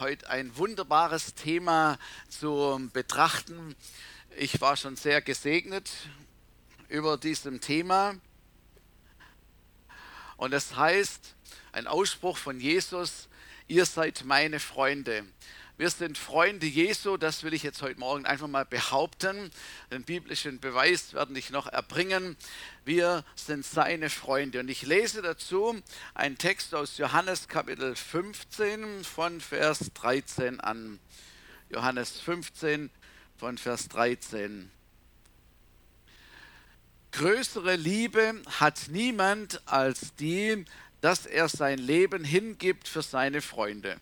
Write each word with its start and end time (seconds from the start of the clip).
heute 0.00 0.30
ein 0.30 0.56
wunderbares 0.56 1.34
Thema 1.34 1.98
zu 2.30 2.88
betrachten. 2.94 3.76
Ich 4.38 4.58
war 4.62 4.76
schon 4.76 4.96
sehr 4.96 5.20
gesegnet 5.20 5.90
über 6.88 7.18
diesem 7.18 7.60
Thema. 7.60 8.14
Und 10.38 10.54
es 10.54 10.74
heißt, 10.74 11.34
ein 11.72 11.86
Ausspruch 11.86 12.38
von 12.38 12.58
Jesus, 12.60 13.28
ihr 13.68 13.84
seid 13.84 14.24
meine 14.24 14.58
Freunde. 14.58 15.26
Wir 15.80 15.88
sind 15.88 16.18
Freunde 16.18 16.66
Jesu, 16.66 17.16
das 17.16 17.42
will 17.42 17.54
ich 17.54 17.62
jetzt 17.62 17.80
heute 17.80 17.98
Morgen 17.98 18.26
einfach 18.26 18.48
mal 18.48 18.66
behaupten. 18.66 19.50
Den 19.90 20.02
biblischen 20.02 20.60
Beweis 20.60 21.14
werde 21.14 21.38
ich 21.38 21.48
noch 21.48 21.66
erbringen. 21.68 22.36
Wir 22.84 23.24
sind 23.34 23.64
seine 23.64 24.10
Freunde. 24.10 24.60
Und 24.60 24.68
ich 24.68 24.82
lese 24.82 25.22
dazu 25.22 25.80
einen 26.12 26.36
Text 26.36 26.74
aus 26.74 26.98
Johannes 26.98 27.48
Kapitel 27.48 27.96
15 27.96 29.04
von 29.04 29.40
Vers 29.40 29.90
13 29.94 30.60
an. 30.60 31.00
Johannes 31.70 32.20
15 32.20 32.90
von 33.38 33.56
Vers 33.56 33.88
13. 33.88 34.70
Größere 37.12 37.76
Liebe 37.76 38.34
hat 38.58 38.88
niemand 38.88 39.66
als 39.66 40.14
die, 40.16 40.62
dass 41.00 41.24
er 41.24 41.48
sein 41.48 41.78
Leben 41.78 42.22
hingibt 42.22 42.86
für 42.86 43.00
seine 43.00 43.40
Freunde. 43.40 43.98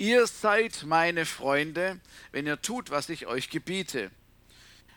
Ihr 0.00 0.26
seid 0.26 0.84
meine 0.86 1.26
Freunde, 1.26 2.00
wenn 2.32 2.46
ihr 2.46 2.62
tut, 2.62 2.90
was 2.90 3.10
ich 3.10 3.26
euch 3.26 3.50
gebiete. 3.50 4.10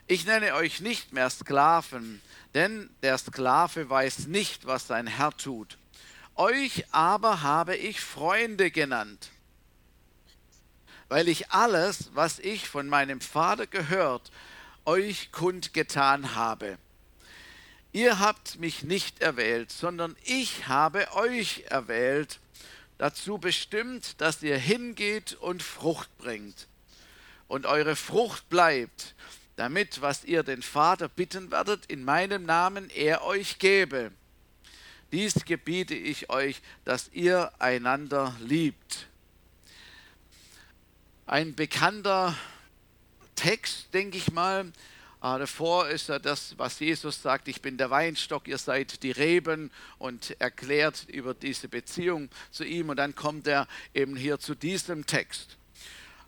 Ich 0.06 0.24
nenne 0.24 0.54
euch 0.54 0.80
nicht 0.80 1.12
mehr 1.12 1.28
Sklaven, 1.28 2.22
denn 2.54 2.88
der 3.02 3.18
Sklave 3.18 3.90
weiß 3.90 4.28
nicht, 4.28 4.64
was 4.64 4.86
sein 4.86 5.06
Herr 5.06 5.36
tut. 5.36 5.76
Euch 6.36 6.86
aber 6.90 7.42
habe 7.42 7.76
ich 7.76 8.00
Freunde 8.00 8.70
genannt, 8.70 9.28
weil 11.10 11.28
ich 11.28 11.50
alles, 11.50 12.08
was 12.14 12.38
ich 12.38 12.66
von 12.66 12.88
meinem 12.88 13.20
Vater 13.20 13.66
gehört, 13.66 14.32
euch 14.86 15.32
kundgetan 15.32 16.34
habe. 16.34 16.78
Ihr 17.92 18.20
habt 18.20 18.58
mich 18.58 18.84
nicht 18.84 19.20
erwählt, 19.20 19.70
sondern 19.70 20.16
ich 20.24 20.66
habe 20.66 21.12
euch 21.12 21.64
erwählt 21.68 22.40
dazu 23.04 23.36
bestimmt, 23.36 24.18
dass 24.22 24.42
ihr 24.42 24.56
hingeht 24.56 25.34
und 25.34 25.62
Frucht 25.62 26.16
bringt 26.16 26.68
und 27.48 27.66
eure 27.66 27.96
Frucht 27.96 28.48
bleibt, 28.48 29.14
damit, 29.56 30.00
was 30.00 30.24
ihr 30.24 30.42
den 30.42 30.62
Vater 30.62 31.10
bitten 31.10 31.50
werdet, 31.50 31.84
in 31.84 32.02
meinem 32.02 32.46
Namen 32.46 32.88
er 32.88 33.22
euch 33.22 33.58
gebe. 33.58 34.10
Dies 35.12 35.44
gebiete 35.44 35.94
ich 35.94 36.30
euch, 36.30 36.62
dass 36.86 37.10
ihr 37.12 37.52
einander 37.58 38.34
liebt. 38.40 39.06
Ein 41.26 41.54
bekannter 41.54 42.34
Text, 43.34 43.92
denke 43.92 44.16
ich 44.16 44.32
mal, 44.32 44.72
Ah, 45.24 45.38
davor 45.38 45.88
ist 45.88 46.10
ja 46.10 46.18
das, 46.18 46.52
was 46.58 46.80
Jesus 46.80 47.22
sagt, 47.22 47.48
ich 47.48 47.62
bin 47.62 47.78
der 47.78 47.88
Weinstock, 47.88 48.46
ihr 48.46 48.58
seid 48.58 49.02
die 49.02 49.10
Reben 49.10 49.70
und 49.96 50.38
erklärt 50.38 51.06
über 51.08 51.32
diese 51.32 51.66
Beziehung 51.66 52.28
zu 52.50 52.62
ihm. 52.62 52.90
Und 52.90 52.98
dann 52.98 53.14
kommt 53.14 53.46
er 53.46 53.66
eben 53.94 54.16
hier 54.16 54.38
zu 54.38 54.54
diesem 54.54 55.06
Text. 55.06 55.56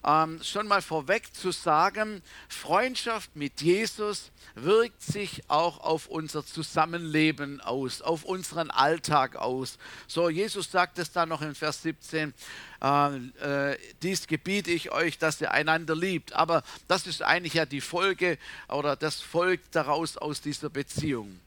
Ähm, 0.06 0.40
schon 0.40 0.68
mal 0.68 0.82
vorweg 0.82 1.34
zu 1.34 1.50
sagen, 1.50 2.22
Freundschaft 2.48 3.34
mit 3.34 3.60
Jesus 3.60 4.30
wirkt 4.54 5.02
sich 5.02 5.42
auch 5.48 5.80
auf 5.80 6.06
unser 6.06 6.46
Zusammenleben 6.46 7.60
aus, 7.60 8.02
auf 8.02 8.22
unseren 8.22 8.70
Alltag 8.70 9.34
aus. 9.34 9.78
So, 10.06 10.28
Jesus 10.28 10.70
sagt 10.70 11.00
es 11.00 11.10
dann 11.10 11.28
noch 11.28 11.42
in 11.42 11.56
Vers 11.56 11.82
17, 11.82 12.34
äh, 12.82 13.16
äh, 13.16 13.78
dies 14.00 14.28
gebiete 14.28 14.70
ich 14.70 14.92
euch, 14.92 15.18
dass 15.18 15.40
ihr 15.40 15.50
einander 15.50 15.96
liebt. 15.96 16.34
Aber 16.34 16.62
das 16.86 17.08
ist 17.08 17.22
eigentlich 17.22 17.54
ja 17.54 17.66
die 17.66 17.80
Folge 17.80 18.38
oder 18.68 18.94
das 18.94 19.20
folgt 19.20 19.74
daraus 19.74 20.16
aus 20.16 20.40
dieser 20.40 20.70
Beziehung. 20.70 21.40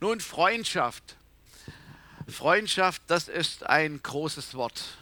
Nun, 0.00 0.20
Freundschaft. 0.20 1.16
Freundschaft, 2.28 3.00
das 3.06 3.28
ist 3.28 3.64
ein 3.64 4.02
großes 4.02 4.54
Wort. 4.54 4.98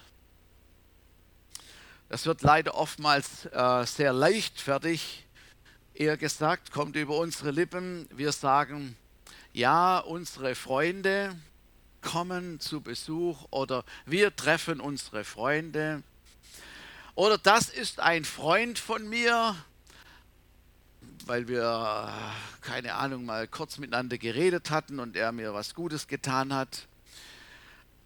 Das 2.11 2.27
wird 2.27 2.43
leider 2.43 2.75
oftmals 2.75 3.47
äh, 3.53 3.87
sehr 3.87 4.13
leichtfertig 4.13 5.29
eher 5.95 6.17
gesagt, 6.17 6.73
kommt 6.73 6.97
über 6.97 7.17
unsere 7.17 7.53
Lippen. 7.53 8.09
Wir 8.13 8.33
sagen, 8.33 8.97
ja, 9.53 10.01
unsere 10.01 10.57
Freunde 10.57 11.37
kommen 12.03 12.59
zu 12.59 12.81
Besuch 12.81 13.47
oder 13.51 13.85
wir 14.07 14.35
treffen 14.35 14.81
unsere 14.81 15.23
Freunde. 15.23 16.03
Oder 17.15 17.39
das 17.39 17.69
ist 17.69 18.01
ein 18.01 18.25
Freund 18.25 18.81
von 18.81 19.09
mir, 19.09 19.55
weil 21.27 21.47
wir, 21.47 22.13
keine 22.61 22.95
Ahnung, 22.95 23.25
mal 23.25 23.47
kurz 23.47 23.79
miteinander 23.79 24.19
geredet 24.19 24.73
hatten 24.73 24.99
und 24.99 25.15
er 25.15 25.31
mir 25.31 25.55
was 25.55 25.77
Gutes 25.77 26.09
getan 26.09 26.53
hat. 26.53 26.89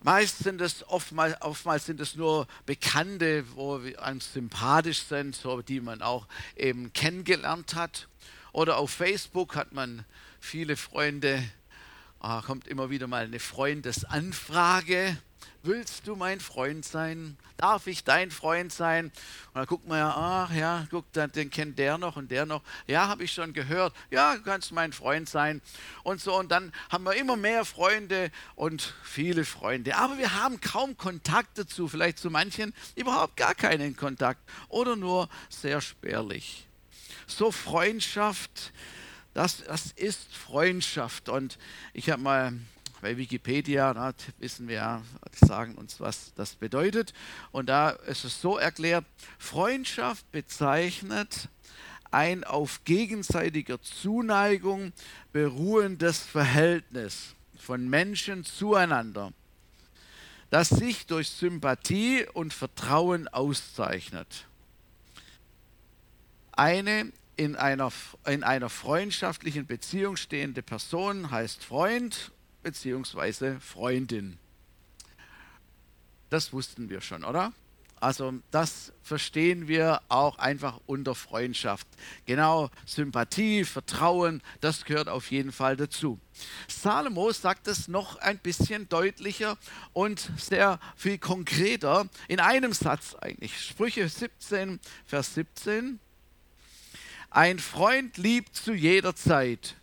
Meist 0.04 0.40
sind 0.40 0.60
es 0.60 0.86
oftmals, 0.86 1.40
oftmals 1.40 1.86
sind 1.86 1.98
es 1.98 2.14
nur 2.14 2.46
Bekannte, 2.66 3.42
wo 3.54 3.76
uns 3.76 4.34
sympathisch 4.34 5.02
sind, 5.02 5.34
so 5.34 5.62
die 5.62 5.80
man 5.80 6.02
auch 6.02 6.26
eben 6.56 6.92
kennengelernt 6.92 7.74
hat. 7.74 8.06
Oder 8.52 8.76
auf 8.76 8.90
Facebook 8.90 9.56
hat 9.56 9.72
man 9.72 10.04
viele 10.40 10.76
Freunde, 10.76 11.42
ah, 12.20 12.42
kommt 12.42 12.68
immer 12.68 12.90
wieder 12.90 13.06
mal 13.06 13.24
eine 13.24 13.40
Freundesanfrage 13.40 15.16
willst 15.62 16.06
du 16.06 16.16
mein 16.16 16.40
Freund 16.40 16.84
sein? 16.84 17.36
Darf 17.56 17.86
ich 17.86 18.04
dein 18.04 18.30
Freund 18.30 18.72
sein? 18.72 19.06
Und 19.06 19.54
dann 19.54 19.66
guckt 19.66 19.86
man 19.86 19.98
ja, 19.98 20.14
ach 20.16 20.54
ja, 20.54 20.86
guck, 20.90 21.06
den 21.12 21.50
kennt 21.50 21.78
der 21.78 21.98
noch 21.98 22.16
und 22.16 22.30
der 22.30 22.46
noch. 22.46 22.62
Ja, 22.86 23.08
habe 23.08 23.24
ich 23.24 23.32
schon 23.32 23.52
gehört. 23.52 23.94
Ja, 24.10 24.36
du 24.36 24.42
kannst 24.42 24.72
mein 24.72 24.92
Freund 24.92 25.28
sein. 25.28 25.62
Und 26.02 26.20
so, 26.20 26.38
und 26.38 26.50
dann 26.50 26.72
haben 26.90 27.04
wir 27.04 27.14
immer 27.14 27.36
mehr 27.36 27.64
Freunde 27.64 28.30
und 28.54 28.94
viele 29.02 29.44
Freunde. 29.44 29.96
Aber 29.96 30.18
wir 30.18 30.40
haben 30.40 30.60
kaum 30.60 30.96
Kontakt 30.96 31.58
dazu, 31.58 31.88
vielleicht 31.88 32.18
zu 32.18 32.30
manchen 32.30 32.74
überhaupt 32.96 33.36
gar 33.36 33.54
keinen 33.54 33.96
Kontakt 33.96 34.40
oder 34.68 34.96
nur 34.96 35.28
sehr 35.48 35.80
spärlich. 35.80 36.66
So 37.26 37.50
Freundschaft, 37.50 38.72
das, 39.32 39.64
das 39.64 39.92
ist 39.92 40.34
Freundschaft. 40.34 41.28
Und 41.28 41.58
ich 41.92 42.10
habe 42.10 42.22
mal 42.22 42.52
bei 43.04 43.18
Wikipedia 43.18 43.92
na, 43.92 44.14
wissen 44.38 44.66
wir, 44.66 45.02
sagen 45.34 45.74
uns, 45.74 46.00
was 46.00 46.32
das 46.36 46.54
bedeutet. 46.54 47.12
Und 47.52 47.68
da 47.68 47.90
ist 47.90 48.24
es 48.24 48.40
so 48.40 48.56
erklärt, 48.56 49.04
Freundschaft 49.38 50.32
bezeichnet 50.32 51.50
ein 52.10 52.44
auf 52.44 52.82
gegenseitiger 52.86 53.82
Zuneigung 53.82 54.94
beruhendes 55.34 56.20
Verhältnis 56.20 57.34
von 57.58 57.90
Menschen 57.90 58.42
zueinander, 58.42 59.34
das 60.48 60.70
sich 60.70 61.04
durch 61.04 61.28
Sympathie 61.28 62.24
und 62.32 62.54
Vertrauen 62.54 63.28
auszeichnet. 63.28 64.46
Eine 66.52 67.12
in 67.36 67.54
einer, 67.54 67.92
in 68.24 68.42
einer 68.44 68.70
freundschaftlichen 68.70 69.66
Beziehung 69.66 70.16
stehende 70.16 70.62
Person 70.62 71.30
heißt 71.30 71.62
Freund 71.64 72.32
beziehungsweise 72.64 73.60
Freundin. 73.60 74.38
Das 76.30 76.52
wussten 76.52 76.90
wir 76.90 77.00
schon, 77.00 77.22
oder? 77.22 77.52
Also 78.04 78.34
das 78.50 78.92
verstehen 79.02 79.66
wir 79.66 80.02
auch 80.08 80.36
einfach 80.38 80.78
unter 80.84 81.14
Freundschaft. 81.14 81.86
Genau, 82.26 82.68
Sympathie, 82.84 83.64
Vertrauen, 83.64 84.42
das 84.60 84.84
gehört 84.84 85.08
auf 85.08 85.30
jeden 85.30 85.52
Fall 85.52 85.76
dazu. 85.76 86.20
Salomo 86.68 87.32
sagt 87.32 87.66
es 87.66 87.88
noch 87.88 88.16
ein 88.16 88.38
bisschen 88.38 88.88
deutlicher 88.90 89.56
und 89.94 90.30
sehr 90.36 90.80
viel 90.96 91.16
konkreter 91.16 92.06
in 92.28 92.40
einem 92.40 92.74
Satz 92.74 93.14
eigentlich. 93.14 93.58
Sprüche 93.58 94.06
17, 94.06 94.80
Vers 95.06 95.34
17. 95.34 95.98
Ein 97.30 97.58
Freund 97.58 98.18
liebt 98.18 98.54
zu 98.54 98.74
jeder 98.74 99.16
Zeit 99.16 99.76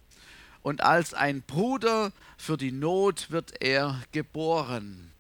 und 0.64 0.82
als 0.82 1.14
ein 1.14 1.42
Bruder 1.42 2.12
für 2.38 2.58
die 2.58 2.72
Not 2.72 3.32
wird 3.32 3.62
er 3.62 4.02
geboren. 4.12 5.12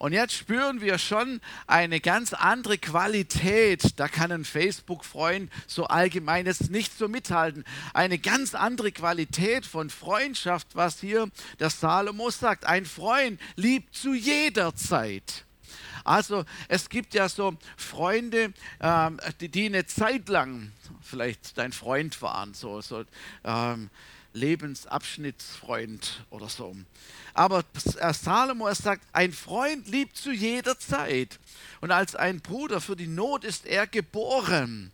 Und 0.00 0.14
jetzt 0.14 0.32
spüren 0.32 0.80
wir 0.80 0.96
schon 0.96 1.42
eine 1.66 2.00
ganz 2.00 2.32
andere 2.32 2.78
Qualität. 2.78 4.00
Da 4.00 4.08
kann 4.08 4.32
ein 4.32 4.46
Facebook-Freund 4.46 5.52
so 5.66 5.84
allgemein 5.84 6.46
jetzt 6.46 6.70
nicht 6.70 6.96
so 6.96 7.06
mithalten. 7.06 7.64
Eine 7.92 8.18
ganz 8.18 8.54
andere 8.54 8.92
Qualität 8.92 9.66
von 9.66 9.90
Freundschaft, 9.90 10.68
was 10.72 11.00
hier 11.00 11.28
der 11.58 11.68
Salomo 11.68 12.30
sagt. 12.30 12.64
Ein 12.64 12.86
Freund 12.86 13.38
liebt 13.56 13.94
zu 13.94 14.14
jeder 14.14 14.74
Zeit. 14.74 15.44
Also 16.04 16.44
es 16.68 16.88
gibt 16.88 17.14
ja 17.14 17.28
so 17.28 17.56
Freunde, 17.76 18.52
ähm, 18.80 19.20
die, 19.40 19.48
die 19.48 19.66
eine 19.66 19.86
Zeit 19.86 20.28
lang 20.28 20.72
vielleicht 21.02 21.56
dein 21.58 21.72
Freund 21.72 22.20
waren, 22.22 22.54
so, 22.54 22.80
so 22.80 23.04
ähm, 23.44 23.90
Lebensabschnittsfreund 24.32 26.24
oder 26.30 26.48
so. 26.48 26.76
Aber 27.34 27.64
Salomo 28.12 28.66
er 28.66 28.74
sagt, 28.74 29.02
ein 29.12 29.32
Freund 29.32 29.88
liebt 29.88 30.16
zu 30.16 30.32
jeder 30.32 30.78
Zeit. 30.78 31.38
Und 31.80 31.90
als 31.90 32.14
ein 32.14 32.40
Bruder 32.40 32.80
für 32.80 32.96
die 32.96 33.06
Not 33.06 33.44
ist 33.44 33.66
er 33.66 33.86
geboren. 33.86 34.92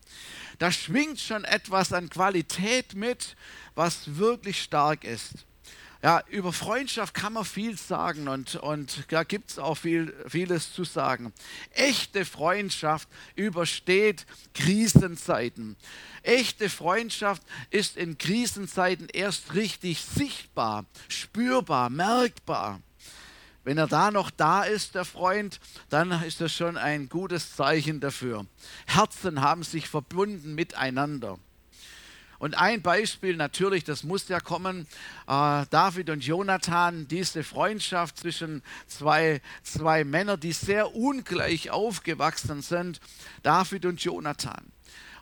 Da 0.59 0.73
schwingt 0.73 1.21
schon 1.21 1.45
etwas 1.45 1.93
an 1.93 2.09
Qualität 2.09 2.95
mit, 2.95 3.37
was 3.75 4.17
wirklich 4.17 4.63
stark 4.63 5.05
ist. 5.05 5.45
Ja, 6.03 6.23
über 6.29 6.53
Freundschaft 6.53 7.15
kann 7.15 7.33
man 7.33 7.45
viel 7.45 7.77
sagen 7.79 8.29
und, 8.29 8.57
und 8.57 9.11
da 9.11 9.25
gibt 9.25 9.51
es 9.51 9.59
auch 9.59 9.77
viel, 9.77 10.15
vieles 10.29 10.73
zu 10.73 10.85
sagen. 10.85 11.33
Echte 11.71 12.25
Freundschaft 12.25 13.09
übersteht 13.35 14.27
Krisenzeiten. 14.53 15.77
Echte 16.23 16.69
Freundschaft 16.69 17.43
ist 17.71 17.97
in 17.97 18.19
Krisenzeiten 18.19 19.09
erst 19.09 19.55
richtig 19.55 20.03
sichtbar, 20.05 20.85
spürbar, 21.09 21.89
merkbar. 21.89 22.81
Wenn 23.65 23.79
er 23.79 23.89
da 23.89 24.13
noch 24.13 24.31
da 24.31 24.63
ist, 24.63 24.95
der 24.95 25.05
Freund, 25.05 25.59
dann 25.89 26.13
ist 26.23 26.41
das 26.41 26.53
schon 26.53 26.77
ein 26.77 27.09
gutes 27.09 27.57
Zeichen 27.57 27.99
dafür. 27.99 28.47
Herzen 28.87 29.41
haben 29.41 29.65
sich 29.65 29.89
verbunden 29.89 30.55
miteinander. 30.55 31.39
Und 32.39 32.59
ein 32.59 32.83
Beispiel 32.83 33.37
natürlich, 33.37 33.85
das 33.85 34.03
muss 34.03 34.29
ja 34.29 34.41
kommen, 34.41 34.87
äh, 35.27 35.65
David 35.71 36.11
und 36.11 36.25
Jonathan, 36.25 37.09
diese 37.09 37.43
Freundschaft 37.45 38.19
zwischen 38.19 38.63
zwei, 38.87 39.41
zwei 39.63 40.05
Männern, 40.05 40.39
die 40.39 40.53
sehr 40.53 40.95
ungleich 40.95 41.71
aufgewachsen 41.71 42.63
sind, 42.63 43.01
David 43.43 43.87
und 43.87 44.03
Jonathan. 44.03 44.76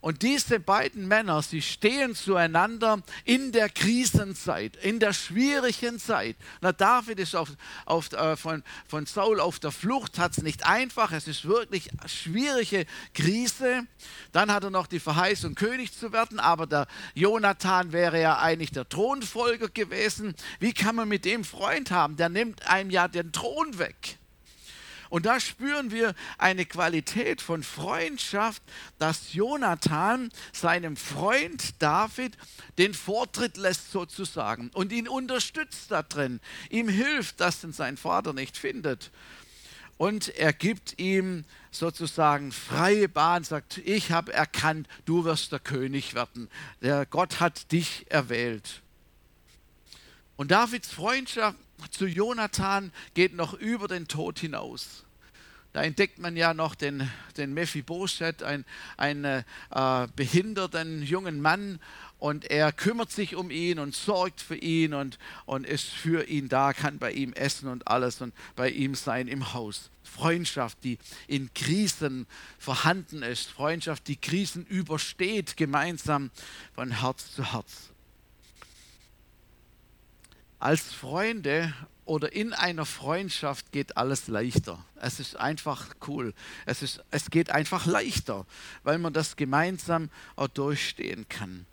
Und 0.05 0.21
diese 0.21 0.61
beiden 0.61 1.09
Männer, 1.09 1.41
sie 1.41 1.62
stehen 1.62 2.15
zueinander 2.15 3.01
in 3.25 3.53
der 3.53 3.71
Krisenzeit, 3.71 4.77
in 4.77 5.01
der 5.01 5.15
schwierigen 5.15 5.99
Zeit. 5.99 6.37
Na, 6.61 6.73
David 6.73 7.21
ist 7.21 7.35
auf, 7.35 7.49
auf, 7.87 8.12
äh, 8.12 8.37
von, 8.37 8.62
von 8.87 9.06
Saul 9.06 9.41
auf 9.41 9.61
der 9.61 9.71
Flucht, 9.71 10.19
hat 10.19 10.33
es 10.33 10.43
nicht 10.43 10.67
einfach, 10.67 11.11
es 11.12 11.27
ist 11.27 11.47
wirklich 11.47 11.91
eine 11.99 12.11
schwierige 12.11 12.85
Krise. 13.15 13.87
Dann 14.33 14.53
hat 14.53 14.65
er 14.65 14.69
noch 14.69 14.89
die 14.89 15.01
Verheißung, 15.01 15.55
König 15.55 15.97
zu 15.97 16.12
werden, 16.12 16.39
aber 16.39 16.67
der 16.67 16.87
Jonathan 17.15 17.93
wäre 17.93 18.21
ja 18.21 18.39
eigentlich 18.41 18.73
der 18.73 18.87
Thronfolger 18.87 19.71
gewesen. 19.71 20.35
Wie 20.61 20.75
kann 20.75 20.97
man 20.97 21.09
mit 21.09 21.25
dem 21.25 21.45
Freund 21.45 21.91
haben? 21.91 22.19
Der 22.19 22.29
nimmt 22.29 22.69
einem 22.69 22.91
ja 22.91 23.09
den 23.09 23.33
Thron 23.33 23.79
weg. 23.79 24.19
Und 25.15 25.27
da 25.27 25.39
spüren 25.39 25.93
wir 25.93 26.13
eine 26.39 26.67
Qualität 26.67 27.41
von 27.41 27.63
Freundschaft, 27.63 28.61
dass 28.99 29.33
Jonathan 29.33 30.33
seinem 30.53 30.97
Freund 30.97 31.81
David 31.81 32.37
den 32.79 32.95
Vortritt 32.95 33.57
lässt 33.57 33.93
sozusagen 33.93 34.71
und 34.75 34.91
ihn 34.91 35.07
unterstützt 35.07 35.93
da 35.93 36.03
drin, 36.03 36.41
ihm 36.69 36.89
hilft, 36.89 37.39
dass 37.39 37.63
ihn 37.63 37.73
sein 37.73 37.97
Vater 37.97 38.33
nicht 38.33 38.57
findet. 38.57 39.13
Und 39.99 40.31
er 40.31 40.53
gibt 40.53 40.99
ihm 40.99 41.45
sozusagen 41.71 42.51
freie 42.51 43.09
Bahn, 43.09 43.45
sagt, 43.45 43.79
ich 43.85 44.11
habe 44.11 44.33
erkannt, 44.33 44.89
du 45.05 45.25
wirst 45.25 45.53
der 45.53 45.61
König 45.61 46.15
werden. 46.15 46.49
Der 46.83 47.07
Gott 47.07 47.39
hat 47.39 47.71
dich 47.71 48.05
erwählt. 48.09 48.83
Und 50.35 50.51
Davids 50.51 50.91
Freundschaft 50.91 51.57
zu 51.93 52.07
Jonathan 52.07 52.93
geht 53.15 53.35
noch 53.35 53.55
über 53.55 53.87
den 53.87 54.09
Tod 54.09 54.41
hinaus. 54.41 55.04
Da 55.75 55.82
entdeckt 55.82 56.21
man 56.21 56.37
ja 56.37 56.55
noch 56.55 56.76
den, 56.76 57.11
den 57.37 57.53
Mephibosheth, 57.53 58.44
einen, 58.44 58.65
einen 58.97 59.44
äh, 59.71 60.06
behinderten 60.15 61.03
jungen 61.03 61.41
Mann, 61.41 61.81
und 62.21 62.50
er 62.50 62.73
kümmert 62.73 63.11
sich 63.11 63.35
um 63.35 63.50
ihn 63.50 63.79
und 63.79 63.94
sorgt 63.94 64.41
für 64.41 64.56
ihn 64.56 64.94
und, 64.94 65.19
und 65.44 65.67
ist 65.67 65.88
für 65.88 66.26
ihn 66.26 66.49
da, 66.49 66.73
kann 66.73 66.99
bei 66.99 67.12
ihm 67.12 67.35
essen 67.35 67.69
und 67.69 67.87
alles 67.88 68.23
und 68.23 68.32
bei 68.56 68.71
ihm 68.71 68.94
sein 68.94 69.29
im 69.29 69.53
Haus. 69.53 69.91
Freundschaft, 70.05 70.79
die 70.85 70.97
in 71.26 71.53
Krisen 71.53 72.27
vorhanden 72.59 73.23
ist, 73.23 73.50
Freundschaft, 73.50 74.06
die 74.06 74.17
Krisen 74.17 74.65
übersteht, 74.65 75.59
gemeinsam 75.59 76.31
von 76.75 77.00
Herz 77.00 77.35
zu 77.35 77.53
Herz. 77.53 77.91
Als 80.61 80.94
Freunde 80.94 81.75
oder 82.05 82.33
in 82.33 82.53
einer 82.53 82.87
Freundschaft 82.87 83.73
geht 83.73 83.97
alles 83.97 84.29
leichter. 84.29 84.85
Es 84.97 85.21
ist 85.21 85.37
einfach 85.37 85.95
cool. 86.06 86.35
Es, 86.67 86.83
ist, 86.83 87.03
es 87.11 87.31
geht 87.31 87.51
einfach 87.51 87.87
leichter, 87.87 88.47
weil 88.83 88.99
man 88.99 89.12
das 89.12 89.37
gemeinsam 89.37 90.11
auch 90.37 90.49
durchstehen 90.49 91.27
kann. 91.29 91.67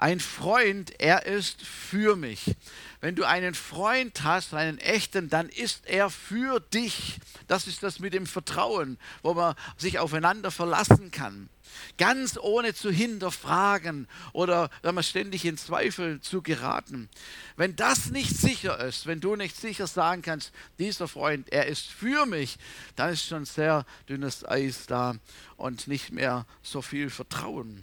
Ein 0.00 0.20
Freund, 0.20 0.92
er 1.00 1.26
ist 1.26 1.60
für 1.60 2.14
mich. 2.14 2.54
Wenn 3.00 3.16
du 3.16 3.24
einen 3.24 3.54
Freund 3.54 4.22
hast, 4.22 4.54
einen 4.54 4.78
echten, 4.78 5.28
dann 5.28 5.48
ist 5.48 5.86
er 5.86 6.08
für 6.08 6.60
dich. 6.60 7.18
Das 7.48 7.66
ist 7.66 7.82
das 7.82 7.98
mit 7.98 8.14
dem 8.14 8.26
Vertrauen, 8.26 8.96
wo 9.22 9.34
man 9.34 9.56
sich 9.76 9.98
aufeinander 9.98 10.52
verlassen 10.52 11.10
kann. 11.10 11.48
Ganz 11.96 12.38
ohne 12.40 12.74
zu 12.74 12.92
hinterfragen 12.92 14.06
oder 14.32 14.70
wenn 14.82 14.94
man 14.94 15.02
ständig 15.02 15.44
in 15.44 15.58
Zweifel 15.58 16.20
zu 16.20 16.42
geraten. 16.42 17.08
Wenn 17.56 17.74
das 17.74 18.10
nicht 18.10 18.36
sicher 18.36 18.78
ist, 18.78 19.06
wenn 19.06 19.20
du 19.20 19.34
nicht 19.34 19.56
sicher 19.56 19.88
sagen 19.88 20.22
kannst, 20.22 20.52
dieser 20.78 21.08
Freund, 21.08 21.52
er 21.52 21.66
ist 21.66 21.88
für 21.88 22.24
mich, 22.24 22.58
dann 22.94 23.12
ist 23.12 23.26
schon 23.26 23.44
sehr 23.44 23.84
dünnes 24.08 24.44
Eis 24.44 24.86
da 24.86 25.16
und 25.56 25.88
nicht 25.88 26.12
mehr 26.12 26.46
so 26.62 26.82
viel 26.82 27.10
Vertrauen. 27.10 27.82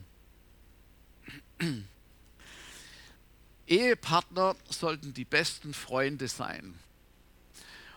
Ehepartner 3.67 4.55
sollten 4.69 5.13
die 5.13 5.25
besten 5.25 5.73
Freunde 5.73 6.27
sein. 6.27 6.79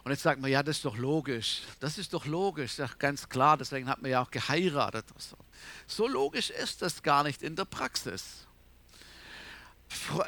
Und 0.05 0.12
jetzt 0.12 0.23
sagt 0.23 0.41
man, 0.41 0.50
ja, 0.50 0.62
das 0.62 0.76
ist 0.76 0.85
doch 0.87 0.97
logisch. 0.97 1.62
Das 1.81 1.99
ist 1.99 2.15
doch 2.15 2.25
logisch, 2.25 2.79
ja, 2.79 2.88
ganz 2.99 3.29
klar. 3.29 3.59
Deswegen 3.59 3.88
hat 3.88 4.00
man 4.00 4.11
ja 4.11 4.23
auch 4.23 4.31
geheiratet. 4.31 5.05
So. 5.19 5.37
so 5.87 6.09
logisch 6.09 6.49
ist 6.49 6.81
das 6.81 7.03
gar 7.03 7.25
nicht 7.25 7.43
in 7.43 7.56
der 7.56 7.67
Praxis. 7.67 8.47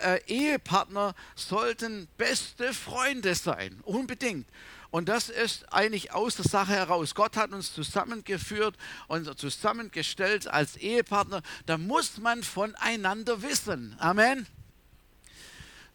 Äh, 0.03 0.21
Ehepartner 0.27 1.15
sollten 1.35 2.09
beste 2.19 2.75
Freunde 2.75 3.35
sein, 3.35 3.81
unbedingt. 3.85 4.47
Und 4.91 5.09
das 5.09 5.29
ist 5.29 5.73
eigentlich 5.73 6.13
aus 6.13 6.37
der 6.37 6.47
Sache 6.47 6.73
heraus. 6.73 7.15
Gott 7.15 7.37
hat 7.37 7.53
uns 7.53 7.73
zusammengeführt 7.73 8.77
und 9.07 9.39
zusammengestellt 9.39 10.49
als 10.49 10.77
Ehepartner. 10.77 11.43
Da 11.67 11.79
muss 11.79 12.19
man 12.19 12.43
voneinander 12.43 13.43
wissen. 13.43 13.97
Amen. 13.99 14.47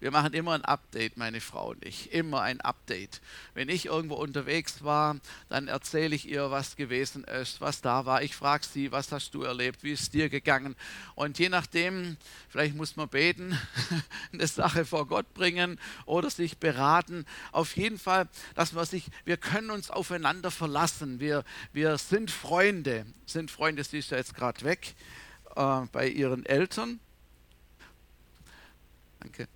Wir 0.01 0.11
machen 0.11 0.33
immer 0.33 0.53
ein 0.53 0.65
Update, 0.65 1.15
meine 1.15 1.39
Frau 1.39 1.69
und 1.69 1.85
ich. 1.85 2.11
Immer 2.11 2.41
ein 2.41 2.59
Update. 2.59 3.21
Wenn 3.53 3.69
ich 3.69 3.85
irgendwo 3.85 4.15
unterwegs 4.15 4.83
war, 4.83 5.15
dann 5.47 5.69
erzähle 5.69 6.15
ich 6.15 6.29
ihr, 6.29 6.51
was 6.51 6.75
gewesen 6.75 7.23
ist, 7.23 7.61
was 7.61 7.81
da 7.81 8.05
war. 8.05 8.21
Ich 8.21 8.35
frage 8.35 8.65
sie, 8.65 8.91
was 8.91 9.11
hast 9.13 9.33
du 9.33 9.43
erlebt, 9.43 9.83
wie 9.83 9.93
ist 9.93 10.01
es 10.01 10.09
dir 10.09 10.29
gegangen? 10.29 10.75
Und 11.15 11.39
je 11.39 11.47
nachdem, 11.47 12.17
vielleicht 12.49 12.75
muss 12.75 12.97
man 12.97 13.07
beten, 13.07 13.57
eine 14.33 14.47
Sache 14.47 14.83
vor 14.85 15.07
Gott 15.07 15.33
bringen 15.33 15.79
oder 16.05 16.29
sich 16.29 16.57
beraten. 16.57 17.25
Auf 17.53 17.77
jeden 17.77 17.97
Fall, 17.97 18.27
dass 18.53 18.73
man 18.73 18.85
sich, 18.85 19.05
wir 19.23 19.37
können 19.37 19.69
uns 19.69 19.89
aufeinander 19.89 20.51
verlassen. 20.51 21.21
Wir, 21.21 21.45
wir 21.71 21.97
sind 21.97 22.31
Freunde. 22.31 23.05
Sind 23.25 23.49
Freunde, 23.49 23.83
sie 23.85 23.99
ist 23.99 24.11
ja 24.11 24.17
jetzt 24.17 24.35
gerade 24.35 24.61
weg 24.65 24.93
äh, 25.55 25.81
bei 25.93 26.09
ihren 26.09 26.45
Eltern. 26.45 26.99
Danke 29.21 29.47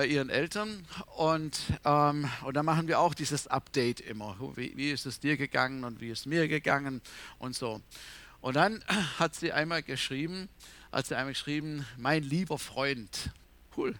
bei 0.00 0.06
ihren 0.06 0.30
Eltern 0.30 0.86
und, 1.18 1.60
ähm, 1.84 2.26
und 2.46 2.56
da 2.56 2.62
machen 2.62 2.88
wir 2.88 3.00
auch 3.00 3.12
dieses 3.12 3.46
Update 3.48 4.00
immer. 4.00 4.34
Wie, 4.56 4.74
wie 4.74 4.90
ist 4.92 5.04
es 5.04 5.20
dir 5.20 5.36
gegangen 5.36 5.84
und 5.84 6.00
wie 6.00 6.08
ist 6.08 6.24
mir 6.24 6.48
gegangen 6.48 7.02
und 7.38 7.54
so. 7.54 7.82
Und 8.40 8.56
dann 8.56 8.82
hat 9.18 9.34
sie 9.34 9.52
einmal 9.52 9.82
geschrieben, 9.82 10.48
hat 10.90 11.04
sie 11.04 11.16
einmal 11.16 11.34
geschrieben, 11.34 11.84
mein 11.98 12.22
lieber 12.22 12.58
Freund. 12.58 13.30
Cool. 13.76 13.94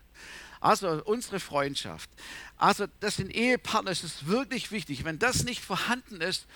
Also 0.58 1.04
unsere 1.04 1.38
Freundschaft. 1.38 2.08
Also 2.56 2.86
das 3.00 3.16
sind 3.16 3.30
Ehepartner, 3.30 3.90
das 3.90 4.02
ist 4.02 4.26
wirklich 4.26 4.72
wichtig. 4.72 5.04
Wenn 5.04 5.18
das 5.18 5.44
nicht 5.44 5.62
vorhanden 5.62 6.22
ist, 6.22 6.46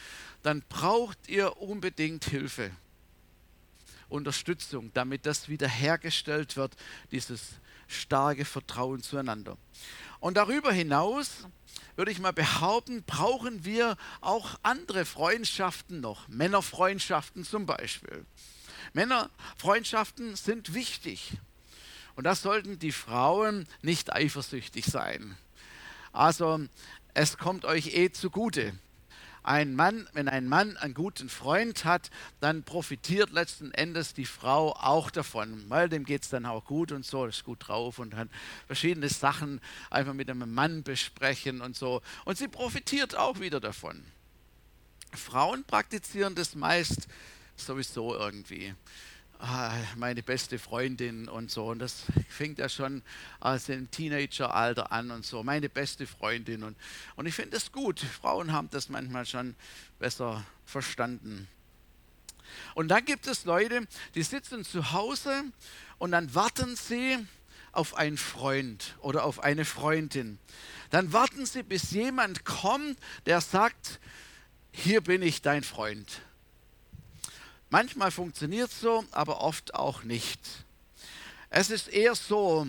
dann 0.43 0.63
braucht 0.71 1.19
ihr 1.29 1.59
unbedingt 1.59 2.25
Hilfe, 2.25 2.71
Unterstützung, 4.09 4.91
damit 4.95 5.27
das 5.27 5.51
wiederhergestellt 5.51 6.57
wird, 6.57 6.75
dieses 7.11 7.59
starke 7.89 8.45
Vertrauen 8.45 9.03
zueinander. 9.03 9.57
Und 10.21 10.37
darüber 10.37 10.73
hinaus 10.73 11.47
würde 11.97 12.11
ich 12.11 12.19
mal 12.19 12.33
behaupten, 12.33 13.05
brauchen 13.05 13.65
wir 13.65 13.97
auch 14.21 14.59
andere 14.63 15.05
Freundschaften 15.05 16.01
noch, 16.01 16.29
Männerfreundschaften 16.29 17.45
zum 17.45 17.67
Beispiel. 17.67 18.25
Männerfreundschaften 18.93 20.37
sind 20.37 20.75
wichtig. 20.75 21.39
Und 22.17 22.25
das 22.25 22.43
sollten 22.43 22.79
die 22.79 22.93
Frauen 22.93 23.67
nicht 23.83 24.13
eifersüchtig 24.13 24.87
sein. 24.87 25.37
Also 26.13 26.61
es 27.13 27.39
kommt 27.39 27.65
euch 27.65 27.95
eh 27.95 28.11
zugute. 28.11 28.73
Ein 29.45 29.77
Mann, 29.77 30.09
wenn 30.15 30.29
ein 30.29 30.49
Mann 30.49 30.77
einen 30.79 30.95
guten 30.95 31.29
Freund 31.29 31.85
hat, 31.85 32.11
dann 32.41 32.65
profitiert 32.65 33.31
letzten 33.31 33.71
Endes 33.73 34.15
die 34.15 34.25
Frau 34.25 34.73
auch 34.73 35.11
davon, 35.11 35.65
weil 35.69 35.89
dem 35.89 36.05
geht 36.05 36.23
es 36.23 36.31
dann 36.31 36.47
auch 36.47 36.65
gut 36.65 36.93
und 36.93 37.05
so, 37.05 37.27
ist 37.27 37.45
gut 37.45 37.69
drauf 37.69 37.99
und 37.99 38.15
kann 38.15 38.31
verschiedene 38.67 39.09
Sachen 39.09 39.61
einfach 39.91 40.15
mit 40.15 40.31
einem 40.31 40.53
Mann 40.53 40.83
besprechen 40.83 41.61
und 41.61 41.77
so. 41.77 42.01
Und 42.25 42.39
sie 42.39 42.49
profitiert 42.49 43.17
auch 43.17 43.39
wieder 43.39 43.61
davon. 43.61 44.03
Frauen 45.13 45.63
praktizieren 45.65 46.35
das 46.35 46.55
meist 46.55 47.07
sowieso 47.57 48.17
irgendwie. 48.17 48.75
Ah, 49.39 49.77
meine 49.97 50.23
beste 50.23 50.59
Freundin 50.59 51.29
und 51.29 51.51
so. 51.51 51.67
Und 51.67 51.81
das 51.81 52.05
fängt 52.29 52.59
ja 52.59 52.69
schon 52.69 53.03
als 53.41 53.69
im 53.69 53.91
Teenageralter 53.91 54.93
an 54.93 55.11
und 55.11 55.27
so. 55.27 55.43
Meine 55.43 55.69
beste 55.69 56.07
Freundin. 56.07 56.63
Und, 56.63 56.77
und 57.17 57.27
ich 57.27 57.35
finde 57.35 57.51
das 57.51 57.73
gut. 57.73 58.01
Frauen 58.01 58.53
haben 58.53 58.71
das 58.71 58.89
manchmal 58.89 59.27
schon 59.27 59.55
besser 59.99 60.45
verstanden. 60.65 61.49
Und 62.75 62.89
dann 62.89 63.05
gibt 63.05 63.27
es 63.27 63.45
Leute, 63.45 63.87
die 64.15 64.23
sitzen 64.23 64.65
zu 64.65 64.93
Hause 64.93 65.45
und 65.99 66.13
dann 66.13 66.35
warten 66.35 66.77
sie 66.77 67.19
auf 67.73 67.95
einen 67.95 68.17
Freund 68.17 68.97
oder 69.01 69.25
auf 69.25 69.41
eine 69.41 69.65
Freundin. 69.65 70.39
Dann 70.91 71.13
warten 71.13 71.45
sie, 71.45 71.63
bis 71.63 71.91
jemand 71.91 72.45
kommt, 72.45 72.99
der 73.27 73.41
sagt, 73.41 73.99
hier 74.71 75.01
bin 75.01 75.23
ich 75.23 75.43
dein 75.43 75.65
Freund. 75.65 76.23
Manchmal 77.75 78.13
funktioniert 78.13 78.71
es 78.71 78.81
so, 78.81 79.05
aber 79.11 79.41
oft 79.41 79.75
auch 79.75 80.05
nicht. 80.05 80.39
Es 81.51 81.71
ist 81.71 81.89
eher 81.89 82.15
so, 82.15 82.69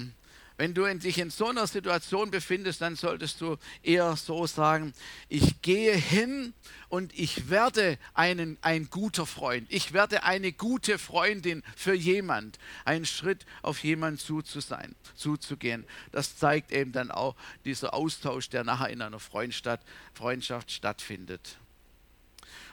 wenn 0.58 0.74
du 0.74 0.92
dich 0.98 1.20
in 1.20 1.30
so 1.30 1.48
einer 1.48 1.68
Situation 1.68 2.32
befindest, 2.32 2.82
dann 2.82 2.96
solltest 2.96 3.40
du 3.40 3.58
eher 3.84 4.16
so 4.16 4.48
sagen, 4.48 4.96
ich 5.30 5.62
gehe 5.62 5.94
hin 5.94 6.56
und 6.90 7.14
ich 7.14 7.52
werde 7.52 8.00
einen, 8.16 8.58
ein 8.64 8.90
guter 8.90 9.28
Freund. 9.28 9.68
Ich 9.70 9.94
werde 9.94 10.24
eine 10.24 10.52
gute 10.52 10.98
Freundin 10.98 11.62
für 11.76 11.94
jemand. 11.94 12.58
Einen 12.84 13.06
Schritt 13.06 13.46
auf 13.62 13.84
jemanden 13.84 14.18
zu, 14.18 14.42
zu 14.42 14.60
sein, 14.60 14.96
zuzugehen. 15.14 15.86
Das 16.14 16.36
zeigt 16.36 16.72
eben 16.72 16.94
dann 16.94 17.12
auch 17.12 17.36
dieser 17.64 17.94
Austausch, 17.94 18.50
der 18.50 18.64
nachher 18.64 18.90
in 18.90 19.04
einer 19.04 19.20
Freundschaft, 19.20 20.72
stattfindet. 20.72 21.60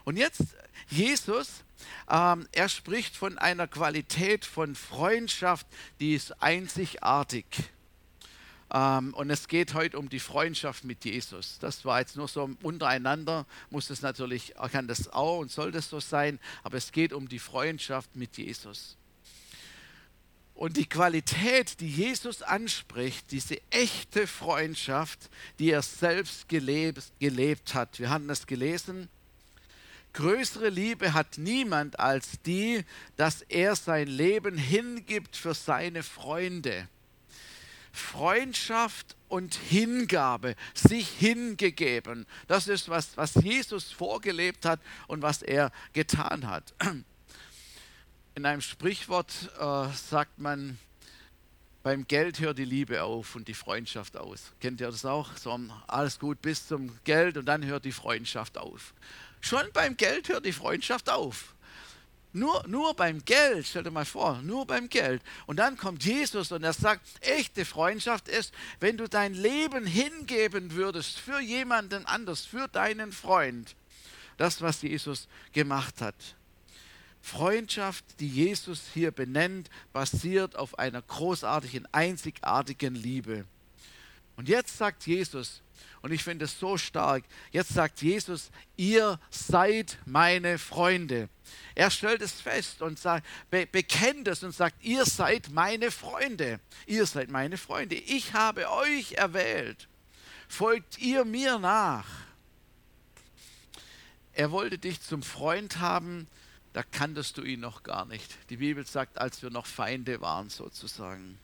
Und 0.04 0.16
jetzt 0.16 0.40
Jesus, 0.88 1.62
ähm, 2.10 2.48
er 2.52 2.68
spricht 2.68 3.16
von 3.16 3.38
einer 3.38 3.66
Qualität 3.66 4.44
von 4.44 4.74
Freundschaft, 4.74 5.66
die 6.00 6.14
ist 6.14 6.42
einzigartig. 6.42 7.46
Ähm, 8.72 9.12
und 9.14 9.30
es 9.30 9.48
geht 9.48 9.74
heute 9.74 9.98
um 9.98 10.08
die 10.08 10.20
Freundschaft 10.20 10.84
mit 10.84 11.04
Jesus. 11.04 11.58
Das 11.60 11.84
war 11.84 12.00
jetzt 12.00 12.16
nur 12.16 12.28
so 12.28 12.50
untereinander, 12.62 13.46
muss 13.70 13.90
es 13.90 14.02
natürlich, 14.02 14.54
kann 14.72 14.88
das 14.88 15.12
auch 15.12 15.38
und 15.38 15.50
soll 15.50 15.72
das 15.72 15.90
so 15.90 16.00
sein, 16.00 16.38
aber 16.62 16.78
es 16.78 16.92
geht 16.92 17.12
um 17.12 17.28
die 17.28 17.38
Freundschaft 17.38 18.16
mit 18.16 18.38
Jesus. 18.38 18.96
Und 20.54 20.76
die 20.76 20.88
Qualität, 20.88 21.80
die 21.80 21.88
Jesus 21.88 22.42
anspricht, 22.42 23.30
diese 23.30 23.60
echte 23.70 24.26
Freundschaft, 24.26 25.30
die 25.58 25.70
er 25.70 25.82
selbst 25.82 26.48
gelebt, 26.48 27.12
gelebt 27.18 27.74
hat. 27.74 27.98
Wir 27.98 28.10
hatten 28.10 28.28
das 28.28 28.46
gelesen 28.46 29.08
Größere 30.12 30.68
Liebe 30.68 31.14
hat 31.14 31.38
niemand 31.38 31.98
als 31.98 32.42
die, 32.44 32.84
dass 33.16 33.42
er 33.42 33.76
sein 33.76 34.08
Leben 34.08 34.58
hingibt 34.58 35.36
für 35.36 35.54
seine 35.54 36.02
Freunde. 36.02 36.88
Freundschaft 37.92 39.16
und 39.28 39.54
Hingabe, 39.54 40.56
sich 40.74 41.08
hingegeben, 41.08 42.26
das 42.46 42.68
ist 42.68 42.88
was, 42.88 43.16
was 43.16 43.34
Jesus 43.34 43.92
vorgelebt 43.92 44.64
hat 44.64 44.80
und 45.08 45.22
was 45.22 45.42
er 45.42 45.70
getan 45.92 46.46
hat. 46.48 46.74
In 48.34 48.46
einem 48.46 48.62
Sprichwort 48.62 49.30
äh, 49.58 49.88
sagt 49.94 50.38
man, 50.38 50.78
beim 51.82 52.06
Geld 52.06 52.40
hört 52.40 52.58
die 52.58 52.64
Liebe 52.64 53.02
auf 53.02 53.34
und 53.34 53.48
die 53.48 53.54
Freundschaft 53.54 54.16
aus. 54.16 54.52
Kennt 54.60 54.80
ihr 54.80 54.86
das 54.86 55.04
auch? 55.04 55.36
So, 55.36 55.58
alles 55.86 56.18
gut 56.18 56.40
bis 56.40 56.66
zum 56.66 56.98
Geld 57.04 57.36
und 57.36 57.44
dann 57.44 57.64
hört 57.64 57.84
die 57.84 57.92
Freundschaft 57.92 58.56
auf. 58.56 58.94
Schon 59.42 59.66
beim 59.74 59.96
Geld 59.96 60.28
hört 60.30 60.46
die 60.46 60.52
Freundschaft 60.52 61.10
auf. 61.10 61.54
Nur, 62.32 62.64
nur 62.66 62.94
beim 62.94 63.22
Geld, 63.26 63.66
stell 63.66 63.82
dir 63.82 63.90
mal 63.90 64.06
vor, 64.06 64.40
nur 64.40 64.66
beim 64.66 64.88
Geld. 64.88 65.20
Und 65.44 65.58
dann 65.58 65.76
kommt 65.76 66.02
Jesus 66.02 66.50
und 66.50 66.62
er 66.62 66.72
sagt, 66.72 67.06
echte 67.20 67.66
Freundschaft 67.66 68.28
ist, 68.28 68.54
wenn 68.80 68.96
du 68.96 69.06
dein 69.06 69.34
Leben 69.34 69.84
hingeben 69.84 70.72
würdest 70.72 71.18
für 71.18 71.40
jemanden 71.40 72.06
anders, 72.06 72.46
für 72.46 72.68
deinen 72.68 73.12
Freund. 73.12 73.74
Das, 74.38 74.62
was 74.62 74.80
Jesus 74.80 75.28
gemacht 75.52 76.00
hat. 76.00 76.14
Freundschaft, 77.20 78.04
die 78.18 78.28
Jesus 78.28 78.80
hier 78.94 79.10
benennt, 79.10 79.68
basiert 79.92 80.56
auf 80.56 80.78
einer 80.78 81.02
großartigen, 81.02 81.86
einzigartigen 81.92 82.94
Liebe. 82.94 83.44
Und 84.36 84.48
jetzt 84.48 84.78
sagt 84.78 85.06
Jesus, 85.06 85.60
und 86.02 86.10
ich 86.10 86.24
finde 86.24 86.46
es 86.46 86.58
so 86.58 86.76
stark. 86.76 87.24
Jetzt 87.52 87.74
sagt 87.74 88.02
Jesus, 88.02 88.50
ihr 88.76 89.20
seid 89.30 89.98
meine 90.04 90.58
Freunde. 90.58 91.28
Er 91.76 91.90
stellt 91.90 92.20
es 92.22 92.40
fest 92.40 92.82
und 92.82 92.98
sagt, 92.98 93.26
be 93.50 93.66
bekennt 93.66 94.26
es 94.26 94.42
und 94.42 94.52
sagt, 94.52 94.82
ihr 94.84 95.06
seid 95.06 95.50
meine 95.50 95.90
Freunde. 95.92 96.58
Ihr 96.86 97.06
seid 97.06 97.30
meine 97.30 97.56
Freunde. 97.56 97.94
Ich 97.94 98.34
habe 98.34 98.68
euch 98.70 99.12
erwählt. 99.12 99.88
Folgt 100.48 100.98
ihr 100.98 101.24
mir 101.24 101.58
nach. 101.58 102.06
Er 104.32 104.50
wollte 104.50 104.78
dich 104.78 105.00
zum 105.00 105.22
Freund 105.22 105.78
haben, 105.78 106.26
da 106.72 106.82
kanntest 106.82 107.36
du 107.36 107.42
ihn 107.42 107.60
noch 107.60 107.82
gar 107.82 108.06
nicht. 108.06 108.36
Die 108.50 108.56
Bibel 108.56 108.84
sagt, 108.86 109.18
als 109.18 109.42
wir 109.42 109.50
noch 109.50 109.66
Feinde 109.66 110.20
waren 110.20 110.50
sozusagen. 110.50 111.38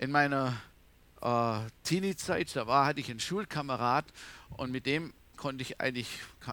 In 0.00 0.10
meiner 0.10 0.60
äh, 1.22 1.60
Teenie-Zeit, 1.84 2.54
da 2.54 2.66
war, 2.66 2.86
hatte 2.86 3.00
ich 3.00 3.10
einen 3.10 3.20
Schulkamerad 3.20 4.04
und 4.56 4.70
mit 4.70 4.86
dem 4.86 5.12
konnte 5.36 5.62
ich 5.62 5.80
eigentlich, 5.80 6.08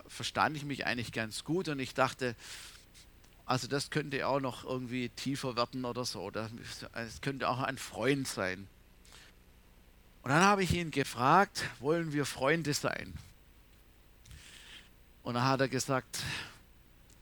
verstand 0.07 0.55
ich 0.57 0.65
mich 0.65 0.85
eigentlich 0.85 1.11
ganz 1.11 1.43
gut 1.43 1.69
und 1.69 1.79
ich 1.79 1.93
dachte, 1.93 2.35
also 3.45 3.67
das 3.67 3.89
könnte 3.89 4.27
auch 4.27 4.39
noch 4.39 4.63
irgendwie 4.63 5.09
tiefer 5.09 5.55
werden 5.55 5.85
oder 5.85 6.05
so. 6.05 6.31
Es 6.93 7.21
könnte 7.21 7.47
auch 7.47 7.59
ein 7.59 7.77
Freund 7.77 8.27
sein. 8.27 8.67
Und 10.23 10.31
dann 10.31 10.41
habe 10.41 10.63
ich 10.63 10.73
ihn 10.73 10.89
gefragt, 10.89 11.63
wollen 11.79 12.11
wir 12.11 12.25
Freunde 12.25 12.73
sein? 12.73 13.13
Und 15.21 15.35
dann 15.35 15.43
hat 15.43 15.61
er 15.61 15.67
gesagt, 15.67 16.23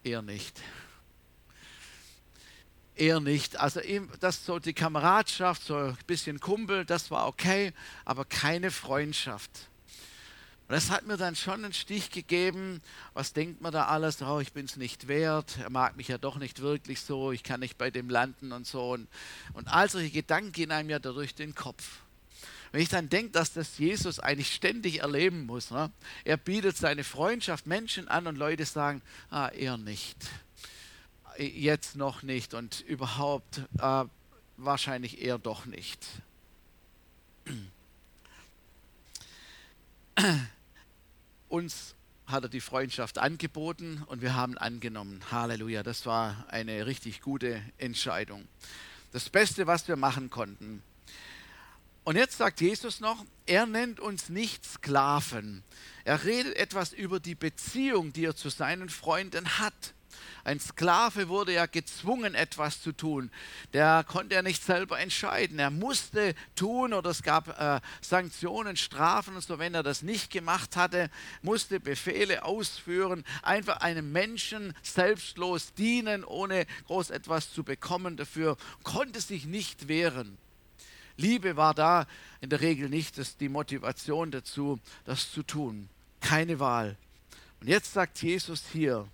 eher 0.04 0.22
nicht 0.22 0.62
eher 2.96 3.20
nicht. 3.20 3.60
Also 3.60 3.82
das 4.20 4.46
so 4.46 4.60
die 4.60 4.74
Kameradschaft, 4.74 5.64
so 5.64 5.76
ein 5.76 5.98
bisschen 6.08 6.40
Kumpel, 6.40 6.86
das 6.86 7.12
war 7.12 7.28
okay, 7.28 7.74
aber 8.06 8.26
keine 8.26 8.72
Freundschaft. 8.72 9.52
Und 10.68 10.76
das 10.76 10.90
hat 10.90 11.06
mir 11.06 11.18
dann 11.18 11.36
schon 11.36 11.66
einen 11.66 11.74
Stich 11.74 12.10
gegeben. 12.10 12.82
Was 13.14 13.34
denkt 13.34 13.62
man 13.62 13.74
da 13.74 13.86
alles? 13.86 14.22
Oh, 14.22 14.40
ich 14.40 14.54
bin 14.54 14.66
es 14.66 14.78
nicht 14.78 15.08
wert. 15.08 15.58
Er 15.62 15.70
mag 15.70 15.98
mich 15.98 16.08
ja 16.08 16.18
doch 16.18 16.38
nicht 16.38 16.62
wirklich 16.62 17.02
so. 17.02 17.34
Ich 17.34 17.44
kann 17.44 17.60
nicht 17.60 17.78
bei 17.78 17.92
dem 17.92 18.10
landen 18.10 18.54
und 18.54 18.66
so. 18.66 18.92
Und, 18.94 19.08
und 19.54 19.68
all 19.68 19.90
solche 19.90 20.10
Gedanken 20.10 20.54
gehen 20.54 20.72
einem 20.72 20.90
ja 20.90 21.00
durch 21.00 21.36
den 21.36 21.54
Kopf. 21.54 22.00
Wenn 22.72 22.82
ich 22.82 22.90
dann 22.90 23.10
denke, 23.10 23.34
dass 23.34 23.54
das 23.54 23.78
Jesus 23.78 24.20
eigentlich 24.20 24.54
ständig 24.54 25.02
erleben 25.02 25.46
muss. 25.46 25.70
Ne? 25.70 25.92
Er 26.24 26.38
bietet 26.38 26.78
seine 26.78 27.04
Freundschaft 27.04 27.68
Menschen 27.68 28.08
an 28.08 28.26
und 28.26 28.38
Leute 28.38 28.66
sagen, 28.66 29.02
ah, 29.30 29.50
er 29.50 29.78
nicht 29.78 30.18
jetzt 31.38 31.96
noch 31.96 32.24
nicht 32.24 32.54
und 32.54 32.82
überhaupt 32.82 33.62
äh, 33.80 34.06
wahrscheinlich 34.58 35.22
eher 35.22 35.38
doch 35.38 35.66
nicht. 35.66 36.06
Uns 41.50 41.96
hat 42.26 42.44
er 42.44 42.50
die 42.50 42.62
Freundschaft 42.62 43.18
angeboten 43.18 44.04
und 44.08 44.22
wir 44.22 44.36
haben 44.36 44.58
angenommen. 44.58 45.22
Halleluja, 45.32 45.84
das 45.84 46.06
war 46.06 46.46
eine 46.50 46.86
richtig 46.86 47.22
gute 47.22 47.62
Entscheidung. 47.78 48.48
Das 49.12 49.30
Beste, 49.30 49.68
was 49.68 49.88
wir 49.88 49.96
machen 49.96 50.30
konnten. 50.30 50.82
Und 52.04 52.18
jetzt 52.18 52.38
sagt 52.38 52.60
Jesus 52.60 53.00
noch, 53.00 53.24
er 53.46 53.66
nennt 53.66 54.00
uns 54.00 54.30
nicht 54.30 54.66
Sklaven. 54.66 55.64
Er 56.04 56.26
redet 56.26 56.56
etwas 56.58 56.92
über 56.92 57.20
die 57.20 57.36
Beziehung, 57.36 58.12
die 58.12 58.26
er 58.26 58.36
zu 58.36 58.50
seinen 58.50 58.90
Freunden 58.90 59.60
hat. 59.60 59.94
Ein 60.44 60.60
Sklave 60.60 61.30
wurde 61.30 61.54
ja 61.54 61.66
gezwungen, 61.66 62.36
etwas 62.36 62.82
zu 62.82 62.92
tun. 62.92 63.32
Der 63.74 64.04
konnte 64.08 64.36
ja 64.36 64.42
nicht 64.42 64.64
selber 64.64 65.00
entscheiden. 65.00 65.60
Er 65.60 65.70
musste 65.70 66.36
tun 66.56 66.94
oder 66.94 67.10
es 67.10 67.24
gab 67.24 67.60
äh, 67.60 67.80
Sanktionen, 68.02 68.76
Strafen 68.76 69.36
und 69.36 69.44
so. 69.44 69.60
Wenn 69.60 69.74
er 69.74 69.84
das 69.84 70.02
nicht 70.02 70.32
gemacht 70.32 70.76
hatte, 70.76 71.10
musste 71.42 71.80
Befehle 71.80 72.44
ausführen, 72.44 73.24
einfach 73.42 73.78
einem 73.78 74.12
Menschen 74.12 74.74
selbstlos 74.82 75.74
dienen, 75.74 76.24
ohne 76.24 76.66
groß 76.88 77.10
etwas 77.10 77.54
zu 77.54 77.64
bekommen 77.64 78.18
dafür, 78.18 78.58
konnte 78.84 79.22
sich 79.22 79.46
nicht 79.46 79.88
wehren. 79.88 80.38
Liebe 81.18 81.56
war 81.58 81.74
da 81.74 82.08
in 82.42 82.50
der 82.50 82.62
Regel 82.62 82.90
nicht 82.90 83.18
das 83.18 83.38
die 83.38 83.50
Motivation 83.50 84.32
dazu, 84.32 84.80
das 85.06 85.32
zu 85.32 85.44
tun. 85.44 85.90
keine 86.22 86.60
Wahl. 86.60 86.98
Und 87.60 87.68
jetzt 87.68 87.94
sagt 87.94 88.22
Jesus 88.22 88.64
hier, 88.72 89.08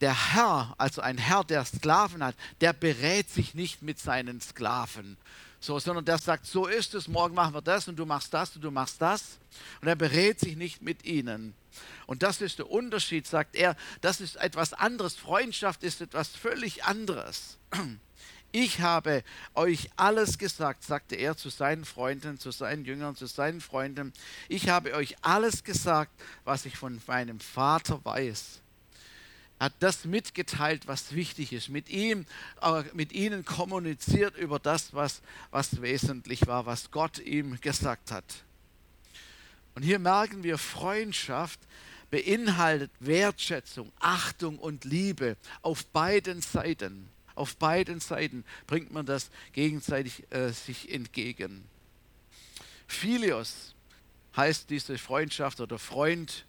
der 0.00 0.34
Herr, 0.34 0.74
also 0.78 1.00
ein 1.00 1.18
Herr, 1.18 1.44
der 1.44 1.64
Sklaven 1.64 2.22
hat, 2.22 2.34
der 2.60 2.72
berät 2.72 3.30
sich 3.30 3.54
nicht 3.54 3.82
mit 3.82 3.98
seinen 3.98 4.40
Sklaven, 4.40 5.16
so, 5.58 5.78
sondern 5.78 6.04
der 6.04 6.18
sagt, 6.18 6.46
so 6.46 6.66
ist 6.66 6.94
es, 6.94 7.08
morgen 7.08 7.34
machen 7.34 7.54
wir 7.54 7.62
das 7.62 7.88
und 7.88 7.96
du 7.96 8.06
machst 8.06 8.32
das 8.32 8.54
und 8.54 8.62
du 8.62 8.70
machst 8.70 9.00
das. 9.00 9.38
Und 9.80 9.88
er 9.88 9.96
berät 9.96 10.38
sich 10.38 10.56
nicht 10.56 10.82
mit 10.82 11.04
ihnen. 11.04 11.54
Und 12.06 12.22
das 12.22 12.40
ist 12.40 12.58
der 12.58 12.70
Unterschied, 12.70 13.26
sagt 13.26 13.56
er, 13.56 13.74
das 14.00 14.20
ist 14.20 14.36
etwas 14.36 14.74
anderes. 14.74 15.16
Freundschaft 15.16 15.82
ist 15.82 16.00
etwas 16.00 16.28
völlig 16.28 16.84
anderes. 16.84 17.58
Ich 18.52 18.80
habe 18.80 19.24
euch 19.54 19.90
alles 19.96 20.38
gesagt, 20.38 20.84
sagte 20.84 21.16
er 21.16 21.36
zu 21.36 21.50
seinen 21.50 21.84
Freunden, 21.84 22.38
zu 22.38 22.52
seinen 22.52 22.84
Jüngern, 22.84 23.16
zu 23.16 23.26
seinen 23.26 23.60
Freunden. 23.60 24.12
Ich 24.48 24.68
habe 24.68 24.94
euch 24.94 25.16
alles 25.22 25.64
gesagt, 25.64 26.12
was 26.44 26.64
ich 26.64 26.76
von 26.76 27.00
meinem 27.06 27.40
Vater 27.40 28.02
weiß 28.04 28.60
hat 29.58 29.72
das 29.80 30.04
mitgeteilt, 30.04 30.86
was 30.86 31.14
wichtig 31.14 31.52
ist, 31.52 31.68
mit 31.68 31.88
ihm, 31.88 32.26
äh, 32.60 32.82
mit 32.92 33.12
ihnen 33.12 33.44
kommuniziert 33.44 34.36
über 34.36 34.58
das, 34.58 34.94
was, 34.94 35.22
was 35.50 35.80
wesentlich 35.80 36.46
war, 36.46 36.66
was 36.66 36.90
Gott 36.90 37.18
ihm 37.18 37.60
gesagt 37.60 38.10
hat. 38.10 38.24
Und 39.74 39.82
hier 39.82 39.98
merken 39.98 40.42
wir, 40.42 40.58
Freundschaft 40.58 41.60
beinhaltet 42.10 42.90
Wertschätzung, 43.00 43.92
Achtung 43.98 44.58
und 44.58 44.84
Liebe 44.84 45.36
auf 45.62 45.86
beiden 45.86 46.40
Seiten. 46.40 47.08
Auf 47.34 47.56
beiden 47.56 48.00
Seiten 48.00 48.44
bringt 48.66 48.92
man 48.92 49.04
das 49.04 49.30
gegenseitig 49.52 50.22
äh, 50.30 50.50
sich 50.50 50.90
entgegen. 50.90 51.64
Philios 52.86 53.74
heißt 54.36 54.70
diese 54.70 54.96
Freundschaft 54.96 55.60
oder 55.60 55.78
Freund 55.78 56.46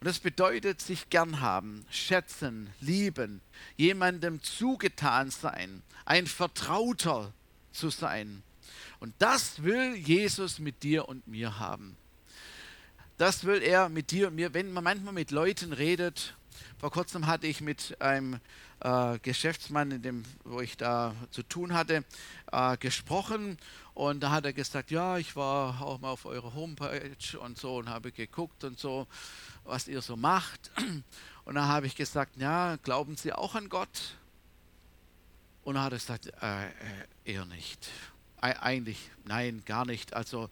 und 0.00 0.06
das 0.06 0.18
bedeutet 0.18 0.82
sich 0.82 1.08
gern 1.08 1.40
haben, 1.40 1.86
schätzen, 1.90 2.70
lieben, 2.80 3.40
jemandem 3.76 4.42
zugetan 4.42 5.30
sein, 5.30 5.82
ein 6.04 6.26
Vertrauter 6.26 7.32
zu 7.72 7.88
sein. 7.90 8.42
Und 9.00 9.14
das 9.18 9.62
will 9.62 9.94
Jesus 9.94 10.58
mit 10.58 10.82
dir 10.82 11.08
und 11.08 11.26
mir 11.26 11.58
haben. 11.58 11.96
Das 13.16 13.44
will 13.44 13.62
er 13.62 13.88
mit 13.88 14.10
dir 14.10 14.28
und 14.28 14.34
mir, 14.34 14.52
wenn 14.52 14.72
man 14.72 14.84
manchmal 14.84 15.14
mit 15.14 15.30
Leuten 15.30 15.72
redet. 15.72 16.34
Vor 16.78 16.90
kurzem 16.90 17.26
hatte 17.26 17.46
ich 17.46 17.62
mit 17.62 18.00
einem 18.00 18.40
äh, 18.80 19.18
Geschäftsmann, 19.20 19.90
in 19.90 20.02
dem, 20.02 20.24
wo 20.44 20.60
ich 20.60 20.76
da 20.76 21.14
zu 21.30 21.42
tun 21.42 21.74
hatte, 21.74 22.04
äh, 22.52 22.76
gesprochen. 22.76 23.58
Und 23.94 24.20
da 24.20 24.30
hat 24.30 24.44
er 24.44 24.52
gesagt, 24.52 24.90
ja, 24.90 25.16
ich 25.18 25.36
war 25.36 25.80
auch 25.80 26.00
mal 26.00 26.10
auf 26.10 26.26
eurer 26.26 26.54
Homepage 26.54 27.38
und 27.40 27.58
so 27.58 27.76
und 27.76 27.88
habe 27.88 28.12
geguckt 28.12 28.64
und 28.64 28.78
so 28.78 29.06
was 29.66 29.88
ihr 29.88 30.02
so 30.02 30.16
macht. 30.16 30.70
Und 31.44 31.54
dann 31.54 31.68
habe 31.68 31.86
ich 31.86 31.94
gesagt, 31.94 32.36
ja, 32.38 32.76
glauben 32.82 33.16
Sie 33.16 33.32
auch 33.32 33.54
an 33.54 33.68
Gott? 33.68 34.16
Und 35.62 35.74
dann 35.74 35.84
hat 35.84 35.92
er 35.92 35.98
gesagt, 35.98 36.32
äh, 36.42 36.66
äh, 36.66 36.70
eher 37.24 37.44
nicht. 37.44 37.88
E 38.42 38.52
eigentlich, 38.52 39.10
nein, 39.24 39.62
gar 39.64 39.86
nicht. 39.86 40.14
Also 40.14 40.50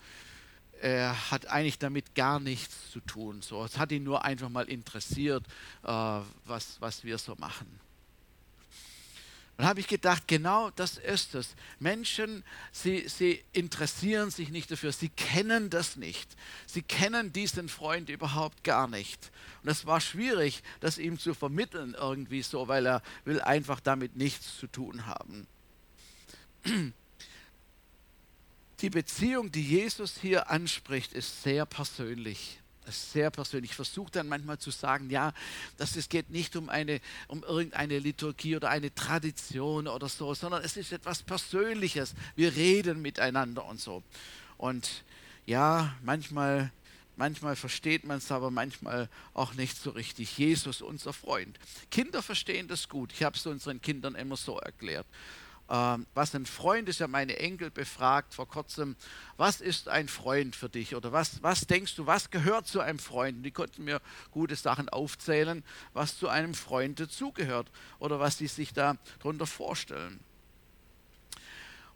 er 0.80 1.30
hat 1.30 1.46
eigentlich 1.46 1.78
damit 1.78 2.14
gar 2.14 2.38
nichts 2.38 2.92
zu 2.92 3.00
tun. 3.00 3.42
So, 3.42 3.64
es 3.64 3.78
hat 3.78 3.90
ihn 3.92 4.04
nur 4.04 4.24
einfach 4.24 4.48
mal 4.48 4.68
interessiert, 4.68 5.44
äh, 5.82 6.20
was, 6.44 6.80
was 6.80 7.02
wir 7.04 7.18
so 7.18 7.34
machen. 7.36 7.80
Dann 9.56 9.66
habe 9.66 9.78
ich 9.78 9.86
gedacht, 9.86 10.26
genau 10.26 10.70
das 10.70 10.98
ist 10.98 11.36
es. 11.36 11.54
Menschen, 11.78 12.42
sie, 12.72 13.08
sie 13.08 13.44
interessieren 13.52 14.30
sich 14.30 14.48
nicht 14.48 14.70
dafür, 14.70 14.90
sie 14.90 15.10
kennen 15.10 15.70
das 15.70 15.96
nicht. 15.96 16.36
Sie 16.66 16.82
kennen 16.82 17.32
diesen 17.32 17.68
Freund 17.68 18.08
überhaupt 18.08 18.64
gar 18.64 18.88
nicht. 18.88 19.30
Und 19.62 19.68
es 19.68 19.86
war 19.86 20.00
schwierig, 20.00 20.62
das 20.80 20.98
ihm 20.98 21.20
zu 21.20 21.34
vermitteln 21.34 21.94
irgendwie 21.96 22.42
so, 22.42 22.66
weil 22.66 22.86
er 22.86 23.02
will 23.24 23.40
einfach 23.40 23.78
damit 23.78 24.16
nichts 24.16 24.58
zu 24.58 24.66
tun 24.66 25.06
haben. 25.06 25.46
Die 28.80 28.90
Beziehung, 28.90 29.52
die 29.52 29.62
Jesus 29.62 30.18
hier 30.20 30.50
anspricht, 30.50 31.12
ist 31.12 31.44
sehr 31.44 31.64
persönlich. 31.64 32.58
Sehr 32.86 33.30
persönlich. 33.30 33.70
Ich 33.70 33.76
versuche 33.76 34.10
dann 34.12 34.28
manchmal 34.28 34.58
zu 34.58 34.70
sagen, 34.70 35.10
ja, 35.10 35.32
dass 35.76 35.96
es 35.96 36.08
geht 36.08 36.30
nicht 36.30 36.54
um, 36.56 36.68
eine, 36.68 37.00
um 37.28 37.42
irgendeine 37.42 37.98
Liturgie 37.98 38.56
oder 38.56 38.70
eine 38.70 38.94
Tradition 38.94 39.88
oder 39.88 40.08
so, 40.08 40.34
sondern 40.34 40.62
es 40.62 40.76
ist 40.76 40.92
etwas 40.92 41.22
Persönliches. 41.22 42.14
Wir 42.36 42.54
reden 42.54 43.00
miteinander 43.00 43.64
und 43.64 43.80
so. 43.80 44.02
Und 44.58 45.04
ja, 45.46 45.94
manchmal, 46.02 46.72
manchmal 47.16 47.56
versteht 47.56 48.04
man 48.04 48.18
es, 48.18 48.30
aber 48.30 48.50
manchmal 48.50 49.08
auch 49.32 49.54
nicht 49.54 49.76
so 49.76 49.90
richtig. 49.90 50.36
Jesus, 50.36 50.82
unser 50.82 51.12
Freund. 51.12 51.58
Kinder 51.90 52.22
verstehen 52.22 52.68
das 52.68 52.88
gut. 52.88 53.12
Ich 53.12 53.22
habe 53.22 53.36
es 53.36 53.46
unseren 53.46 53.80
Kindern 53.80 54.14
immer 54.14 54.36
so 54.36 54.58
erklärt. 54.58 55.06
Ähm, 55.70 56.06
was 56.14 56.34
ein 56.34 56.44
Freund 56.44 56.88
ist, 56.88 57.00
ja 57.00 57.08
meine 57.08 57.38
Enkel 57.38 57.70
befragt 57.70 58.34
vor 58.34 58.46
kurzem, 58.46 58.96
was 59.38 59.62
ist 59.62 59.88
ein 59.88 60.08
Freund 60.08 60.54
für 60.54 60.68
dich 60.68 60.94
oder 60.94 61.10
was, 61.12 61.42
was 61.42 61.66
denkst 61.66 61.96
du, 61.96 62.06
was 62.06 62.30
gehört 62.30 62.66
zu 62.66 62.80
einem 62.80 62.98
Freund? 62.98 63.44
Die 63.44 63.50
konnten 63.50 63.84
mir 63.84 64.00
gute 64.30 64.56
Sachen 64.56 64.90
aufzählen, 64.90 65.64
was 65.94 66.18
zu 66.18 66.28
einem 66.28 66.52
Freund 66.52 67.00
dazugehört 67.00 67.70
oder 67.98 68.20
was 68.20 68.36
sie 68.38 68.46
sich 68.46 68.74
darunter 68.74 69.46
vorstellen. 69.46 70.20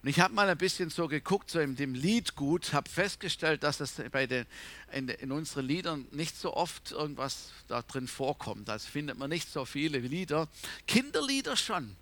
Und 0.03 0.09
ich 0.09 0.21
habe 0.21 0.33
mal 0.33 0.49
ein 0.49 0.57
bisschen 0.57 0.91
so 0.91 1.09
geguckt, 1.09 1.51
so 1.51 1.59
in 1.59 1.75
dem 1.75 1.93
Liedgut, 1.93 2.73
habe 2.73 2.89
festgestellt, 2.89 3.65
dass 3.65 3.81
es 3.81 4.01
bei 4.13 4.27
den, 4.27 4.47
in, 4.93 5.09
in, 5.09 5.33
unseren 5.33 5.67
Liedern 5.67 6.07
nicht 6.13 6.37
so 6.37 6.55
oft 6.55 6.93
irgendwas 6.93 7.51
da 7.67 7.83
drin 7.83 8.07
vorkommt. 8.07 8.71
Also 8.71 8.89
findet 8.89 9.19
man 9.19 9.29
nicht 9.29 9.51
so 9.51 9.65
viele 9.65 9.99
Lieder. 9.99 10.49
Kinderlieder 10.87 11.57
schon. 11.57 11.97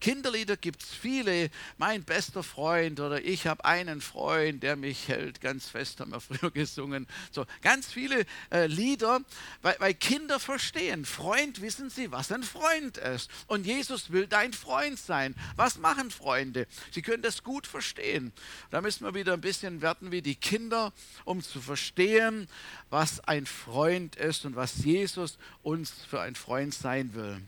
Kinderlieder 0.00 0.56
gibt 0.56 0.82
es 0.82 0.88
viele. 0.90 1.50
Mein 1.76 2.04
bester 2.04 2.42
Freund 2.42 3.00
oder 3.00 3.22
ich 3.22 3.46
habe 3.46 3.64
einen 3.64 4.00
Freund, 4.00 4.62
der 4.62 4.76
mich 4.76 5.08
hält 5.08 5.40
ganz 5.40 5.68
fest, 5.68 6.00
haben 6.00 6.12
wir 6.12 6.20
früher 6.20 6.50
gesungen. 6.50 7.06
So 7.30 7.46
ganz 7.62 7.92
viele 7.92 8.24
äh, 8.50 8.66
Lieder, 8.66 9.20
weil, 9.62 9.76
weil 9.78 9.94
Kinder 9.94 10.38
verstehen. 10.38 11.04
Freund, 11.04 11.60
wissen 11.60 11.90
sie, 11.90 12.12
was 12.12 12.30
ein 12.32 12.42
Freund 12.42 12.98
ist. 12.98 13.30
Und 13.46 13.66
Jesus 13.66 14.10
will 14.10 14.26
dein 14.26 14.52
Freund 14.52 14.98
sein. 14.98 15.34
Was 15.56 15.78
machen 15.78 16.10
Freunde? 16.10 16.66
Sie 16.90 17.02
können 17.02 17.22
das 17.22 17.42
gut 17.42 17.66
verstehen. 17.66 18.32
Da 18.70 18.80
müssen 18.80 19.04
wir 19.04 19.14
wieder 19.14 19.32
ein 19.32 19.40
bisschen 19.40 19.82
werden 19.82 20.12
wie 20.12 20.22
die 20.22 20.36
Kinder, 20.36 20.92
um 21.24 21.42
zu 21.42 21.60
verstehen, 21.60 22.48
was 22.90 23.20
ein 23.20 23.46
Freund 23.46 24.16
ist 24.16 24.44
und 24.44 24.56
was 24.56 24.84
Jesus 24.84 25.38
uns 25.62 25.92
für 26.08 26.20
ein 26.20 26.34
Freund 26.34 26.74
sein 26.74 27.14
will. 27.14 27.40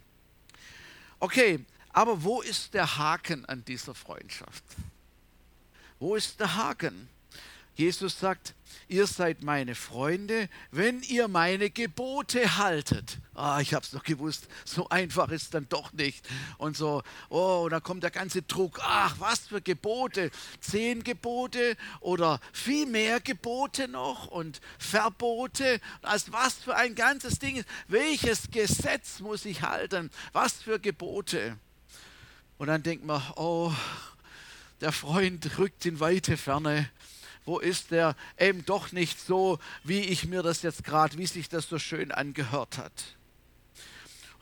Okay, 1.19 1.61
aber 1.93 2.23
wo 2.23 2.41
ist 2.41 2.75
der 2.75 2.99
Haken 2.99 3.45
an 3.47 3.65
dieser 3.65 3.95
Freundschaft? 3.95 4.65
Wo 5.99 6.15
ist 6.17 6.41
der 6.41 6.57
Haken? 6.57 7.09
Jesus 7.81 8.19
sagt, 8.19 8.55
ihr 8.89 9.07
seid 9.07 9.43
meine 9.43 9.75
Freunde, 9.75 10.51
wenn 10.71 11.03
ihr 11.03 11.29
meine 11.29 11.71
Gebote 11.71 12.59
haltet. 12.59 13.17
Ah, 13.35 13.61
ich 13.61 13.73
habe 13.73 13.85
es 13.85 13.93
doch 13.93 14.03
gewusst, 14.03 14.49
so 14.67 14.89
einfach 14.91 15.31
ist 15.31 15.55
dann 15.55 15.67
doch 15.71 15.93
nicht. 15.95 16.29
Und 16.59 16.77
so, 16.77 17.03
oh, 17.31 17.69
da 17.71 17.81
kommt 17.81 18.03
der 18.03 18.11
ganze 18.11 18.43
Druck. 18.43 18.81
Ach, 18.83 19.17
was 19.19 19.41
für 19.41 19.63
Gebote? 19.63 20.31
Zehn 20.61 21.03
Gebote 21.05 21.77
oder 22.01 22.39
viel 22.53 22.85
mehr 22.85 23.19
Gebote 23.21 23.89
noch 23.89 24.27
und 24.27 24.61
Verbote. 24.79 25.81
Als 26.03 26.31
was 26.33 26.55
für 26.55 26.77
ein 26.77 26.95
ganzes 26.95 27.39
Ding. 27.39 27.65
Welches 27.89 28.51
Gesetz 28.51 29.21
muss 29.21 29.47
ich 29.47 29.63
halten? 29.63 30.11
Was 30.33 30.55
für 30.63 30.79
Gebote? 30.79 31.57
Und 32.61 32.67
dann 32.67 32.83
denkt 32.83 33.07
man, 33.07 33.23
oh, 33.37 33.73
der 34.83 34.93
Freund 34.93 35.59
rückt 35.59 35.87
in 35.87 35.99
weite 35.99 36.37
Ferne. 36.37 36.91
Wo 37.47 37.59
ist 37.59 37.91
der? 37.91 38.15
Eben 38.39 38.67
doch 38.67 38.93
nicht 38.93 39.19
so, 39.19 39.59
wie 39.83 40.01
ich 40.01 40.27
mir 40.27 40.43
das 40.43 40.61
jetzt 40.61 40.85
gerade, 40.85 41.17
wie 41.17 41.25
sich 41.25 41.49
das 41.49 41.71
so 41.71 41.79
schön 41.79 42.13
angehört 42.13 42.77
hat. 42.77 42.93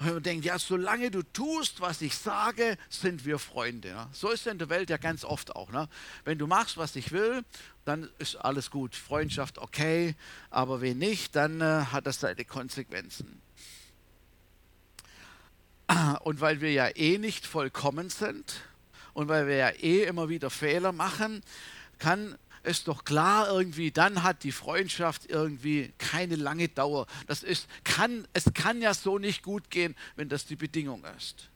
Und 0.01 0.07
man 0.15 0.23
denkt, 0.25 0.45
ja, 0.45 0.59
solange 0.59 1.13
du 1.13 1.23
tust, 1.23 1.81
was 1.81 2.03
ich 2.03 2.17
sage, 2.17 2.77
sind 2.89 3.25
wir 3.25 3.39
Freunde. 3.39 3.91
Ja? 3.91 4.11
So 4.13 4.31
ist 4.31 4.47
es 4.47 4.53
in 4.53 4.59
der 4.59 4.69
Welt 4.69 4.91
ja 4.91 4.97
ganz 4.97 5.25
oft 5.25 5.55
auch. 5.55 5.71
Ne? 5.71 5.89
Wenn 6.25 6.39
du 6.39 6.49
machst, 6.49 6.77
was 6.77 6.97
ich 6.97 7.13
will, 7.13 7.45
dann 7.85 8.11
ist 8.19 8.35
alles 8.35 8.73
gut. 8.73 8.97
Freundschaft 8.97 9.59
okay, 9.59 10.17
aber 10.51 10.81
wenn 10.81 10.99
nicht, 10.99 11.37
dann 11.37 11.61
äh, 11.61 11.85
hat 11.93 12.09
das 12.09 12.19
seine 12.19 12.45
Konsequenzen. 12.45 13.41
Und 16.25 16.41
weil 16.41 16.61
wir 16.61 16.73
ja 16.73 16.89
eh 16.95 17.19
nicht 17.19 17.47
vollkommen 17.47 18.11
sind 18.11 18.61
und 19.15 19.29
weil 19.29 19.47
wir 19.47 19.57
ja 19.57 19.71
eh 19.71 20.05
immer 20.05 20.29
wieder 20.29 20.51
Fehler 20.51 20.93
machen, 20.93 21.43
kann 21.99 22.37
es 22.63 22.85
doch 22.85 23.05
klar 23.05 23.49
irgendwie, 23.49 23.91
dann 23.91 24.23
hat 24.23 24.43
die 24.43 24.53
Freundschaft 24.53 25.31
irgendwie 25.31 25.93
keine 25.99 26.37
lange 26.37 26.69
Dauer. 26.69 27.07
Das 27.27 27.43
ist, 27.43 27.69
kann, 27.85 28.29
es 28.33 28.53
kann 28.55 28.83
ja 28.83 28.95
so 28.95 29.19
nicht 29.19 29.43
gut 29.43 29.71
gehen, 29.71 29.97
wenn 30.17 30.29
das 30.29 30.47
die 30.47 30.57
Bedingung 30.57 31.05
ist. 31.17 31.49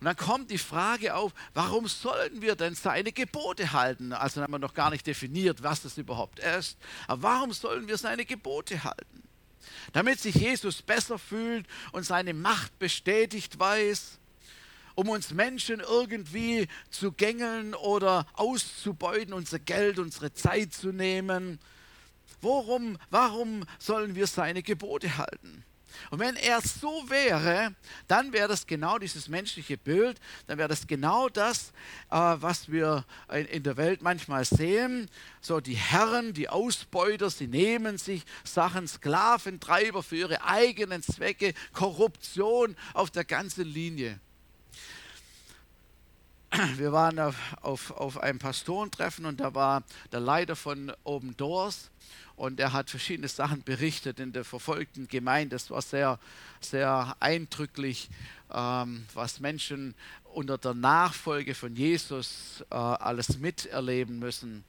Und 0.00 0.06
dann 0.06 0.16
kommt 0.16 0.50
die 0.50 0.58
Frage 0.58 1.14
auf, 1.14 1.32
warum 1.54 1.86
sollen 1.86 2.42
wir 2.42 2.56
denn 2.56 2.74
seine 2.74 3.12
Gebote 3.12 3.72
halten? 3.72 4.12
Also 4.12 4.42
haben 4.42 4.50
wir 4.50 4.58
noch 4.58 4.74
gar 4.74 4.90
nicht 4.90 5.06
definiert, 5.06 5.62
was 5.62 5.82
das 5.82 5.96
überhaupt 5.96 6.40
ist. 6.40 6.76
Aber 7.06 7.22
warum 7.22 7.52
sollen 7.52 7.86
wir 7.86 7.96
seine 7.96 8.24
Gebote 8.24 8.82
halten? 8.82 9.22
Damit 9.92 10.20
sich 10.20 10.34
Jesus 10.34 10.82
besser 10.82 11.18
fühlt 11.18 11.66
und 11.92 12.04
seine 12.04 12.34
Macht 12.34 12.78
bestätigt 12.78 13.58
weiß, 13.58 14.18
um 14.94 15.08
uns 15.08 15.32
Menschen 15.32 15.80
irgendwie 15.80 16.68
zu 16.90 17.12
gängeln 17.12 17.74
oder 17.74 18.26
auszubeuten, 18.34 19.32
unser 19.32 19.58
Geld, 19.58 19.98
unsere 19.98 20.32
Zeit 20.32 20.74
zu 20.74 20.92
nehmen. 20.92 21.58
Worum, 22.40 22.98
warum 23.10 23.64
sollen 23.78 24.14
wir 24.14 24.26
seine 24.26 24.62
Gebote 24.62 25.16
halten? 25.16 25.64
Und 26.10 26.18
wenn 26.18 26.36
er 26.36 26.60
so 26.60 27.04
wäre, 27.08 27.74
dann 28.08 28.32
wäre 28.32 28.48
das 28.48 28.66
genau 28.66 28.98
dieses 28.98 29.28
menschliche 29.28 29.76
Bild, 29.76 30.20
dann 30.46 30.58
wäre 30.58 30.68
das 30.68 30.86
genau 30.86 31.28
das, 31.28 31.72
äh, 32.10 32.16
was 32.16 32.70
wir 32.70 33.04
in 33.50 33.62
der 33.62 33.76
Welt 33.76 34.02
manchmal 34.02 34.44
sehen. 34.44 35.08
So 35.40 35.60
die 35.60 35.74
Herren, 35.76 36.32
die 36.34 36.48
Ausbeuter, 36.48 37.30
sie 37.30 37.46
nehmen 37.46 37.98
sich 37.98 38.24
Sachen, 38.44 38.88
Sklaventreiber 38.88 40.02
für 40.02 40.16
ihre 40.16 40.44
eigenen 40.44 41.02
Zwecke, 41.02 41.54
Korruption 41.72 42.76
auf 42.94 43.10
der 43.10 43.24
ganzen 43.24 43.64
Linie. 43.64 44.20
Wir 46.76 46.92
waren 46.92 47.18
auf, 47.18 47.36
auf, 47.62 47.90
auf 47.92 48.18
einem 48.18 48.38
Pastorentreffen 48.38 49.24
und 49.24 49.40
da 49.40 49.54
war 49.54 49.82
der 50.12 50.20
Leiter 50.20 50.54
von 50.54 50.92
Open 51.02 51.34
Doors 51.36 51.90
und 52.42 52.58
er 52.58 52.72
hat 52.72 52.90
verschiedene 52.90 53.28
Sachen 53.28 53.62
berichtet 53.62 54.18
in 54.18 54.32
der 54.32 54.44
verfolgten 54.44 55.06
Gemeinde. 55.06 55.54
Das 55.54 55.70
war 55.70 55.80
sehr, 55.80 56.18
sehr 56.60 57.16
eindrücklich, 57.20 58.10
ähm, 58.52 59.06
was 59.14 59.38
Menschen 59.38 59.94
unter 60.24 60.58
der 60.58 60.74
Nachfolge 60.74 61.54
von 61.54 61.76
Jesus 61.76 62.64
äh, 62.68 62.74
alles 62.74 63.38
miterleben 63.38 64.18
müssen. 64.18 64.64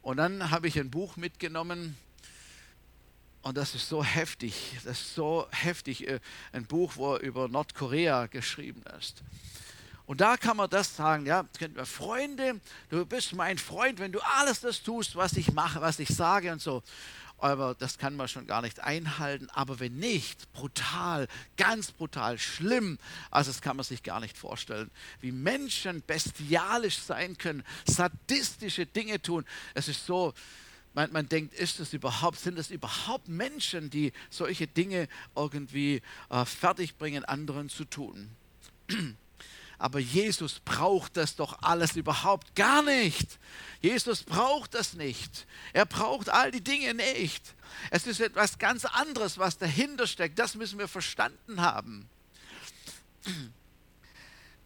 Und 0.00 0.16
dann 0.16 0.50
habe 0.50 0.68
ich 0.68 0.78
ein 0.78 0.90
Buch 0.90 1.18
mitgenommen, 1.18 1.98
und 3.42 3.58
das 3.58 3.74
ist 3.74 3.90
so 3.90 4.02
heftig, 4.02 4.78
das 4.84 4.98
ist 4.98 5.14
so 5.14 5.48
heftig, 5.50 6.08
äh, 6.08 6.18
ein 6.52 6.64
Buch, 6.64 6.92
wo 6.94 7.18
über 7.18 7.46
Nordkorea 7.46 8.24
geschrieben 8.24 8.82
ist. 8.98 9.22
Und 10.06 10.20
da 10.20 10.36
kann 10.36 10.56
man 10.56 10.70
das 10.70 10.94
sagen, 10.94 11.26
ja, 11.26 11.44
Freunde, 11.84 12.60
du 12.90 13.04
bist 13.04 13.34
mein 13.34 13.58
Freund, 13.58 13.98
wenn 13.98 14.12
du 14.12 14.20
alles 14.20 14.60
das 14.60 14.82
tust, 14.82 15.16
was 15.16 15.32
ich 15.32 15.52
mache, 15.52 15.80
was 15.80 15.98
ich 15.98 16.08
sage 16.08 16.52
und 16.52 16.62
so. 16.62 16.82
Aber 17.38 17.74
das 17.74 17.98
kann 17.98 18.16
man 18.16 18.28
schon 18.28 18.46
gar 18.46 18.62
nicht 18.62 18.80
einhalten. 18.80 19.48
Aber 19.50 19.78
wenn 19.80 19.96
nicht, 19.96 20.50
brutal, 20.52 21.28
ganz 21.56 21.92
brutal, 21.92 22.38
schlimm, 22.38 22.98
also 23.30 23.50
das 23.50 23.60
kann 23.60 23.76
man 23.76 23.84
sich 23.84 24.02
gar 24.02 24.20
nicht 24.20 24.38
vorstellen, 24.38 24.90
wie 25.20 25.32
Menschen 25.32 26.02
bestialisch 26.06 26.98
sein 26.98 27.36
können, 27.36 27.62
sadistische 27.86 28.86
Dinge 28.86 29.20
tun. 29.20 29.44
Es 29.74 29.88
ist 29.88 30.06
so, 30.06 30.32
man, 30.94 31.12
man, 31.12 31.28
denkt, 31.28 31.52
ist 31.52 31.78
das 31.78 31.92
überhaupt, 31.92 32.38
sind 32.38 32.56
das 32.56 32.70
überhaupt 32.70 33.28
Menschen, 33.28 33.90
die 33.90 34.12
solche 34.30 34.66
Dinge 34.66 35.08
irgendwie 35.34 36.00
äh, 36.30 36.44
fertigbringen, 36.46 37.24
anderen 37.24 37.68
zu 37.68 37.84
tun? 37.84 38.30
Aber 39.78 39.98
Jesus 39.98 40.60
braucht 40.60 41.16
das 41.16 41.36
doch 41.36 41.62
alles 41.62 41.96
überhaupt 41.96 42.54
gar 42.54 42.82
nicht. 42.82 43.38
Jesus 43.80 44.22
braucht 44.22 44.74
das 44.74 44.94
nicht. 44.94 45.46
Er 45.72 45.86
braucht 45.86 46.28
all 46.30 46.50
die 46.50 46.64
Dinge 46.64 46.94
nicht. 46.94 47.54
Es 47.90 48.06
ist 48.06 48.20
etwas 48.20 48.58
ganz 48.58 48.84
anderes, 48.84 49.38
was 49.38 49.58
dahinter 49.58 50.06
steckt. 50.06 50.38
Das 50.38 50.54
müssen 50.54 50.78
wir 50.78 50.88
verstanden 50.88 51.60
haben 51.60 52.08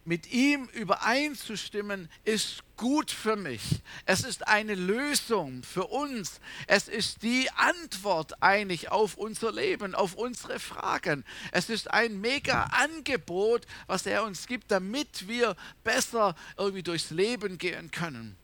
mit 0.03 0.31
ihm 0.31 0.65
übereinzustimmen, 0.73 2.09
ist 2.23 2.63
gut 2.75 3.11
für 3.11 3.35
mich. 3.35 3.61
Es 4.05 4.23
ist 4.23 4.47
eine 4.47 4.73
Lösung 4.73 5.61
für 5.63 5.85
uns. 5.87 6.39
Es 6.65 6.87
ist 6.87 7.21
die 7.21 7.49
Antwort 7.55 8.41
eigentlich 8.41 8.89
auf 8.89 9.15
unser 9.15 9.51
Leben, 9.51 9.93
auf 9.93 10.15
unsere 10.15 10.59
Fragen. 10.59 11.23
Es 11.51 11.69
ist 11.69 11.91
ein 11.91 12.19
mega 12.19 12.63
Angebot, 12.71 13.67
was 13.85 14.05
er 14.05 14.23
uns 14.23 14.47
gibt, 14.47 14.71
damit 14.71 15.27
wir 15.27 15.55
besser 15.83 16.35
irgendwie 16.57 16.83
durchs 16.83 17.11
Leben 17.11 17.59
gehen 17.59 17.91
können. 17.91 18.35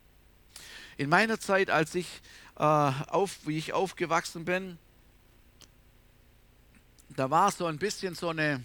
In 0.97 1.09
meiner 1.09 1.39
Zeit, 1.39 1.69
als 1.69 1.95
ich 1.95 2.21
äh, 2.57 2.63
auf, 2.63 3.37
wie 3.45 3.57
ich 3.57 3.73
aufgewachsen 3.73 4.45
bin, 4.45 4.77
da 7.09 7.31
war 7.31 7.51
so 7.51 7.65
ein 7.65 7.79
bisschen 7.79 8.13
so 8.13 8.29
eine 8.29 8.63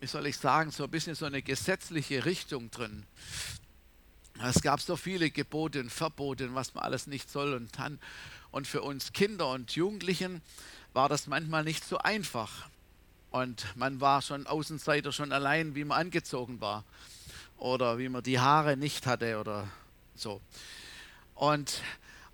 wie 0.00 0.06
soll 0.06 0.26
ich 0.26 0.38
sagen, 0.38 0.70
so 0.70 0.84
ein 0.84 0.90
bisschen 0.90 1.14
so 1.14 1.26
eine 1.26 1.42
gesetzliche 1.42 2.24
Richtung 2.24 2.70
drin. 2.70 3.04
Es 4.42 4.62
gab 4.62 4.80
so 4.80 4.96
viele 4.96 5.30
Gebote 5.30 5.80
und 5.80 5.90
Verbote, 5.90 6.54
was 6.54 6.74
man 6.74 6.84
alles 6.84 7.06
nicht 7.06 7.30
soll 7.30 7.52
und 7.52 7.72
kann. 7.72 7.98
Und 8.50 8.66
für 8.66 8.80
uns 8.82 9.12
Kinder 9.12 9.50
und 9.50 9.72
Jugendlichen 9.72 10.40
war 10.94 11.10
das 11.10 11.26
manchmal 11.26 11.64
nicht 11.64 11.84
so 11.84 11.98
einfach. 11.98 12.68
Und 13.30 13.64
man 13.76 14.00
war 14.00 14.22
schon 14.22 14.46
Außenseiter 14.46 15.12
schon 15.12 15.32
allein, 15.32 15.74
wie 15.74 15.84
man 15.84 15.98
angezogen 15.98 16.60
war. 16.62 16.84
Oder 17.58 17.98
wie 17.98 18.08
man 18.08 18.22
die 18.22 18.40
Haare 18.40 18.78
nicht 18.78 19.06
hatte 19.06 19.38
oder 19.38 19.68
so. 20.14 20.40
Und 21.34 21.82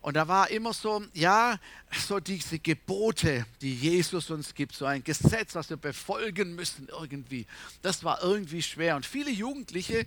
und 0.06 0.14
da 0.14 0.28
war 0.28 0.50
immer 0.50 0.72
so, 0.72 1.02
ja, 1.14 1.58
so 1.90 2.20
diese 2.20 2.60
Gebote, 2.60 3.44
die 3.60 3.74
Jesus 3.74 4.30
uns 4.30 4.54
gibt, 4.54 4.76
so 4.76 4.84
ein 4.84 5.02
Gesetz, 5.02 5.56
was 5.56 5.68
wir 5.68 5.78
befolgen 5.78 6.54
müssen 6.54 6.86
irgendwie. 6.88 7.44
Das 7.82 8.04
war 8.04 8.22
irgendwie 8.22 8.62
schwer. 8.62 8.94
Und 8.94 9.04
viele 9.04 9.32
Jugendliche, 9.32 10.06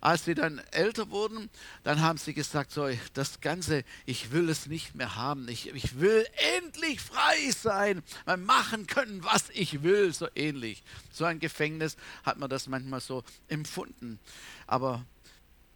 als 0.00 0.24
sie 0.24 0.34
dann 0.34 0.62
älter 0.70 1.10
wurden, 1.10 1.50
dann 1.84 2.00
haben 2.00 2.16
sie 2.16 2.32
gesagt, 2.32 2.72
so, 2.72 2.88
das 3.12 3.42
Ganze, 3.42 3.84
ich 4.06 4.32
will 4.32 4.48
es 4.48 4.68
nicht 4.68 4.94
mehr 4.94 5.16
haben. 5.16 5.50
Ich, 5.50 5.66
ich 5.74 6.00
will 6.00 6.26
endlich 6.56 7.02
frei 7.02 7.50
sein, 7.50 8.02
mal 8.24 8.38
machen 8.38 8.86
können, 8.86 9.22
was 9.22 9.50
ich 9.50 9.82
will, 9.82 10.14
so 10.14 10.28
ähnlich. 10.34 10.82
So 11.12 11.26
ein 11.26 11.40
Gefängnis 11.40 11.98
hat 12.22 12.38
man 12.38 12.48
das 12.48 12.68
manchmal 12.68 13.02
so 13.02 13.22
empfunden. 13.48 14.18
Aber 14.66 15.04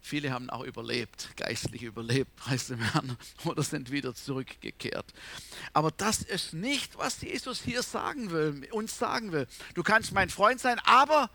Viele 0.03 0.31
haben 0.31 0.49
auch 0.49 0.63
überlebt, 0.63 1.29
geistlich 1.37 1.83
überlebt, 1.83 2.35
preis 2.35 2.67
dem 2.67 2.79
Herrn, 2.79 3.15
oder 3.45 3.61
sind 3.61 3.91
wieder 3.91 4.15
zurückgekehrt. 4.15 5.05
Aber 5.73 5.91
das 5.91 6.23
ist 6.23 6.53
nicht, 6.53 6.97
was 6.97 7.21
Jesus 7.21 7.61
hier 7.61 7.83
sagen 7.83 8.31
will, 8.31 8.67
uns 8.71 8.97
sagen 8.97 9.31
will. 9.31 9.47
Du 9.75 9.83
kannst 9.83 10.11
mein 10.11 10.29
Freund 10.29 10.59
sein, 10.59 10.79
aber 10.79 11.29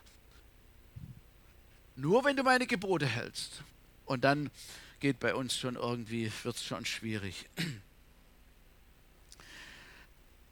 nur 1.95 2.25
wenn 2.25 2.37
du 2.37 2.43
meine 2.43 2.67
Gebote 2.67 3.07
hältst. 3.07 3.63
Und 4.05 4.25
dann 4.25 4.51
geht 5.01 5.21
bei 5.21 5.35
uns 5.35 5.57
schon 5.57 5.77
irgendwie, 5.77 6.31
wird 6.43 6.57
es 6.57 6.65
schon 6.65 6.85
schwierig. 6.85 7.49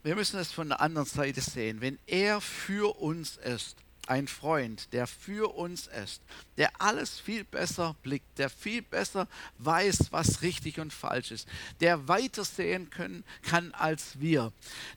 Wir 0.05 0.15
müssen 0.15 0.39
es 0.39 0.53
von 0.53 0.69
der 0.69 0.81
anderen 0.81 1.09
Seite 1.09 1.41
sehen. 1.41 1.81
Wenn 1.81 1.99
er 2.07 2.41
für 2.41 3.01
uns 3.01 3.39
ist, 3.39 3.77
ein 4.09 4.29
Freund, 4.29 4.93
der 4.93 5.07
für 5.07 5.55
uns 5.55 5.87
ist, 5.87 6.23
der 6.57 6.81
alles 6.81 7.19
viel 7.19 7.45
besser 7.45 7.97
blickt, 8.03 8.39
der 8.39 8.51
viel 8.51 8.83
besser 8.83 9.29
weiß, 9.59 10.09
was 10.11 10.43
richtig 10.43 10.81
und 10.81 10.93
falsch 10.93 11.31
ist, 11.31 11.49
der 11.81 12.09
weiter 12.09 12.45
sehen 12.45 12.91
können, 12.91 13.25
kann 13.43 13.73
als 13.73 14.21
wir, 14.21 14.53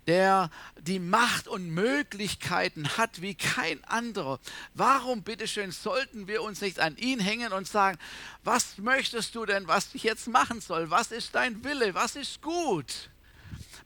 der 0.08 0.50
die 0.80 1.00
Macht 1.00 1.48
und 1.48 1.70
Möglichkeiten 1.70 2.98
hat 2.98 3.22
wie 3.22 3.36
kein 3.36 3.84
anderer. 3.86 4.40
Warum, 4.74 5.24
bitteschön, 5.24 5.72
sollten 5.72 6.28
wir 6.28 6.42
uns 6.42 6.62
nicht 6.62 6.80
an 6.80 6.98
ihn 6.98 7.20
hängen 7.20 7.54
und 7.54 7.68
sagen, 7.68 7.98
was 8.44 8.78
möchtest 8.78 9.36
du 9.36 9.46
denn, 9.46 9.68
was 9.68 9.94
ich 9.94 10.04
jetzt 10.04 10.28
machen 10.28 10.62
soll? 10.62 10.90
Was 10.90 11.12
ist 11.12 11.36
dein 11.36 11.64
Wille? 11.64 11.94
Was 11.94 12.16
ist 12.16 12.42
gut? 12.42 13.10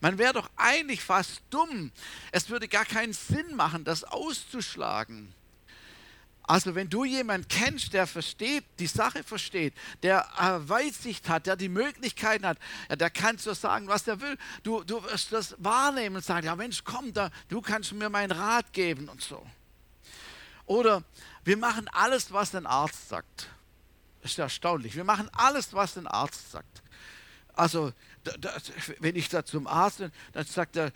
Man 0.01 0.17
wäre 0.17 0.33
doch 0.33 0.49
eigentlich 0.57 1.01
fast 1.01 1.41
dumm. 1.49 1.91
Es 2.31 2.49
würde 2.49 2.67
gar 2.67 2.85
keinen 2.85 3.13
Sinn 3.13 3.55
machen, 3.55 3.83
das 3.83 4.03
auszuschlagen. 4.03 5.33
Also 6.43 6.75
wenn 6.75 6.89
du 6.89 7.05
jemanden 7.05 7.47
kennst, 7.47 7.93
der 7.93 8.07
versteht, 8.07 8.65
die 8.79 8.87
Sache 8.87 9.23
versteht, 9.23 9.73
der 10.03 10.27
Weitsicht 10.65 11.29
hat, 11.29 11.45
der 11.45 11.55
die 11.55 11.69
Möglichkeiten 11.69 12.45
hat, 12.45 12.57
ja, 12.89 12.95
der 12.95 13.09
kannst 13.09 13.45
du 13.45 13.53
sagen, 13.53 13.87
was 13.87 14.07
er 14.07 14.19
will. 14.19 14.37
Du, 14.63 14.83
du 14.83 15.01
wirst 15.03 15.31
das 15.31 15.55
wahrnehmen 15.59 16.17
und 16.17 16.25
sagen, 16.25 16.47
ja 16.47 16.55
Mensch, 16.55 16.83
komm, 16.83 17.13
da, 17.13 17.29
du 17.47 17.61
kannst 17.61 17.93
mir 17.93 18.09
meinen 18.09 18.31
Rat 18.31 18.73
geben 18.73 19.07
und 19.07 19.21
so. 19.21 19.45
Oder 20.65 21.03
wir 21.43 21.57
machen 21.57 21.87
alles, 21.89 22.33
was 22.33 22.55
ein 22.55 22.65
Arzt 22.65 23.07
sagt. 23.07 23.49
Das 24.21 24.31
ist 24.31 24.39
erstaunlich. 24.39 24.95
Wir 24.95 25.03
machen 25.03 25.29
alles, 25.33 25.73
was 25.73 25.97
ein 25.97 26.07
Arzt 26.07 26.51
sagt. 26.51 26.81
Also 27.53 27.93
da, 28.23 28.37
da, 28.37 28.51
wenn 28.99 29.15
ich 29.15 29.29
da 29.29 29.45
zum 29.45 29.67
Arzt 29.67 29.99
bin, 29.99 30.11
dann 30.33 30.45
sagt 30.45 30.75
er, 30.75 30.91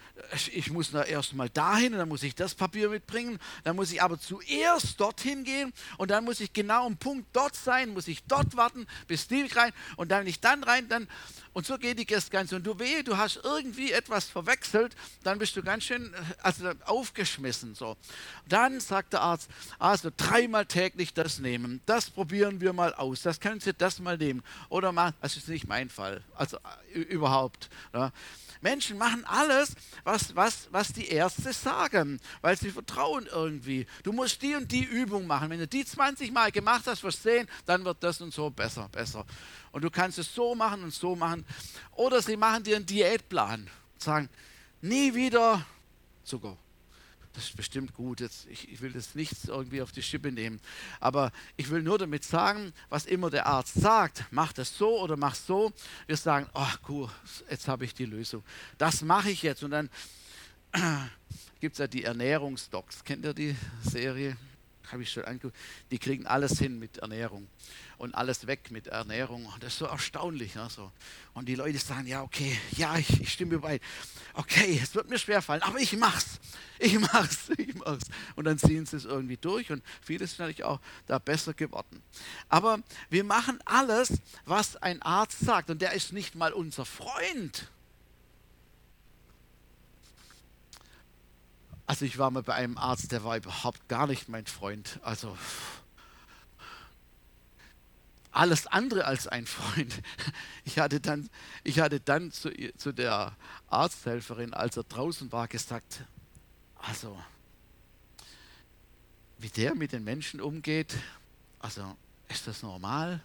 ich 0.52 0.72
muss 0.72 0.92
da 0.92 1.04
erst 1.04 1.34
mal 1.34 1.50
dahin 1.50 1.94
und 1.94 2.00
dann 2.00 2.10
muss 2.10 2.24
ich 2.24 2.36
das 2.36 2.56
Papier 2.56 2.90
mitbringen, 2.90 3.40
dann 3.64 3.76
muss 3.76 3.92
ich 3.92 4.02
aber 4.02 4.20
zuerst 4.20 5.00
dorthin 5.00 5.44
gehen 5.44 5.74
und 5.98 6.12
dann 6.12 6.24
muss 6.24 6.40
ich 6.40 6.54
genau 6.54 6.86
am 6.86 6.98
Punkt 6.98 7.28
dort 7.34 7.56
sein, 7.56 7.90
muss 7.90 8.08
ich 8.08 8.24
dort 8.24 8.56
warten, 8.56 8.86
bis 9.08 9.28
die 9.28 9.46
rein 9.54 9.72
und 9.96 10.10
dann, 10.10 10.22
wenn 10.22 10.28
ich 10.28 10.40
dann 10.40 10.64
rein, 10.64 10.88
dann 10.90 11.08
Und 11.56 11.66
so 11.66 11.78
geht 11.78 11.98
die 11.98 12.06
Ganze. 12.06 12.58
Und 12.58 12.68
du 12.68 12.78
wehe, 12.80 13.02
du 13.02 13.16
hast 13.16 13.40
irgendwie 13.42 13.94
etwas 13.94 14.26
verwechselt, 14.26 14.94
dann 15.24 15.40
bist 15.40 15.56
du 15.56 15.64
ganz 15.64 15.86
schön 15.86 16.14
äh, 16.14 16.18
also 16.44 16.70
aufgeschmissen. 16.84 17.76
So. 17.76 17.96
Dann 18.50 18.82
sagt 18.82 19.14
der 19.14 19.22
Arzt, 19.22 19.50
also 19.80 20.12
dreimal 20.18 20.66
täglich 20.66 21.14
das 21.14 21.40
nehmen. 21.40 21.80
Das 21.86 22.10
probieren 22.10 22.60
wir 22.60 22.74
mal 22.74 22.94
aus. 22.94 23.22
Das 23.22 23.40
können 23.40 23.62
Sie 23.62 23.74
das 23.74 24.00
mal 24.00 24.18
nehmen. 24.18 24.44
Oder 24.68 24.92
mal, 24.92 25.14
das 25.22 25.38
ist 25.38 25.48
nicht 25.48 25.66
mein 25.66 25.88
Fall. 25.88 26.22
Also 26.36 26.58
äh, 26.94 27.00
überhaupt. 27.00 27.70
Ja. 27.94 28.12
Menschen 28.60 28.98
machen 28.98 29.24
alles, 29.26 29.76
was, 30.04 30.36
was, 30.36 30.68
was 30.72 30.92
die 30.92 31.08
Ärzte 31.08 31.54
sagen, 31.54 32.20
weil 32.42 32.58
sie 32.58 32.72
vertrauen 32.72 33.28
irgendwie. 33.32 33.86
Du 34.04 34.12
musst 34.12 34.42
die 34.42 34.56
und 34.56 34.72
die 34.72 34.84
Übung 34.84 35.28
machen. 35.28 35.52
Wenn 35.52 35.60
du 35.60 35.68
die 35.68 35.86
20 35.86 36.32
Mal 36.32 36.52
gemacht 36.52 36.84
hast, 36.88 37.04
sehen, 37.22 37.48
dann 37.66 37.86
wird 37.86 38.04
das 38.04 38.20
und 38.22 38.34
so 38.34 38.50
besser, 38.50 38.90
besser. 38.92 39.26
Und 39.76 39.84
du 39.84 39.90
kannst 39.90 40.18
es 40.18 40.34
so 40.34 40.56
machen 40.56 40.84
und 40.84 40.94
so 40.94 41.18
machen. 41.18 41.46
Oder 41.92 42.22
sie 42.22 42.38
machen 42.38 42.64
dir 42.64 42.78
einen 42.78 42.86
Diätplan 42.86 43.70
und 43.94 44.02
sagen, 44.02 44.30
nie 44.80 45.14
wieder 45.14 45.66
Zucker 46.24 46.58
das 47.34 47.50
ist 47.50 47.58
bestimmt 47.58 47.94
gut. 47.94 48.22
Jetzt, 48.22 48.48
ich, 48.48 48.72
ich 48.72 48.82
will 48.82 48.94
das 48.94 49.14
nicht 49.14 49.34
irgendwie 49.48 49.82
auf 49.82 49.92
die 49.92 50.02
Schippe 50.02 50.32
nehmen. 50.32 50.62
Aber 51.02 51.32
ich 51.58 51.70
will 51.70 51.82
nur 51.82 51.98
damit 51.98 52.24
sagen, 52.24 52.72
was 52.88 53.06
immer 53.06 53.30
der 53.30 53.46
Arzt 53.46 53.74
sagt, 53.74 54.24
mach 54.32 54.54
das 54.54 54.78
so 54.78 55.02
oder 55.02 55.18
mach 55.18 55.36
so. 55.36 55.74
Wir 56.08 56.16
sagen, 56.16 56.50
ach 56.54 56.80
oh, 56.84 56.86
cool, 56.90 57.10
jetzt 57.50 57.68
habe 57.68 57.84
ich 57.84 57.94
die 57.94 58.06
Lösung. 58.06 58.44
Das 58.78 59.02
mache 59.02 59.30
ich 59.30 59.44
jetzt. 59.44 59.64
Und 59.64 59.72
dann 59.72 59.90
gibt 61.60 61.74
es 61.74 61.80
ja 61.80 61.88
die 61.88 62.06
Ernährungsdocs. 62.06 63.04
Kennt 63.04 63.26
ihr 63.26 63.34
die 63.34 63.56
Serie? 63.84 64.38
Habe 64.92 65.04
ich 65.04 65.12
schon 65.12 65.26
angeguckt. 65.26 65.58
Die 65.92 66.00
kriegen 66.00 66.26
alles 66.28 66.60
hin 66.60 66.80
mit 66.80 67.00
Ernährung 67.00 67.48
und 67.98 68.16
alles 68.16 68.48
weg 68.48 68.72
mit 68.72 68.88
Ernährung. 68.88 69.52
Das 69.60 69.74
ist 69.74 69.80
so 69.80 69.86
erstaunlich. 69.86 70.56
Ne? 70.56 70.68
So. 70.70 70.92
Und 71.34 71.48
die 71.48 71.56
Leute 71.56 71.78
sagen, 71.78 72.08
ja, 72.08 72.22
okay, 72.22 72.58
ja, 72.72 72.98
ich, 72.98 73.22
ich 73.22 73.32
stimme 73.32 73.60
bei. 73.60 73.80
Okay, 74.34 74.80
es 74.82 74.96
wird 74.96 75.10
mir 75.10 75.20
schwerfallen, 75.20 75.64
aber 75.64 75.80
ich 75.80 75.96
mach's. 75.98 76.40
Ich 76.80 77.00
mach's, 77.00 77.50
ich 77.58 77.74
mach's. 77.76 78.06
Und 78.36 78.46
dann 78.46 78.58
ziehen 78.58 78.86
sie 78.86 78.98
es 78.98 79.06
irgendwie 79.06 79.38
durch 79.38 79.72
und 79.72 79.84
vieles 80.02 80.34
ist 80.34 80.40
natürlich 80.40 80.64
auch 80.64 80.80
da 81.08 81.20
besser 81.20 81.54
geworden. 81.54 82.02
Aber 82.50 82.80
wir 83.10 83.24
machen 83.24 83.60
alles, 83.66 84.14
was 84.46 84.76
ein 84.78 85.02
Arzt 85.02 85.40
sagt. 85.40 85.70
Und 85.70 85.82
der 85.82 85.94
ist 85.94 86.14
nicht 86.14 86.36
mal 86.36 86.54
unser 86.54 86.86
Freund. 86.86 87.70
Also 91.88 92.06
ich 92.06 92.18
war 92.18 92.32
mal 92.32 92.42
bei 92.42 92.56
einem 92.56 92.78
Arzt, 92.78 93.12
der 93.12 93.24
war 93.24 93.38
überhaupt 93.38 93.88
gar 93.88 94.08
nicht 94.08 94.28
mein 94.28 94.46
Freund. 94.48 95.00
Also 95.04 95.38
alles 98.36 98.68
andere 98.68 99.06
als 99.06 99.28
ein 99.28 99.46
Freund. 99.46 99.94
Ich 100.68 100.80
hatte 100.80 101.00
dann, 101.00 101.30
ich 101.64 101.80
hatte 101.80 102.00
dann 102.00 102.32
zu, 102.32 102.50
zu 102.76 102.92
der 102.92 103.36
Arzthelferin, 103.68 104.52
als 104.56 104.76
er 104.78 104.84
draußen 104.84 105.32
war, 105.32 105.48
gesagt, 105.48 106.04
also 106.76 107.16
wie 109.38 109.50
der 109.50 109.76
mit 109.76 109.92
den 109.92 110.04
Menschen 110.04 110.42
umgeht, 110.42 110.96
also 111.60 111.96
ist 112.30 112.48
das 112.48 112.64
normal? 112.64 113.22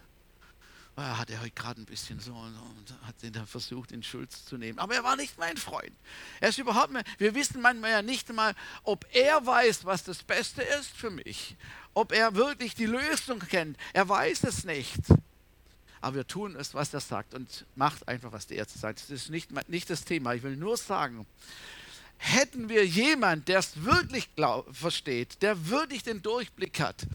Er 0.97 1.17
hat 1.17 1.29
er 1.29 1.41
heute 1.41 1.51
gerade 1.51 1.81
ein 1.81 1.85
bisschen 1.85 2.19
so 2.19 2.33
und, 2.33 2.55
hat 3.03 3.23
ihn 3.23 3.33
dann 3.33 3.47
versucht, 3.47 3.91
in 3.91 4.03
Schutz 4.03 4.45
zu 4.45 4.57
nehmen. 4.57 4.77
Aber 4.77 4.93
er 4.93 5.03
war 5.03 5.15
nicht 5.15 5.37
mein 5.37 5.57
Freund. 5.57 5.93
Er 6.39 6.49
ist 6.49 6.57
überhaupt 6.57 6.91
mehr, 6.91 7.03
wir 7.17 7.33
wissen 7.33 7.61
manchmal 7.61 7.91
ja 7.91 8.01
nicht 8.01 8.29
einmal, 8.29 8.55
ob 8.83 9.05
er 9.11 9.45
weiß, 9.45 9.85
was 9.85 10.03
das 10.03 10.21
Beste 10.23 10.61
ist 10.61 10.91
für 10.91 11.09
mich. 11.09 11.55
Ob 11.93 12.11
er 12.11 12.35
wirklich 12.35 12.75
die 12.75 12.85
Lösung 12.85 13.39
kennt. 13.39 13.77
Er 13.93 14.07
weiß 14.07 14.43
es 14.43 14.63
nicht. 14.63 14.99
Aber 16.01 16.15
wir 16.17 16.27
tun 16.27 16.55
es, 16.55 16.73
was 16.73 16.93
er 16.93 16.99
sagt 16.99 17.33
und 17.33 17.65
macht 17.75 18.07
einfach, 18.07 18.31
was 18.31 18.47
der 18.47 18.57
Ärzte 18.57 18.79
sagt. 18.79 18.99
Das 19.01 19.09
ist 19.09 19.29
nicht, 19.29 19.51
nicht 19.69 19.89
das 19.89 20.03
Thema. 20.03 20.33
Ich 20.33 20.43
will 20.43 20.57
nur 20.57 20.75
sagen, 20.75 21.25
hätten 22.23 22.69
wir 22.69 22.85
jemand, 22.85 23.47
der 23.47 23.57
es 23.59 23.83
wirklich 23.83 24.35
glaub, 24.35 24.75
versteht, 24.75 25.41
der 25.41 25.69
wirklich 25.69 26.03
den 26.03 26.21
Durchblick 26.21 26.79
hat, 26.79 27.07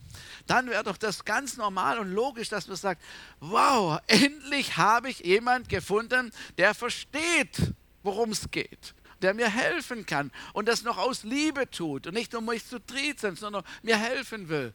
dann 0.48 0.68
wäre 0.68 0.82
doch 0.82 0.96
das 0.96 1.24
ganz 1.24 1.56
normal 1.56 2.00
und 2.00 2.10
logisch, 2.10 2.48
dass 2.48 2.66
man 2.66 2.76
sagt, 2.76 3.00
wow, 3.38 4.00
endlich 4.08 4.76
habe 4.76 5.08
ich 5.08 5.20
jemand 5.20 5.68
gefunden, 5.68 6.32
der 6.58 6.74
versteht, 6.74 7.72
worum 8.02 8.30
es 8.30 8.50
geht, 8.50 8.94
der 9.22 9.32
mir 9.32 9.48
helfen 9.48 10.06
kann 10.06 10.32
und 10.54 10.66
das 10.66 10.82
noch 10.82 10.98
aus 10.98 11.22
Liebe 11.22 11.70
tut 11.70 12.08
und 12.08 12.14
nicht 12.14 12.34
um 12.34 12.44
mich 12.44 12.66
zu 12.66 12.84
triezen, 12.84 13.36
sondern 13.36 13.62
mir 13.82 13.96
helfen 13.96 14.48
will. 14.48 14.74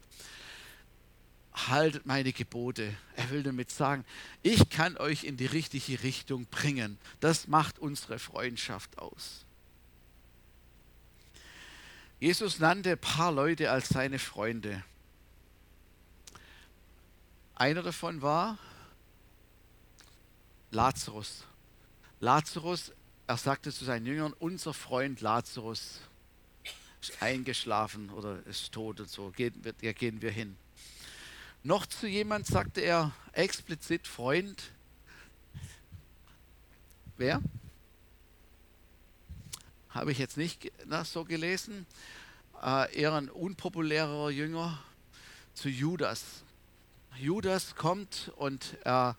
Haltet 1.52 2.06
meine 2.06 2.32
Gebote. 2.32 2.94
Er 3.16 3.28
will 3.28 3.42
damit 3.42 3.70
sagen, 3.70 4.06
ich 4.42 4.70
kann 4.70 4.96
euch 4.96 5.24
in 5.24 5.36
die 5.36 5.44
richtige 5.44 6.02
Richtung 6.02 6.46
bringen. 6.46 6.96
Das 7.20 7.48
macht 7.48 7.78
unsere 7.78 8.18
Freundschaft 8.18 8.96
aus. 8.96 9.44
Jesus 12.22 12.60
nannte 12.60 12.92
ein 12.92 12.98
paar 12.98 13.32
Leute 13.32 13.72
als 13.72 13.88
seine 13.88 14.20
Freunde. 14.20 14.84
Einer 17.56 17.82
davon 17.82 18.22
war 18.22 18.58
Lazarus. 20.70 21.42
Lazarus, 22.20 22.92
er 23.26 23.36
sagte 23.38 23.72
zu 23.72 23.84
seinen 23.84 24.06
Jüngern, 24.06 24.34
unser 24.38 24.72
Freund 24.72 25.20
Lazarus 25.20 25.98
ist 27.00 27.20
eingeschlafen 27.20 28.08
oder 28.10 28.46
ist 28.46 28.70
tot 28.70 29.00
und 29.00 29.10
so, 29.10 29.32
gehen 29.32 29.56
wir, 29.64 29.72
da 29.72 29.92
gehen 29.92 30.22
wir 30.22 30.30
hin. 30.30 30.56
Noch 31.64 31.86
zu 31.86 32.06
jemand 32.06 32.46
sagte 32.46 32.82
er 32.82 33.10
explizit 33.32 34.06
Freund. 34.06 34.70
Wer? 37.16 37.42
Habe 39.92 40.12
ich 40.12 40.18
jetzt 40.18 40.36
nicht 40.36 40.72
so 41.04 41.24
gelesen. 41.24 41.86
Äh, 42.62 43.00
eher 43.00 43.14
ein 43.14 43.28
unpopulärer 43.28 44.30
Jünger 44.30 44.78
zu 45.54 45.68
Judas. 45.68 46.42
Judas 47.18 47.74
kommt 47.76 48.32
und 48.36 48.78
er 48.84 49.16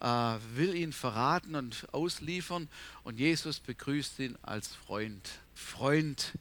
äh, 0.00 0.06
will 0.54 0.74
ihn 0.74 0.92
verraten 0.92 1.54
und 1.54 1.86
ausliefern 1.92 2.68
und 3.04 3.18
Jesus 3.18 3.60
begrüßt 3.60 4.18
ihn 4.18 4.36
als 4.42 4.74
Freund. 4.74 5.30
Freund, 5.54 6.32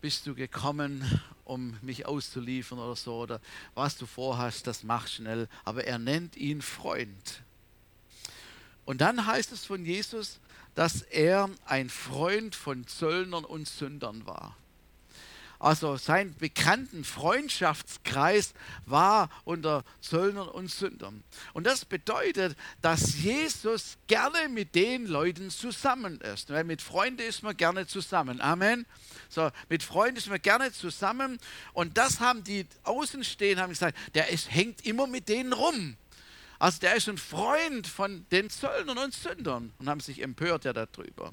bist 0.00 0.26
du 0.26 0.34
gekommen, 0.34 1.02
um 1.44 1.76
mich 1.82 2.06
auszuliefern 2.06 2.78
oder 2.78 2.96
so, 2.96 3.16
oder 3.20 3.40
was 3.74 3.96
du 3.96 4.06
vorhast, 4.06 4.66
das 4.66 4.82
mach 4.82 5.08
schnell. 5.08 5.48
Aber 5.64 5.84
er 5.84 5.98
nennt 5.98 6.36
ihn 6.36 6.62
Freund. 6.62 7.42
Und 8.84 9.00
dann 9.00 9.26
heißt 9.26 9.52
es 9.52 9.64
von 9.64 9.84
Jesus, 9.84 10.40
dass 10.74 11.02
er 11.02 11.50
ein 11.66 11.88
Freund 11.88 12.54
von 12.54 12.86
Zöllnern 12.86 13.44
und 13.44 13.68
Sündern 13.68 14.26
war. 14.26 14.56
Also 15.64 15.96
sein 15.96 16.34
bekannten 16.38 17.04
Freundschaftskreis 17.04 18.52
war 18.84 19.30
unter 19.44 19.82
Zöllnern 20.02 20.46
und 20.48 20.70
Sündern. 20.70 21.24
Und 21.54 21.66
das 21.66 21.86
bedeutet, 21.86 22.54
dass 22.82 23.22
Jesus 23.22 23.96
gerne 24.06 24.50
mit 24.50 24.74
den 24.74 25.06
Leuten 25.06 25.48
zusammen 25.48 26.20
ist. 26.20 26.50
Weil 26.50 26.64
mit 26.64 26.82
Freunden 26.82 27.22
ist 27.22 27.42
man 27.42 27.56
gerne 27.56 27.86
zusammen. 27.86 28.42
Amen. 28.42 28.84
So, 29.30 29.50
mit 29.70 29.82
Freunden 29.82 30.18
ist 30.18 30.28
man 30.28 30.42
gerne 30.42 30.70
zusammen. 30.70 31.38
Und 31.72 31.96
das 31.96 32.20
haben 32.20 32.44
die 32.44 32.66
Außenstehenden 32.82 33.62
haben 33.62 33.70
gesagt, 33.70 33.96
der 34.14 34.28
ist, 34.28 34.52
hängt 34.52 34.84
immer 34.84 35.06
mit 35.06 35.30
denen 35.30 35.54
rum. 35.54 35.96
Also 36.58 36.80
der 36.80 36.94
ist 36.96 37.08
ein 37.08 37.18
Freund 37.18 37.86
von 37.86 38.26
den 38.30 38.50
Zöllnern 38.50 38.98
und 38.98 39.14
Sündern 39.14 39.72
und 39.78 39.88
haben 39.88 40.00
sich 40.00 40.22
empört 40.22 40.64
ja 40.64 40.72
darüber. 40.72 41.32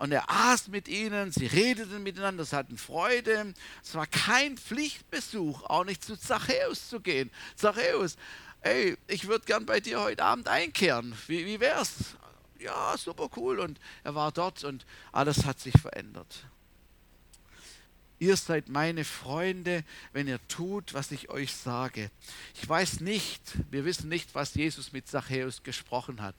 Und 0.00 0.12
er 0.12 0.30
aß 0.30 0.68
mit 0.68 0.88
ihnen, 0.88 1.30
sie 1.30 1.46
redeten 1.46 2.02
miteinander, 2.02 2.44
sie 2.44 2.56
hatten 2.56 2.78
Freude. 2.78 3.52
Es 3.82 3.94
war 3.94 4.06
kein 4.06 4.56
Pflichtbesuch, 4.56 5.64
auch 5.64 5.84
nicht 5.84 6.02
zu 6.02 6.16
Zachäus 6.16 6.88
zu 6.88 7.00
gehen. 7.00 7.30
Zachäus, 7.54 8.16
ey, 8.62 8.96
ich 9.08 9.28
würde 9.28 9.44
gern 9.44 9.66
bei 9.66 9.80
dir 9.80 10.00
heute 10.00 10.24
Abend 10.24 10.48
einkehren. 10.48 11.14
Wie, 11.26 11.44
wie 11.44 11.60
wär's? 11.60 12.16
Ja, 12.58 12.96
super 12.96 13.28
cool. 13.36 13.58
Und 13.60 13.78
er 14.02 14.14
war 14.14 14.32
dort 14.32 14.64
und 14.64 14.86
alles 15.12 15.44
hat 15.44 15.60
sich 15.60 15.78
verändert. 15.78 16.46
Ihr 18.20 18.36
seid 18.36 18.68
meine 18.68 19.04
Freunde, 19.04 19.82
wenn 20.12 20.28
ihr 20.28 20.46
tut, 20.46 20.92
was 20.92 21.10
ich 21.10 21.30
euch 21.30 21.54
sage. 21.54 22.10
Ich 22.54 22.68
weiß 22.68 23.00
nicht, 23.00 23.40
wir 23.70 23.86
wissen 23.86 24.10
nicht, 24.10 24.34
was 24.34 24.54
Jesus 24.54 24.92
mit 24.92 25.08
Zachäus 25.08 25.62
gesprochen 25.62 26.20
hat. 26.20 26.34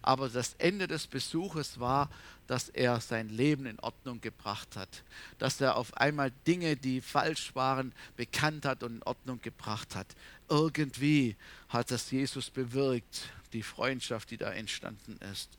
Aber 0.00 0.30
das 0.30 0.54
Ende 0.56 0.88
des 0.88 1.06
Besuches 1.06 1.78
war, 1.78 2.08
dass 2.46 2.70
er 2.70 3.02
sein 3.02 3.28
Leben 3.28 3.66
in 3.66 3.78
Ordnung 3.80 4.22
gebracht 4.22 4.76
hat. 4.76 5.04
Dass 5.38 5.60
er 5.60 5.76
auf 5.76 5.94
einmal 5.98 6.32
Dinge, 6.46 6.74
die 6.74 7.02
falsch 7.02 7.54
waren, 7.54 7.92
bekannt 8.16 8.64
hat 8.64 8.82
und 8.82 8.96
in 8.96 9.02
Ordnung 9.02 9.42
gebracht 9.42 9.94
hat. 9.94 10.06
Irgendwie 10.48 11.36
hat 11.68 11.90
das 11.90 12.10
Jesus 12.10 12.48
bewirkt, 12.48 13.28
die 13.52 13.62
Freundschaft, 13.62 14.30
die 14.30 14.38
da 14.38 14.50
entstanden 14.50 15.18
ist. 15.30 15.50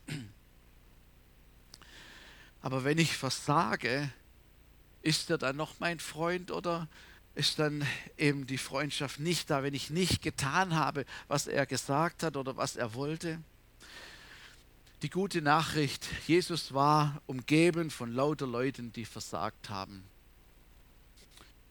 Aber 2.62 2.82
wenn 2.82 2.98
ich 2.98 3.16
versage, 3.16 4.10
ist 5.02 5.30
er 5.30 5.38
dann 5.38 5.56
noch 5.56 5.80
mein 5.80 5.98
Freund 6.00 6.50
oder 6.50 6.88
ist 7.34 7.58
dann 7.58 7.86
eben 8.18 8.46
die 8.46 8.58
Freundschaft 8.58 9.18
nicht 9.18 9.50
da, 9.50 9.62
wenn 9.62 9.74
ich 9.74 9.90
nicht 9.90 10.22
getan 10.22 10.74
habe, 10.74 11.04
was 11.28 11.46
er 11.46 11.66
gesagt 11.66 12.22
hat 12.22 12.36
oder 12.36 12.56
was 12.56 12.76
er 12.76 12.94
wollte? 12.94 13.40
Die 15.02 15.10
gute 15.10 15.42
Nachricht, 15.42 16.06
Jesus 16.28 16.74
war 16.74 17.20
umgeben 17.26 17.90
von 17.90 18.12
lauter 18.12 18.46
Leuten, 18.46 18.92
die 18.92 19.04
versagt 19.04 19.68
haben, 19.68 20.04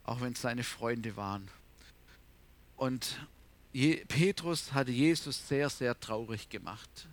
auch 0.03 0.19
wenn 0.19 0.33
es 0.33 0.41
seine 0.41 0.63
Freunde 0.63 1.15
waren. 1.15 1.47
Und 2.75 3.19
Petrus 4.07 4.73
hatte 4.73 4.91
Jesus 4.91 5.47
sehr, 5.47 5.69
sehr 5.69 5.97
traurig 5.97 6.49
gemacht. 6.49 7.07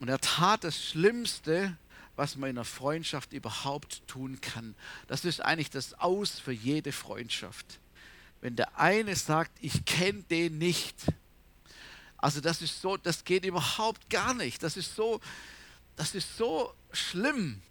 Und 0.00 0.08
er 0.08 0.18
tat 0.18 0.64
das 0.64 0.82
Schlimmste, 0.82 1.76
was 2.18 2.34
man 2.36 2.50
in 2.50 2.58
einer 2.58 2.64
Freundschaft 2.64 3.32
überhaupt 3.32 4.06
tun 4.08 4.40
kann. 4.40 4.74
Das 5.06 5.24
ist 5.24 5.40
eigentlich 5.40 5.70
das 5.70 5.94
Aus 5.94 6.40
für 6.40 6.50
jede 6.50 6.90
Freundschaft. 6.90 7.78
Wenn 8.40 8.56
der 8.56 8.76
eine 8.76 9.14
sagt, 9.14 9.52
ich 9.60 9.84
kenne 9.84 10.24
den 10.24 10.58
nicht, 10.58 10.96
also 12.16 12.40
das 12.40 12.60
ist 12.60 12.82
so, 12.82 12.96
das 12.96 13.24
geht 13.24 13.44
überhaupt 13.44 14.10
gar 14.10 14.34
nicht. 14.34 14.64
Das 14.64 14.76
ist 14.76 14.96
so, 14.96 15.20
das 15.94 16.16
ist 16.16 16.36
so 16.36 16.74
schlimm. 16.90 17.62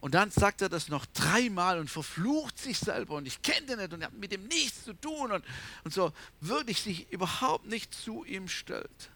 Und 0.00 0.14
dann 0.14 0.30
sagt 0.30 0.62
er 0.62 0.68
das 0.68 0.88
noch 0.88 1.04
dreimal 1.06 1.80
und 1.80 1.90
verflucht 1.90 2.56
sich 2.56 2.78
selber 2.78 3.16
und 3.16 3.26
ich 3.26 3.42
kenne 3.42 3.66
den 3.66 3.78
nicht 3.78 3.92
und 3.92 4.04
hat 4.04 4.12
mit 4.12 4.32
ihm 4.32 4.46
nichts 4.46 4.84
zu 4.84 4.92
tun 4.92 5.32
und, 5.32 5.44
und 5.82 5.92
so 5.92 6.12
wirklich 6.40 6.82
sich 6.82 7.10
überhaupt 7.10 7.66
nicht 7.66 7.92
zu 7.94 8.24
ihm 8.24 8.46
stellt. 8.46 9.10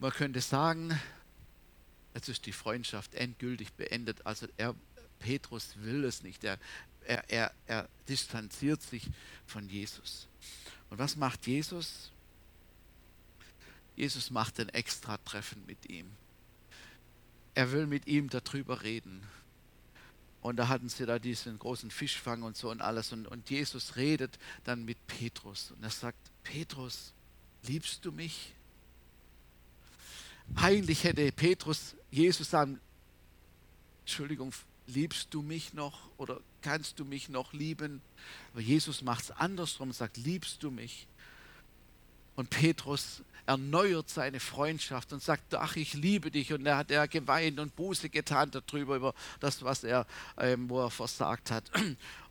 Man 0.00 0.10
könnte 0.10 0.40
sagen, 0.40 0.98
jetzt 2.20 2.28
ist 2.28 2.44
die 2.44 2.52
Freundschaft 2.52 3.14
endgültig 3.14 3.72
beendet. 3.72 4.26
Also 4.26 4.46
er, 4.58 4.74
Petrus 5.20 5.74
will 5.76 6.04
es 6.04 6.22
nicht. 6.22 6.44
Er, 6.44 6.58
er, 7.06 7.30
er, 7.30 7.52
er 7.66 7.88
distanziert 8.08 8.82
sich 8.82 9.08
von 9.46 9.66
Jesus. 9.70 10.28
Und 10.90 10.98
was 10.98 11.16
macht 11.16 11.46
Jesus? 11.46 12.12
Jesus 13.96 14.30
macht 14.30 14.60
ein 14.60 14.68
extra 14.68 15.16
Treffen 15.18 15.64
mit 15.66 15.88
ihm. 15.88 16.10
Er 17.54 17.72
will 17.72 17.86
mit 17.86 18.06
ihm 18.06 18.28
darüber 18.28 18.82
reden. 18.82 19.22
Und 20.42 20.56
da 20.56 20.68
hatten 20.68 20.90
sie 20.90 21.06
da 21.06 21.18
diesen 21.18 21.58
großen 21.58 21.90
Fischfang 21.90 22.42
und 22.42 22.56
so 22.56 22.70
und 22.70 22.82
alles. 22.82 23.12
Und, 23.12 23.26
und 23.26 23.48
Jesus 23.48 23.96
redet 23.96 24.38
dann 24.64 24.84
mit 24.84 25.06
Petrus. 25.06 25.70
Und 25.70 25.82
er 25.82 25.90
sagt, 25.90 26.18
Petrus, 26.42 27.14
liebst 27.62 28.04
du 28.04 28.12
mich? 28.12 28.54
Eigentlich 30.56 31.04
hätte 31.04 31.30
Petrus 31.32 31.94
Jesus 32.10 32.50
sagen, 32.50 32.80
Entschuldigung, 34.00 34.52
liebst 34.86 35.28
du 35.32 35.42
mich 35.42 35.74
noch 35.74 36.00
oder 36.16 36.40
kannst 36.62 36.98
du 36.98 37.04
mich 37.04 37.28
noch 37.28 37.52
lieben? 37.52 38.02
Aber 38.52 38.60
Jesus 38.60 39.02
macht 39.02 39.24
es 39.24 39.30
andersrum 39.30 39.88
und 39.88 39.94
sagt, 39.94 40.16
liebst 40.16 40.62
du 40.62 40.70
mich? 40.70 41.06
Und 42.36 42.50
Petrus 42.50 43.22
erneuert 43.46 44.08
seine 44.08 44.40
Freundschaft 44.40 45.12
und 45.12 45.22
sagt, 45.22 45.54
ach, 45.54 45.76
ich 45.76 45.94
liebe 45.94 46.30
dich. 46.30 46.52
Und 46.52 46.66
er 46.66 46.76
hat 46.76 46.90
er 46.90 47.08
geweint 47.08 47.58
und 47.58 47.74
Buße 47.76 48.08
getan 48.08 48.50
darüber, 48.50 48.96
über 48.96 49.14
das, 49.40 49.62
was 49.62 49.84
er, 49.84 50.06
ähm, 50.38 50.68
wo 50.68 50.80
er 50.80 50.90
versagt 50.90 51.50
hat 51.50 51.70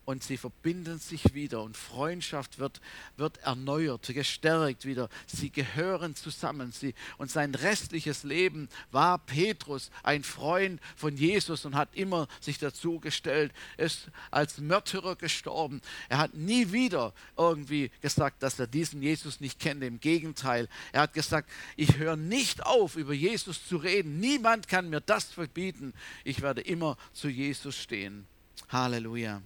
und 0.10 0.24
sie 0.24 0.38
verbinden 0.38 0.98
sich 0.98 1.36
wieder 1.36 1.62
und 1.62 1.78
Freundschaft 1.78 2.58
wird, 2.58 2.82
wird 3.16 3.38
erneuert, 3.44 4.08
gestärkt 4.08 4.86
wieder. 4.86 5.08
Sie 5.28 5.52
gehören 5.52 6.16
zusammen. 6.16 6.72
Sie, 6.72 6.96
und 7.20 7.30
sein 7.30 7.54
restliches 7.54 8.24
Leben 8.24 8.70
war 8.90 9.20
Petrus 9.20 9.92
ein 10.02 10.24
Freund 10.24 10.82
von 10.96 11.16
Jesus 11.16 11.64
und 11.64 11.76
hat 11.76 11.90
immer 11.94 12.28
sich 12.42 12.58
dazu 12.58 13.00
gestellt, 13.00 13.54
ist 13.78 14.10
als 14.32 14.58
Märtyrer 14.58 15.16
gestorben. 15.16 15.80
Er 16.10 16.18
hat 16.18 16.34
nie 16.34 16.72
wieder 16.72 17.14
irgendwie 17.38 17.92
gesagt, 18.02 18.42
dass 18.42 18.58
er 18.58 18.66
diesen 18.66 19.04
Jesus 19.04 19.40
nicht 19.40 19.60
kennt. 19.60 19.84
Im 19.84 20.00
Gegenteil, 20.00 20.70
er 20.92 21.02
hat 21.02 21.14
gesagt, 21.14 21.52
ich 21.76 21.98
höre 21.98 22.16
nicht 22.16 22.66
auf, 22.66 22.96
über 22.96 23.14
Jesus 23.14 23.68
zu 23.68 23.78
reden. 23.78 24.20
Niemand 24.20 24.68
kann 24.68 24.90
mir 24.90 25.02
das 25.02 25.26
verbieten. 25.26 25.94
Ich 26.24 26.42
werde 26.42 26.62
immer 26.62 26.98
zu 27.14 27.30
Jesus 27.30 27.78
stehen. 27.78 28.26
Halleluja. 28.70 29.44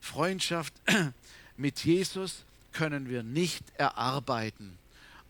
Freundschaft 0.00 0.74
mit 1.56 1.84
Jesus 1.84 2.44
können 2.72 3.08
wir 3.08 3.22
nicht 3.22 3.64
erarbeiten 3.76 4.78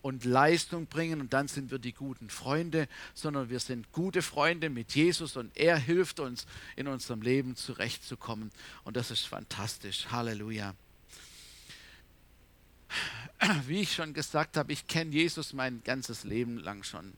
und 0.01 0.25
Leistung 0.25 0.87
bringen 0.87 1.21
und 1.21 1.33
dann 1.33 1.47
sind 1.47 1.71
wir 1.71 1.79
die 1.79 1.93
guten 1.93 2.29
Freunde, 2.29 2.87
sondern 3.13 3.49
wir 3.49 3.59
sind 3.59 3.91
gute 3.91 4.21
Freunde 4.21 4.69
mit 4.69 4.95
Jesus 4.95 5.37
und 5.37 5.55
er 5.55 5.77
hilft 5.77 6.19
uns 6.19 6.47
in 6.75 6.87
unserem 6.87 7.21
Leben 7.21 7.55
zurechtzukommen 7.55 8.51
und 8.83 8.97
das 8.97 9.11
ist 9.11 9.27
fantastisch. 9.27 10.07
Halleluja. 10.11 10.73
Wie 13.67 13.81
ich 13.81 13.93
schon 13.93 14.13
gesagt 14.13 14.57
habe, 14.57 14.73
ich 14.73 14.87
kenne 14.87 15.11
Jesus 15.11 15.53
mein 15.53 15.83
ganzes 15.83 16.23
Leben 16.23 16.57
lang 16.57 16.83
schon. 16.83 17.13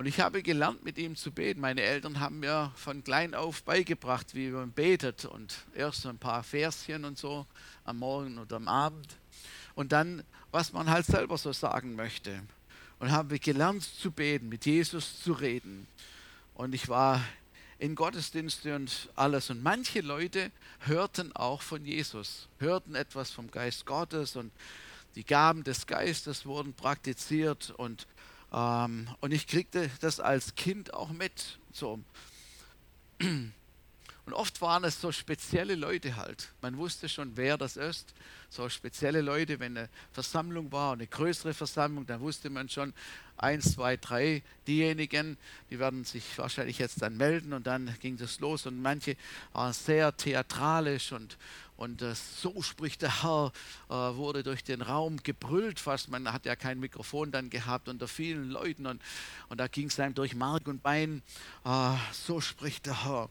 Und 0.00 0.06
ich 0.06 0.18
habe 0.18 0.42
gelernt, 0.42 0.82
mit 0.82 0.96
ihm 0.96 1.14
zu 1.14 1.30
beten. 1.30 1.60
Meine 1.60 1.82
Eltern 1.82 2.20
haben 2.20 2.40
mir 2.40 2.72
von 2.74 3.04
klein 3.04 3.34
auf 3.34 3.62
beigebracht, 3.64 4.34
wie 4.34 4.48
man 4.48 4.72
betet. 4.72 5.26
Und 5.26 5.54
erst 5.74 6.00
so 6.00 6.08
ein 6.08 6.16
paar 6.16 6.42
Verschen 6.42 7.04
und 7.04 7.18
so 7.18 7.46
am 7.84 7.98
Morgen 7.98 8.38
oder 8.38 8.56
am 8.56 8.66
Abend. 8.66 9.08
Und 9.74 9.92
dann, 9.92 10.24
was 10.52 10.72
man 10.72 10.88
halt 10.88 11.04
selber 11.04 11.36
so 11.36 11.52
sagen 11.52 11.96
möchte. 11.96 12.40
Und 12.98 13.12
habe 13.12 13.38
gelernt 13.38 13.82
zu 13.82 14.10
beten, 14.10 14.48
mit 14.48 14.64
Jesus 14.64 15.22
zu 15.22 15.34
reden. 15.34 15.86
Und 16.54 16.74
ich 16.74 16.88
war 16.88 17.22
in 17.78 17.94
Gottesdienste 17.94 18.76
und 18.76 19.10
alles. 19.16 19.50
Und 19.50 19.62
manche 19.62 20.00
Leute 20.00 20.50
hörten 20.78 21.36
auch 21.36 21.60
von 21.60 21.84
Jesus, 21.84 22.48
hörten 22.58 22.94
etwas 22.94 23.32
vom 23.32 23.50
Geist 23.50 23.84
Gottes 23.84 24.34
und 24.34 24.50
die 25.14 25.24
Gaben 25.24 25.62
des 25.64 25.86
Geistes 25.86 26.46
wurden 26.46 26.72
praktiziert 26.72 27.74
und 27.76 28.06
ähm, 28.52 29.08
und 29.20 29.32
ich 29.32 29.46
kriegte 29.46 29.90
das 30.00 30.20
als 30.20 30.54
Kind 30.54 30.94
auch 30.94 31.10
mit. 31.10 31.58
So. 31.72 32.00
Und 34.30 34.34
oft 34.34 34.60
waren 34.60 34.84
es 34.84 35.00
so 35.00 35.10
spezielle 35.10 35.74
Leute 35.74 36.16
halt. 36.16 36.52
Man 36.62 36.76
wusste 36.76 37.08
schon, 37.08 37.36
wer 37.36 37.58
das 37.58 37.76
ist. 37.76 38.14
So 38.48 38.68
spezielle 38.68 39.22
Leute, 39.22 39.58
wenn 39.60 39.76
eine 39.76 39.88
Versammlung 40.12 40.70
war, 40.70 40.92
eine 40.92 41.06
größere 41.06 41.54
Versammlung, 41.54 42.06
dann 42.06 42.20
wusste 42.20 42.50
man 42.50 42.68
schon, 42.68 42.92
eins, 43.36 43.72
zwei, 43.72 43.96
drei, 43.96 44.42
diejenigen, 44.66 45.36
die 45.70 45.78
werden 45.78 46.04
sich 46.04 46.36
wahrscheinlich 46.38 46.78
jetzt 46.78 47.00
dann 47.02 47.16
melden 47.16 47.52
und 47.52 47.66
dann 47.66 47.96
ging 48.00 48.16
das 48.16 48.40
los. 48.40 48.66
Und 48.66 48.80
manche 48.80 49.16
waren 49.52 49.72
sehr 49.72 50.16
theatralisch 50.16 51.12
und, 51.12 51.36
und 51.80 52.02
äh, 52.02 52.14
so 52.14 52.60
spricht 52.60 53.00
der 53.00 53.22
Herr, 53.22 53.52
äh, 53.88 53.94
wurde 53.94 54.42
durch 54.42 54.62
den 54.62 54.82
Raum 54.82 55.16
gebrüllt 55.22 55.80
fast. 55.80 56.10
Man 56.10 56.30
hat 56.30 56.44
ja 56.44 56.54
kein 56.54 56.78
Mikrofon 56.78 57.32
dann 57.32 57.48
gehabt 57.48 57.88
unter 57.88 58.06
vielen 58.06 58.50
Leuten 58.50 58.86
und, 58.86 59.00
und 59.48 59.58
da 59.58 59.66
ging 59.66 59.86
es 59.86 59.98
einem 59.98 60.14
durch 60.14 60.34
Mark 60.34 60.68
und 60.68 60.82
Bein, 60.82 61.22
äh, 61.64 61.94
so 62.12 62.42
spricht 62.42 62.84
der 62.84 63.04
Herr. 63.04 63.30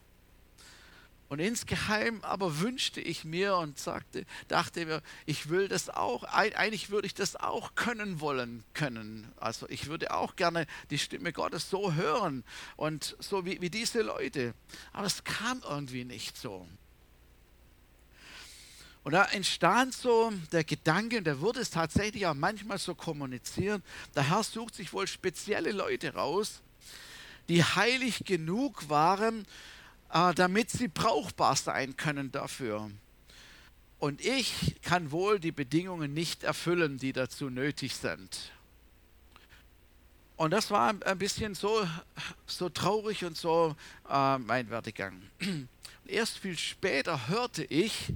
Und 1.28 1.38
insgeheim 1.38 2.22
aber 2.22 2.58
wünschte 2.58 3.00
ich 3.00 3.24
mir 3.24 3.56
und 3.56 3.78
sagte, 3.78 4.26
dachte 4.48 4.84
mir, 4.84 5.00
ich 5.26 5.48
will 5.48 5.68
das 5.68 5.88
auch, 5.88 6.24
eigentlich 6.24 6.90
würde 6.90 7.06
ich 7.06 7.14
das 7.14 7.36
auch 7.36 7.76
können 7.76 8.18
wollen 8.18 8.64
können. 8.74 9.30
Also 9.36 9.68
ich 9.68 9.86
würde 9.86 10.12
auch 10.12 10.34
gerne 10.34 10.66
die 10.90 10.98
Stimme 10.98 11.32
Gottes 11.32 11.70
so 11.70 11.92
hören 11.92 12.42
und 12.74 13.16
so 13.20 13.46
wie, 13.46 13.60
wie 13.60 13.70
diese 13.70 14.02
Leute. 14.02 14.54
Aber 14.92 15.06
es 15.06 15.22
kam 15.22 15.62
irgendwie 15.62 16.04
nicht 16.04 16.36
so. 16.36 16.66
Und 19.02 19.12
da 19.12 19.24
entstand 19.26 19.94
so 19.94 20.32
der 20.52 20.64
Gedanke, 20.64 21.18
und 21.18 21.24
der 21.24 21.40
wurde 21.40 21.60
es 21.60 21.70
tatsächlich 21.70 22.26
auch 22.26 22.34
manchmal 22.34 22.78
so 22.78 22.94
kommuniziert, 22.94 23.82
der 24.14 24.28
Herr 24.28 24.42
sucht 24.42 24.74
sich 24.74 24.92
wohl 24.92 25.06
spezielle 25.06 25.72
Leute 25.72 26.14
raus, 26.14 26.60
die 27.48 27.64
heilig 27.64 28.24
genug 28.24 28.88
waren, 28.90 29.46
äh, 30.12 30.34
damit 30.34 30.70
sie 30.70 30.88
brauchbar 30.88 31.56
sein 31.56 31.96
können 31.96 32.30
dafür. 32.30 32.90
Und 33.98 34.24
ich 34.24 34.76
kann 34.82 35.10
wohl 35.10 35.40
die 35.40 35.52
Bedingungen 35.52 36.14
nicht 36.14 36.42
erfüllen, 36.42 36.98
die 36.98 37.12
dazu 37.12 37.50
nötig 37.50 37.96
sind. 37.96 38.52
Und 40.36 40.52
das 40.52 40.70
war 40.70 40.94
ein 41.04 41.18
bisschen 41.18 41.54
so, 41.54 41.86
so 42.46 42.70
traurig 42.70 43.24
und 43.24 43.36
so 43.36 43.76
äh, 44.08 44.38
mein 44.38 44.70
Werdegang. 44.70 45.20
Erst 46.06 46.38
viel 46.38 46.56
später 46.56 47.28
hörte 47.28 47.62
ich, 47.64 48.14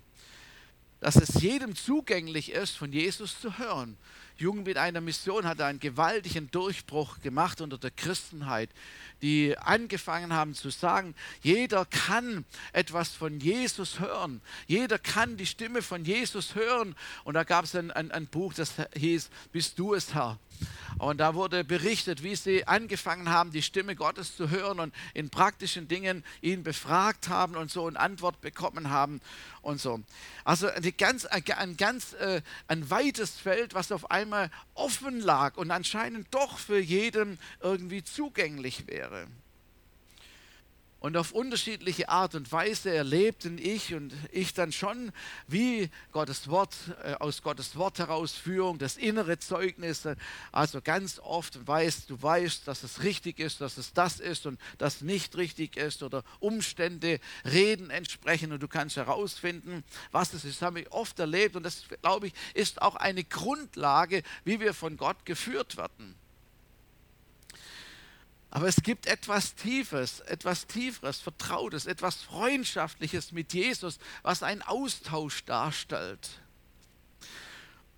dass 1.04 1.16
es 1.16 1.42
jedem 1.42 1.76
zugänglich 1.76 2.50
ist, 2.50 2.78
von 2.78 2.90
Jesus 2.90 3.38
zu 3.38 3.58
hören. 3.58 3.98
Jugend 4.38 4.66
mit 4.66 4.78
einer 4.78 5.02
Mission 5.02 5.44
hat 5.44 5.60
einen 5.60 5.78
gewaltigen 5.78 6.50
Durchbruch 6.50 7.20
gemacht 7.20 7.60
unter 7.60 7.76
der 7.76 7.90
Christenheit, 7.90 8.70
die 9.20 9.54
angefangen 9.58 10.32
haben 10.32 10.54
zu 10.54 10.70
sagen, 10.70 11.14
jeder 11.42 11.84
kann 11.84 12.46
etwas 12.72 13.10
von 13.10 13.38
Jesus 13.38 14.00
hören, 14.00 14.40
jeder 14.66 14.98
kann 14.98 15.36
die 15.36 15.44
Stimme 15.44 15.82
von 15.82 16.06
Jesus 16.06 16.54
hören. 16.54 16.96
Und 17.24 17.34
da 17.34 17.44
gab 17.44 17.66
es 17.66 17.74
ein, 17.74 17.90
ein, 17.90 18.10
ein 18.10 18.26
Buch, 18.26 18.54
das 18.54 18.72
hieß, 18.96 19.28
Bist 19.52 19.78
du 19.78 19.92
es, 19.92 20.14
Herr? 20.14 20.38
Und 20.98 21.18
da 21.18 21.34
wurde 21.34 21.64
berichtet, 21.64 22.22
wie 22.22 22.36
sie 22.36 22.66
angefangen 22.66 23.28
haben, 23.28 23.50
die 23.50 23.62
Stimme 23.62 23.96
Gottes 23.96 24.36
zu 24.36 24.50
hören 24.50 24.78
und 24.80 24.94
in 25.12 25.28
praktischen 25.28 25.88
Dingen 25.88 26.24
ihn 26.40 26.62
befragt 26.62 27.28
haben 27.28 27.56
und 27.56 27.70
so 27.70 27.86
eine 27.86 27.98
Antwort 27.98 28.40
bekommen 28.40 28.90
haben 28.90 29.20
und 29.62 29.80
so. 29.80 30.00
Also 30.44 30.68
ganz, 30.96 31.26
ein 31.26 31.76
ganz 31.76 32.12
äh, 32.14 32.42
ein 32.68 32.88
weites 32.90 33.32
Feld, 33.32 33.74
was 33.74 33.90
auf 33.90 34.10
einmal 34.10 34.50
offen 34.74 35.20
lag 35.20 35.56
und 35.56 35.70
anscheinend 35.70 36.32
doch 36.32 36.58
für 36.58 36.78
jeden 36.78 37.38
irgendwie 37.60 38.04
zugänglich 38.04 38.86
wäre 38.86 39.26
und 41.04 41.18
auf 41.18 41.32
unterschiedliche 41.32 42.08
Art 42.08 42.34
und 42.34 42.50
Weise 42.50 42.90
erlebten 42.90 43.58
ich 43.58 43.92
und 43.92 44.14
ich 44.32 44.54
dann 44.54 44.72
schon, 44.72 45.12
wie 45.46 45.90
Gottes 46.12 46.48
Wort, 46.48 46.74
äh, 47.02 47.12
aus 47.16 47.42
Gottes 47.42 47.76
Wort 47.76 47.98
heraus 47.98 48.32
Führung, 48.32 48.78
das 48.78 48.96
innere 48.96 49.38
Zeugnis, 49.38 50.08
also 50.50 50.80
ganz 50.80 51.18
oft 51.18 51.66
weißt, 51.66 52.08
du 52.08 52.22
weißt, 52.22 52.66
dass 52.66 52.84
es 52.84 53.02
richtig 53.02 53.38
ist, 53.38 53.60
dass 53.60 53.76
es 53.76 53.92
das 53.92 54.18
ist 54.18 54.46
und 54.46 54.58
das 54.78 55.02
nicht 55.02 55.36
richtig 55.36 55.76
ist 55.76 56.02
oder 56.02 56.24
Umstände, 56.40 57.20
Reden 57.44 57.90
entsprechen 57.90 58.50
und 58.52 58.62
du 58.62 58.68
kannst 58.68 58.96
herausfinden, 58.96 59.84
was 60.10 60.32
es 60.32 60.46
ist. 60.46 60.62
Das 60.62 60.66
habe 60.68 60.80
ich 60.80 60.90
oft 60.90 61.18
erlebt 61.18 61.54
und 61.54 61.64
das, 61.64 61.82
glaube 62.00 62.28
ich, 62.28 62.32
ist 62.54 62.80
auch 62.80 62.96
eine 62.96 63.24
Grundlage, 63.24 64.22
wie 64.44 64.58
wir 64.58 64.72
von 64.72 64.96
Gott 64.96 65.26
geführt 65.26 65.76
werden. 65.76 66.14
Aber 68.54 68.68
es 68.68 68.76
gibt 68.76 69.08
etwas 69.08 69.56
Tiefes, 69.56 70.20
etwas 70.20 70.68
Tieferes, 70.68 71.18
Vertrautes, 71.20 71.86
etwas 71.86 72.22
Freundschaftliches 72.22 73.32
mit 73.32 73.52
Jesus, 73.52 73.98
was 74.22 74.44
einen 74.44 74.62
Austausch 74.62 75.44
darstellt. 75.44 76.40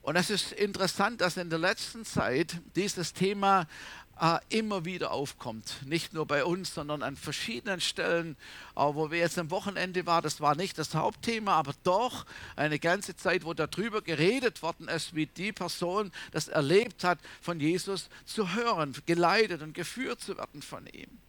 Und 0.00 0.16
es 0.16 0.30
ist 0.30 0.52
interessant, 0.52 1.20
dass 1.20 1.36
in 1.36 1.50
der 1.50 1.58
letzten 1.58 2.06
Zeit 2.06 2.58
dieses 2.74 3.12
Thema 3.12 3.66
äh, 4.20 4.38
immer 4.48 4.84
wieder 4.84 5.10
aufkommt. 5.10 5.76
Nicht 5.84 6.14
nur 6.14 6.26
bei 6.26 6.44
uns, 6.44 6.74
sondern 6.74 7.02
an 7.02 7.16
verschiedenen 7.16 7.80
Stellen, 7.80 8.36
äh, 8.74 8.80
wo 8.80 9.10
wir 9.10 9.18
jetzt 9.18 9.38
am 9.38 9.50
Wochenende 9.50 10.06
waren. 10.06 10.22
Das 10.22 10.40
war 10.40 10.54
nicht 10.54 10.78
das 10.78 10.94
Hauptthema, 10.94 11.52
aber 11.52 11.74
doch 11.82 12.26
eine 12.56 12.78
ganze 12.78 13.16
Zeit, 13.16 13.44
wo 13.44 13.54
darüber 13.54 14.02
geredet 14.02 14.62
worden 14.62 14.88
ist, 14.88 15.14
wie 15.14 15.26
die 15.26 15.52
Person 15.52 16.12
das 16.32 16.48
erlebt 16.48 17.04
hat, 17.04 17.18
von 17.40 17.60
Jesus 17.60 18.08
zu 18.24 18.54
hören, 18.54 18.94
geleitet 19.06 19.62
und 19.62 19.74
geführt 19.74 20.20
zu 20.20 20.36
werden 20.36 20.62
von 20.62 20.86
ihm. 20.86 21.25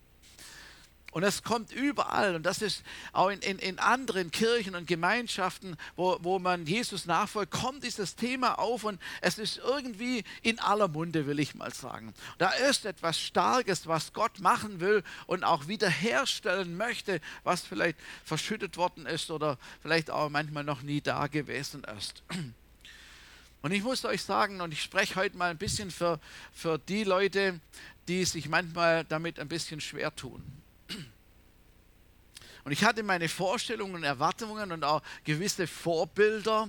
Und 1.11 1.23
es 1.23 1.41
kommt 1.41 1.71
überall. 1.71 2.35
Und 2.35 2.43
das 2.43 2.61
ist 2.61 2.83
auch 3.13 3.29
in, 3.29 3.39
in, 3.39 3.59
in 3.59 3.79
anderen 3.79 4.29
Kirchen 4.29 4.75
und 4.75 4.87
Gemeinschaften, 4.87 5.77
wo, 5.95 6.17
wo 6.21 6.37
man 6.37 6.65
Jesus 6.65 7.05
nachfolgt, 7.05 7.51
kommt 7.51 7.83
dieses 7.83 8.15
Thema 8.15 8.59
auf 8.59 8.83
und 8.83 9.01
es 9.21 9.37
ist 9.37 9.57
irgendwie 9.57 10.23
in 10.41 10.59
aller 10.59 10.87
Munde, 10.87 11.25
will 11.25 11.39
ich 11.39 11.55
mal 11.55 11.73
sagen. 11.73 12.13
Da 12.37 12.49
ist 12.49 12.85
etwas 12.85 13.19
Starkes, 13.19 13.87
was 13.87 14.13
Gott 14.13 14.39
machen 14.39 14.79
will 14.79 15.03
und 15.27 15.43
auch 15.43 15.67
wiederherstellen 15.67 16.75
möchte, 16.75 17.21
was 17.43 17.61
vielleicht 17.61 17.97
verschüttet 18.25 18.77
worden 18.77 19.05
ist 19.05 19.31
oder 19.31 19.57
vielleicht 19.81 20.11
auch 20.11 20.29
manchmal 20.29 20.65
noch 20.65 20.81
nie 20.81 21.01
da 21.01 21.27
gewesen 21.27 21.83
ist. 21.97 22.21
Und 23.63 23.71
ich 23.71 23.81
muss 23.81 24.05
euch 24.05 24.21
sagen, 24.21 24.61
und 24.61 24.71
ich 24.71 24.83
spreche 24.83 25.15
heute 25.15 25.35
mal 25.35 25.49
ein 25.49 25.57
bisschen 25.57 25.89
für, 25.89 26.19
für 26.53 26.77
die 26.77 27.03
Leute, 27.03 27.59
die 28.07 28.23
sich 28.23 28.49
manchmal 28.49 29.03
damit 29.03 29.39
ein 29.39 29.47
bisschen 29.47 29.81
schwer 29.81 30.15
tun. 30.15 30.43
Und 32.67 32.73
ich 32.73 32.83
hatte 32.83 33.01
meine 33.01 33.29
Vorstellungen 33.29 33.95
und 33.95 34.03
Erwartungen 34.03 34.73
und 34.73 34.83
auch 34.83 35.01
gewisse 35.23 35.67
Vorbilder. 35.67 36.67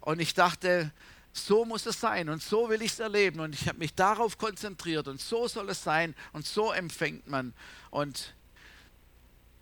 Und 0.00 0.20
ich 0.20 0.32
dachte, 0.32 0.92
so 1.32 1.64
muss 1.64 1.86
es 1.86 1.98
sein 1.98 2.28
und 2.28 2.40
so 2.40 2.68
will 2.68 2.82
ich 2.82 2.92
es 2.92 3.00
erleben. 3.00 3.40
Und 3.40 3.52
ich 3.52 3.66
habe 3.66 3.80
mich 3.80 3.96
darauf 3.96 4.38
konzentriert 4.38 5.08
und 5.08 5.20
so 5.20 5.48
soll 5.48 5.70
es 5.70 5.82
sein 5.82 6.14
und 6.32 6.46
so 6.46 6.70
empfängt 6.70 7.26
man. 7.26 7.52
Und, 7.90 8.32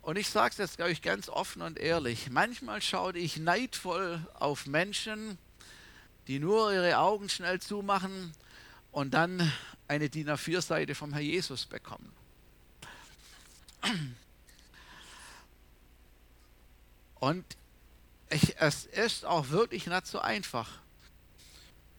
und 0.03 0.15
ich 0.19 0.29
sage 0.29 0.51
es 0.51 0.57
jetzt, 0.59 0.77
glaube 0.77 0.91
ich, 0.91 1.01
ganz 1.01 1.27
offen 1.27 1.63
und 1.63 1.79
ehrlich. 1.79 2.29
Manchmal 2.29 2.79
schaue 2.83 3.17
ich 3.17 3.37
neidvoll 3.37 4.21
auf 4.35 4.67
Menschen, 4.67 5.39
die 6.27 6.37
nur 6.37 6.71
ihre 6.71 6.99
Augen 6.99 7.29
schnell 7.29 7.59
zumachen 7.59 8.31
und 8.91 9.15
dann 9.15 9.51
eine 9.87 10.07
DIN 10.07 10.29
A4-Seite 10.29 10.93
vom 10.93 11.13
Herr 11.13 11.21
Jesus 11.23 11.65
bekommen. 11.65 12.13
Und 17.19 17.45
ich, 18.29 18.55
es 18.59 18.85
ist 18.85 19.25
auch 19.25 19.49
wirklich 19.49 19.87
nicht 19.87 20.07
so 20.07 20.19
einfach. 20.19 20.69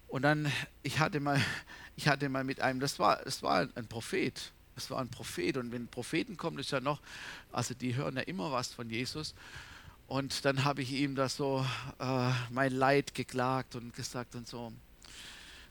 Und 0.09 0.23
dann, 0.23 0.51
ich 0.83 0.99
hatte 0.99 1.21
mal, 1.21 1.41
ich 1.97 2.09
hatte 2.09 2.29
mal 2.29 2.45
mit 2.45 2.61
einem, 2.61 2.81
das 2.81 2.99
war, 2.99 3.23
das 3.25 3.43
war 3.43 3.69
ein 3.75 3.87
Prophet, 3.87 4.53
das 4.75 4.91
war 4.91 5.01
ein 5.01 5.11
Prophet. 5.11 5.57
Und 5.57 5.73
wenn 5.73 5.89
Propheten 5.89 6.37
kommen, 6.37 6.59
ist 6.59 6.71
ja 6.71 6.81
noch, 6.81 7.01
also 7.53 7.75
die 7.75 7.95
hören 7.95 8.16
ja 8.16 8.23
immer 8.23 8.53
was 8.53 8.73
von 8.73 8.89
Jesus. 8.91 9.35
Und 10.07 10.45
dann 10.47 10.64
habe 10.64 10.81
ich 10.83 10.93
ihm 10.93 11.14
das 11.14 11.37
so, 11.37 11.64
äh, 11.99 12.31
mein 12.51 12.73
Leid 12.73 13.14
geklagt 13.14 13.77
und 13.77 13.95
gesagt 13.95 14.35
und 14.35 14.49
so. 14.49 14.73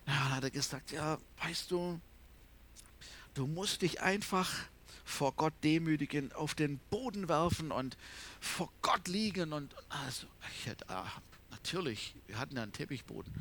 Dann 0.05 0.35
hat 0.35 0.43
er 0.43 0.51
gesagt, 0.51 0.91
ja, 0.91 1.17
weißt 1.43 1.71
du, 1.71 1.99
du 3.33 3.47
musst 3.47 3.81
dich 3.81 4.01
einfach 4.01 4.51
vor 5.07 5.31
Gott 5.33 5.53
demütigen, 5.63 6.33
auf 6.33 6.53
den 6.53 6.79
Boden 6.89 7.29
werfen 7.29 7.71
und 7.71 7.97
vor 8.41 8.69
Gott 8.81 9.07
liegen. 9.07 9.53
Und 9.53 9.73
also, 9.87 10.27
ich 10.59 10.65
hätte, 10.65 10.89
ah, 10.89 11.09
natürlich, 11.49 12.13
wir 12.27 12.37
hatten 12.37 12.57
ja 12.57 12.63
einen 12.63 12.73
Teppichboden. 12.73 13.33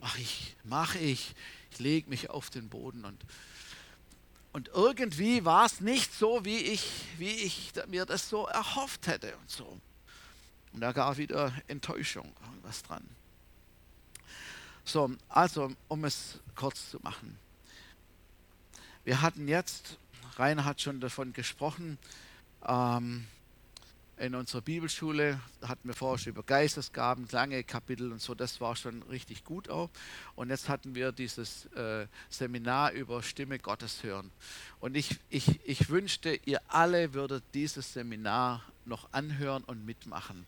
Mach 0.00 0.16
ich, 0.18 0.56
mach 0.62 0.94
ich. 0.94 1.34
Ich 1.72 1.80
lege 1.80 2.08
mich 2.08 2.30
auf 2.30 2.48
den 2.48 2.68
Boden 2.68 3.04
und 3.04 3.24
und 4.50 4.68
irgendwie 4.68 5.44
war 5.44 5.66
es 5.66 5.80
nicht 5.80 6.12
so, 6.12 6.44
wie 6.44 6.56
ich, 6.56 7.04
wie 7.18 7.30
ich 7.30 7.72
mir 7.86 8.06
das 8.06 8.28
so 8.28 8.46
erhofft 8.46 9.06
hätte 9.06 9.36
und 9.36 9.50
so. 9.50 9.78
Und 10.72 10.80
da 10.80 10.92
gab 10.92 11.18
wieder 11.18 11.52
Enttäuschung, 11.68 12.32
was 12.62 12.82
dran. 12.82 13.06
So, 14.84 15.12
also, 15.28 15.70
um 15.86 16.04
es 16.06 16.40
kurz 16.54 16.90
zu 16.90 16.98
machen. 17.00 17.38
Wir 19.04 19.20
hatten 19.20 19.48
jetzt 19.48 19.98
Rainer 20.38 20.64
hat 20.64 20.80
schon 20.80 21.00
davon 21.00 21.32
gesprochen. 21.32 21.98
Ähm, 22.66 23.26
in 24.18 24.34
unserer 24.34 24.62
Bibelschule 24.62 25.40
hatten 25.62 25.88
wir 25.88 25.94
vorher 25.94 26.18
schon 26.18 26.32
über 26.32 26.42
Geistesgaben, 26.42 27.26
lange 27.30 27.62
Kapitel 27.62 28.10
und 28.12 28.20
so, 28.20 28.34
das 28.34 28.60
war 28.60 28.74
schon 28.74 29.02
richtig 29.04 29.44
gut 29.44 29.68
auch. 29.68 29.90
Und 30.34 30.50
jetzt 30.50 30.68
hatten 30.68 30.94
wir 30.94 31.12
dieses 31.12 31.66
äh, 31.66 32.06
Seminar 32.28 32.92
über 32.92 33.22
Stimme 33.22 33.58
Gottes 33.58 34.02
hören. 34.02 34.30
Und 34.80 34.96
ich, 34.96 35.18
ich, 35.28 35.60
ich 35.64 35.88
wünschte, 35.88 36.38
ihr 36.44 36.60
alle 36.68 37.14
würdet 37.14 37.44
dieses 37.54 37.92
Seminar 37.92 38.62
noch 38.84 39.12
anhören 39.12 39.64
und 39.64 39.84
mitmachen. 39.86 40.46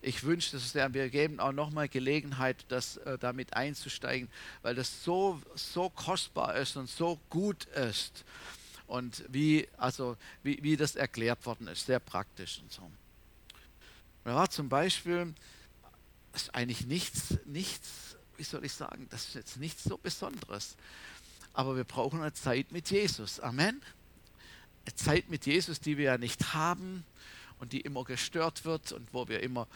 Ich 0.00 0.24
wünschte 0.24 0.56
es 0.56 0.72
sehr, 0.72 0.92
wir 0.94 1.10
geben 1.10 1.38
auch 1.38 1.52
nochmal 1.52 1.88
Gelegenheit, 1.88 2.64
das 2.68 2.96
äh, 2.98 3.18
damit 3.18 3.54
einzusteigen, 3.54 4.28
weil 4.62 4.74
das 4.74 5.04
so, 5.04 5.40
so 5.54 5.90
kostbar 5.90 6.56
ist 6.56 6.76
und 6.76 6.88
so 6.88 7.20
gut 7.28 7.64
ist 7.66 8.24
und 8.92 9.24
wie, 9.28 9.66
also, 9.78 10.18
wie, 10.42 10.62
wie 10.62 10.76
das 10.76 10.96
erklärt 10.96 11.46
worden 11.46 11.66
ist, 11.66 11.86
sehr 11.86 11.98
praktisch 11.98 12.58
und 12.58 12.70
so. 12.70 12.90
Da 14.22 14.34
war 14.34 14.50
zum 14.50 14.68
Beispiel, 14.68 15.32
das 16.32 16.42
ist 16.42 16.54
eigentlich 16.54 16.84
nichts, 16.86 17.38
nichts, 17.46 18.18
wie 18.36 18.42
soll 18.42 18.66
ich 18.66 18.74
sagen, 18.74 19.06
das 19.08 19.28
ist 19.28 19.34
jetzt 19.34 19.56
nichts 19.56 19.84
so 19.84 19.96
Besonderes. 19.96 20.76
Aber 21.54 21.74
wir 21.74 21.84
brauchen 21.84 22.20
eine 22.20 22.34
Zeit 22.34 22.70
mit 22.70 22.90
Jesus. 22.90 23.40
Amen. 23.40 23.80
Eine 24.84 24.94
Zeit 24.94 25.30
mit 25.30 25.46
Jesus, 25.46 25.80
die 25.80 25.96
wir 25.96 26.04
ja 26.04 26.18
nicht 26.18 26.52
haben 26.52 27.06
und 27.60 27.72
die 27.72 27.80
immer 27.80 28.04
gestört 28.04 28.66
wird 28.66 28.92
und 28.92 29.08
wo 29.14 29.26
wir 29.26 29.42
immer 29.42 29.68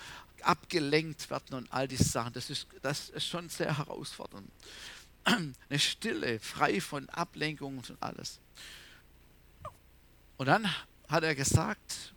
abgelenkt 0.43 1.31
werden 1.31 1.55
und 1.55 1.73
all 1.73 1.89
diese 1.89 2.05
Sachen. 2.05 2.35
Das 2.35 2.51
ist, 2.51 2.67
das 2.83 3.09
ist 3.09 3.27
schon 3.27 3.49
sehr 3.49 3.79
herausfordernd. 3.79 4.51
Eine 5.25 5.79
Stille, 5.79 6.39
frei 6.39 6.83
von 6.83 7.09
Ablenkungen 7.09 7.79
und 7.79 8.03
alles. 8.03 8.41
Und 10.37 10.47
dann 10.47 10.69
hat 11.09 11.25
er 11.25 11.35
gesagt, 11.35 12.15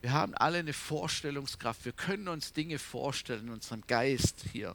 wir 0.00 0.12
haben 0.12 0.34
alle 0.34 0.58
eine 0.58 0.72
Vorstellungskraft. 0.72 1.84
Wir 1.84 1.92
können 1.92 2.28
uns 2.28 2.52
Dinge 2.52 2.78
vorstellen 2.78 3.46
in 3.46 3.52
unserem 3.52 3.86
Geist 3.86 4.44
hier. 4.52 4.74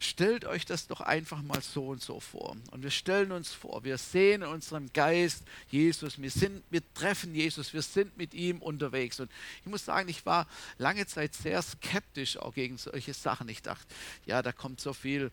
Stellt 0.00 0.44
euch 0.44 0.64
das 0.64 0.86
doch 0.86 1.00
einfach 1.00 1.42
mal 1.42 1.60
so 1.60 1.88
und 1.88 2.00
so 2.00 2.20
vor. 2.20 2.56
Und 2.70 2.84
wir 2.84 2.90
stellen 2.90 3.32
uns 3.32 3.52
vor, 3.52 3.82
wir 3.82 3.98
sehen 3.98 4.42
in 4.42 4.48
unserem 4.48 4.92
Geist 4.92 5.42
Jesus, 5.70 6.22
wir, 6.22 6.30
sind, 6.30 6.62
wir 6.70 6.82
treffen 6.94 7.34
Jesus, 7.34 7.74
wir 7.74 7.82
sind 7.82 8.16
mit 8.16 8.32
ihm 8.32 8.62
unterwegs. 8.62 9.18
Und 9.18 9.30
ich 9.60 9.66
muss 9.66 9.84
sagen, 9.84 10.08
ich 10.08 10.24
war 10.24 10.46
lange 10.78 11.04
Zeit 11.06 11.34
sehr 11.34 11.60
skeptisch 11.60 12.36
auch 12.36 12.54
gegen 12.54 12.78
solche 12.78 13.12
Sachen. 13.12 13.48
Ich 13.48 13.60
dachte, 13.60 13.92
ja, 14.24 14.40
da 14.40 14.52
kommt 14.52 14.80
so 14.80 14.92
viel 14.92 15.32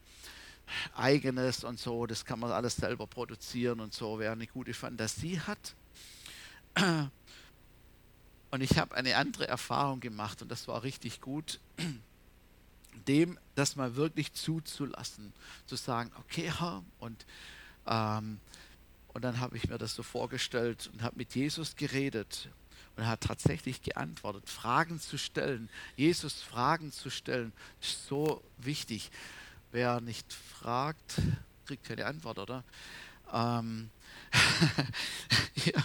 Eigenes 0.95 1.63
und 1.63 1.79
so, 1.79 2.07
das 2.07 2.25
kann 2.25 2.39
man 2.39 2.51
alles 2.51 2.77
selber 2.77 3.05
produzieren 3.05 3.79
und 3.79 3.93
so, 3.93 4.17
wer 4.17 4.31
eine 4.31 4.47
gute 4.47 4.73
Fantasie 4.73 5.39
hat. 5.39 5.75
Und 8.51 8.61
ich 8.61 8.77
habe 8.77 8.95
eine 8.95 9.17
andere 9.17 9.47
Erfahrung 9.47 9.99
gemacht 9.99 10.41
und 10.41 10.49
das 10.49 10.67
war 10.67 10.83
richtig 10.83 11.19
gut, 11.19 11.59
dem 13.07 13.37
das 13.55 13.75
mal 13.75 13.95
wirklich 13.95 14.33
zuzulassen, 14.33 15.33
zu 15.65 15.75
sagen, 15.75 16.11
okay 16.19 16.51
Herr, 16.57 16.83
und, 16.99 17.25
ähm, 17.85 18.39
und 19.09 19.23
dann 19.23 19.39
habe 19.39 19.57
ich 19.57 19.67
mir 19.67 19.77
das 19.77 19.95
so 19.95 20.03
vorgestellt 20.03 20.89
und 20.93 21.01
habe 21.01 21.17
mit 21.17 21.35
Jesus 21.35 21.75
geredet 21.75 22.49
und 22.95 23.03
er 23.03 23.09
hat 23.09 23.21
tatsächlich 23.21 23.81
geantwortet, 23.81 24.49
Fragen 24.49 25.01
zu 25.01 25.17
stellen, 25.17 25.69
Jesus 25.97 26.41
Fragen 26.41 26.93
zu 26.93 27.09
stellen, 27.09 27.51
ist 27.81 28.07
so 28.07 28.41
wichtig. 28.57 29.11
wer 29.71 29.99
nicht 29.99 30.31
fragt, 30.31 31.21
kriegt 31.65 31.83
keine 31.83 32.05
Antwort, 32.05 32.39
oder? 32.39 32.63
Ähm, 33.33 33.89
ja, 35.65 35.83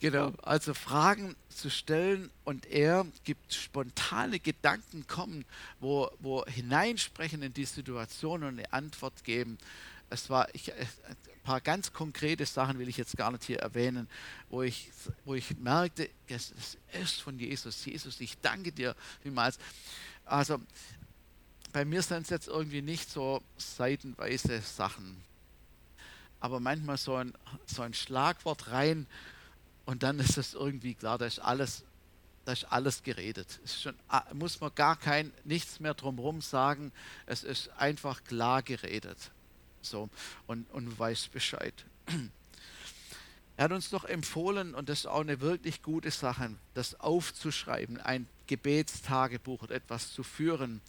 genau. 0.00 0.32
Also 0.42 0.74
Fragen 0.74 1.36
zu 1.48 1.70
stellen 1.70 2.30
und 2.44 2.66
er 2.66 3.06
gibt 3.24 3.54
spontane 3.54 4.40
Gedanken 4.40 5.06
kommen, 5.06 5.44
wo, 5.80 6.10
wo 6.20 6.44
hineinsprechen 6.46 7.42
in 7.42 7.54
die 7.54 7.64
Situation 7.64 8.42
und 8.42 8.58
eine 8.58 8.72
Antwort 8.72 9.24
geben. 9.24 9.58
Es 10.10 10.28
war 10.28 10.54
ich, 10.54 10.72
ein 10.72 10.86
paar 11.42 11.60
ganz 11.60 11.92
konkrete 11.92 12.46
Sachen 12.46 12.78
will 12.78 12.88
ich 12.88 12.96
jetzt 12.96 13.16
gar 13.16 13.30
nicht 13.32 13.44
hier 13.44 13.60
erwähnen, 13.60 14.08
wo 14.50 14.62
ich, 14.62 14.90
wo 15.24 15.34
ich 15.34 15.56
merkte, 15.58 16.08
es 16.28 16.52
ist 17.00 17.22
von 17.22 17.38
Jesus. 17.38 17.84
Jesus, 17.84 18.20
ich 18.20 18.38
danke 18.40 18.72
dir 18.72 18.94
vielmals. 19.22 19.58
Also 20.24 20.60
bei 21.72 21.84
mir 21.84 22.02
sind 22.02 22.22
es 22.22 22.30
jetzt 22.30 22.48
irgendwie 22.48 22.82
nicht 22.82 23.10
so 23.10 23.42
seitenweise 23.56 24.60
Sachen 24.60 25.22
aber 26.42 26.58
manchmal 26.58 26.98
so 26.98 27.14
ein, 27.14 27.32
so 27.66 27.82
ein 27.82 27.94
Schlagwort 27.94 28.72
rein 28.72 29.06
und 29.86 30.02
dann 30.02 30.18
ist 30.18 30.36
es 30.36 30.54
irgendwie 30.54 30.94
klar, 30.94 31.16
da 31.16 31.24
ist 31.24 31.38
alles, 31.38 31.84
da 32.44 32.52
ist 32.52 32.64
alles 32.64 33.04
geredet. 33.04 33.60
Es 33.64 33.80
schon, 33.80 33.94
ah, 34.08 34.24
muss 34.32 34.60
man 34.60 34.74
gar 34.74 34.96
kein, 34.96 35.32
nichts 35.44 35.78
mehr 35.78 35.94
drumherum 35.94 36.40
sagen. 36.40 36.90
Es 37.26 37.44
ist 37.44 37.70
einfach 37.78 38.24
klar 38.24 38.62
geredet. 38.62 39.30
So, 39.82 40.10
und, 40.48 40.68
und 40.70 40.98
weiß 40.98 41.28
Bescheid. 41.28 41.74
Er 43.58 43.64
hat 43.64 43.72
uns 43.72 43.90
doch 43.90 44.06
empfohlen, 44.06 44.74
und 44.74 44.88
das 44.88 45.00
ist 45.00 45.06
auch 45.06 45.20
eine 45.20 45.42
wirklich 45.42 45.82
gute 45.82 46.10
Sache, 46.10 46.52
das 46.72 46.98
aufzuschreiben, 46.98 48.00
ein 48.00 48.26
Gebetstagebuch 48.46 49.62
oder 49.62 49.74
etwas 49.74 50.10
zu 50.14 50.22
führen. 50.22 50.80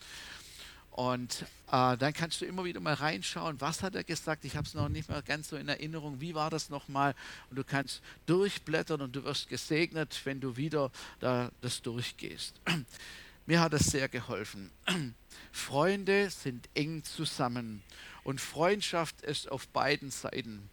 Und 0.94 1.42
äh, 1.72 1.98
dann 1.98 2.14
kannst 2.14 2.40
du 2.40 2.46
immer 2.46 2.66
wieder 2.66 2.80
mal 2.80 2.94
reinschauen, 2.94 3.60
was 3.60 3.82
hat 3.82 3.96
er 3.96 4.04
gesagt. 4.04 4.46
Ich 4.46 4.56
habe 4.56 4.68
es 4.68 4.76
noch 4.76 4.90
nicht 4.90 5.10
mehr 5.10 5.24
ganz 5.24 5.50
so 5.50 5.58
in 5.58 5.68
Erinnerung, 5.68 6.22
wie 6.22 6.36
war 6.36 6.52
das 6.52 6.70
nochmal. 6.70 7.16
Und 7.50 7.58
du 7.58 7.64
kannst 7.64 8.04
durchblättern 8.28 9.02
und 9.02 9.16
du 9.16 9.24
wirst 9.24 9.50
gesegnet, 9.50 10.22
wenn 10.24 10.40
du 10.40 10.56
wieder 10.56 10.92
da, 11.20 11.52
das 11.62 11.82
durchgehst. 11.82 12.62
Mir 13.48 13.60
hat 13.60 13.74
es 13.74 13.88
sehr 13.88 14.08
geholfen. 14.08 14.70
Freunde 15.52 16.30
sind 16.30 16.70
eng 16.76 17.04
zusammen 17.04 17.82
und 18.24 18.40
Freundschaft 18.40 19.24
ist 19.24 19.52
auf 19.52 19.68
beiden 19.70 20.12
Seiten. 20.12 20.70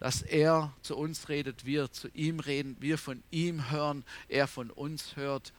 Dass 0.00 0.22
er 0.22 0.72
zu 0.82 0.96
uns 0.96 1.28
redet, 1.28 1.64
wir 1.64 1.92
zu 1.92 2.08
ihm 2.08 2.40
reden, 2.40 2.76
wir 2.80 2.98
von 2.98 3.22
ihm 3.30 3.70
hören, 3.70 4.04
er 4.26 4.48
von 4.48 4.72
uns 4.72 5.14
hört 5.14 5.52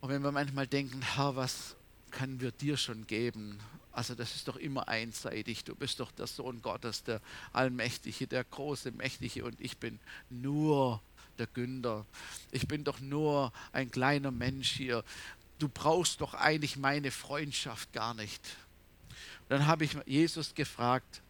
und 0.00 0.08
wenn 0.10 0.22
wir 0.22 0.32
manchmal 0.32 0.66
denken, 0.66 1.02
Herr, 1.02 1.36
was 1.36 1.76
können 2.10 2.40
wir 2.40 2.52
dir 2.52 2.76
schon 2.76 3.06
geben? 3.06 3.58
Also 3.92 4.14
das 4.14 4.36
ist 4.36 4.46
doch 4.46 4.56
immer 4.56 4.86
einseitig. 4.88 5.64
Du 5.64 5.74
bist 5.74 5.98
doch 5.98 6.12
der 6.12 6.26
Sohn 6.26 6.62
Gottes, 6.62 7.02
der 7.02 7.20
Allmächtige, 7.52 8.26
der 8.26 8.44
große, 8.44 8.92
Mächtige 8.92 9.44
und 9.44 9.60
ich 9.60 9.76
bin 9.78 9.98
nur 10.30 11.02
der 11.38 11.48
Günder. 11.48 12.06
Ich 12.50 12.68
bin 12.68 12.84
doch 12.84 13.00
nur 13.00 13.52
ein 13.72 13.90
kleiner 13.90 14.30
Mensch 14.30 14.70
hier. 14.70 15.04
Du 15.58 15.68
brauchst 15.68 16.20
doch 16.20 16.34
eigentlich 16.34 16.76
meine 16.76 17.10
Freundschaft 17.10 17.92
gar 17.92 18.14
nicht. 18.14 18.42
Und 19.42 19.50
dann 19.50 19.66
habe 19.66 19.84
ich 19.84 19.96
Jesus 20.06 20.54
gefragt, 20.54 21.22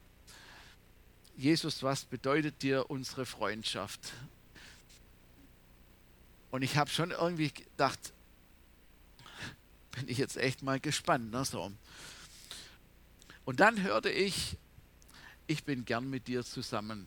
Jesus, 1.37 1.83
was 1.83 2.05
bedeutet 2.05 2.63
dir 2.63 2.91
unsere 2.91 3.25
Freundschaft? 3.25 4.13
Und 6.51 6.63
ich 6.63 6.77
habe 6.77 6.91
schon 6.91 7.13
irgendwie 7.13 7.51
gedacht, 7.51 8.13
bin 9.99 10.09
ich 10.09 10.19
jetzt 10.19 10.37
echt 10.37 10.63
mal 10.63 10.81
gespannt. 10.81 11.31
Ne, 11.31 11.45
so. 11.45 11.73
Und 13.45 13.61
dann 13.61 13.83
hörte 13.83 14.11
ich, 14.11 14.57
ich 15.47 15.65
bin 15.65 15.85
gern 15.85 16.09
mit 16.09 16.29
dir 16.29 16.45
zusammen. 16.45 17.07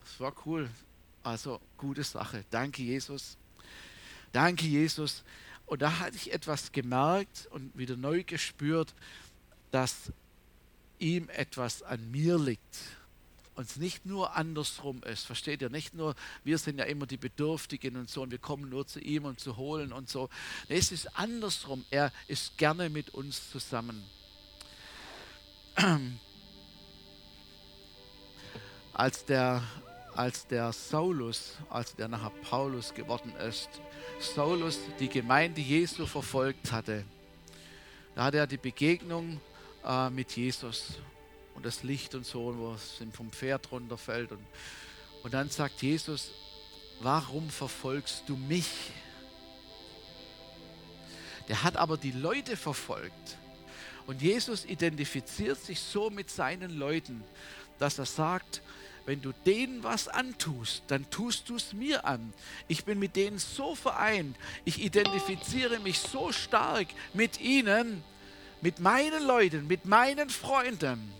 Das 0.00 0.20
war 0.20 0.34
cool. 0.46 0.68
Also 1.22 1.60
gute 1.76 2.04
Sache. 2.04 2.44
Danke, 2.50 2.82
Jesus. 2.82 3.36
Danke, 4.32 4.66
Jesus. 4.66 5.24
Und 5.66 5.82
da 5.82 5.98
hatte 5.98 6.16
ich 6.16 6.32
etwas 6.32 6.72
gemerkt 6.72 7.48
und 7.50 7.76
wieder 7.76 7.96
neu 7.96 8.24
gespürt, 8.24 8.94
dass 9.70 10.12
ihm 10.98 11.28
etwas 11.30 11.82
an 11.82 12.10
mir 12.10 12.38
liegt 12.38 12.76
uns 13.54 13.76
nicht 13.76 14.06
nur 14.06 14.34
andersrum 14.34 15.02
ist. 15.02 15.26
Versteht 15.26 15.62
ihr? 15.62 15.70
Nicht 15.70 15.94
nur, 15.94 16.14
wir 16.44 16.58
sind 16.58 16.78
ja 16.78 16.84
immer 16.84 17.06
die 17.06 17.16
Bedürftigen 17.16 17.96
und 17.96 18.08
so 18.08 18.22
und 18.22 18.30
wir 18.30 18.38
kommen 18.38 18.68
nur 18.68 18.86
zu 18.86 19.00
ihm, 19.00 19.24
um 19.24 19.36
zu 19.36 19.56
holen 19.56 19.92
und 19.92 20.08
so. 20.08 20.28
Nee, 20.68 20.78
es 20.78 20.92
ist 20.92 21.18
andersrum. 21.18 21.84
Er 21.90 22.12
ist 22.28 22.56
gerne 22.56 22.88
mit 22.88 23.10
uns 23.10 23.50
zusammen. 23.50 24.02
Als 28.94 29.24
der, 29.24 29.62
als 30.14 30.46
der 30.46 30.70
Saulus, 30.74 31.56
als 31.70 31.96
der 31.96 32.08
nachher 32.08 32.28
Paulus 32.42 32.92
geworden 32.92 33.34
ist, 33.36 33.70
Saulus 34.20 34.78
die 35.00 35.08
Gemeinde 35.08 35.62
Jesu 35.62 36.04
verfolgt 36.04 36.70
hatte, 36.72 37.06
da 38.14 38.24
hatte 38.24 38.36
er 38.36 38.46
die 38.46 38.58
Begegnung 38.58 39.40
äh, 39.82 40.10
mit 40.10 40.36
Jesus 40.36 40.98
und 41.54 41.66
das 41.66 41.82
Licht 41.82 42.14
und 42.14 42.26
so, 42.26 42.56
wo 42.56 42.72
es 42.74 43.02
vom 43.12 43.30
Pferd 43.30 43.70
runterfällt. 43.70 44.32
Und, 44.32 44.44
und 45.22 45.34
dann 45.34 45.48
sagt 45.50 45.82
Jesus, 45.82 46.30
warum 47.00 47.50
verfolgst 47.50 48.24
du 48.26 48.36
mich? 48.36 48.68
Der 51.48 51.62
hat 51.62 51.76
aber 51.76 51.96
die 51.96 52.12
Leute 52.12 52.56
verfolgt. 52.56 53.36
Und 54.06 54.22
Jesus 54.22 54.64
identifiziert 54.64 55.58
sich 55.58 55.80
so 55.80 56.10
mit 56.10 56.30
seinen 56.30 56.76
Leuten, 56.76 57.22
dass 57.78 57.98
er 57.98 58.06
sagt, 58.06 58.62
wenn 59.04 59.20
du 59.20 59.32
denen 59.46 59.82
was 59.82 60.06
antust, 60.06 60.84
dann 60.86 61.08
tust 61.10 61.48
du 61.48 61.56
es 61.56 61.72
mir 61.72 62.04
an. 62.04 62.32
Ich 62.68 62.84
bin 62.84 62.98
mit 62.98 63.16
denen 63.16 63.38
so 63.38 63.74
vereint. 63.74 64.36
Ich 64.64 64.82
identifiziere 64.82 65.80
mich 65.80 65.98
so 65.98 66.30
stark 66.30 66.86
mit 67.12 67.40
ihnen, 67.40 68.04
mit 68.60 68.78
meinen 68.78 69.26
Leuten, 69.26 69.66
mit 69.66 69.86
meinen 69.86 70.30
Freunden 70.30 71.12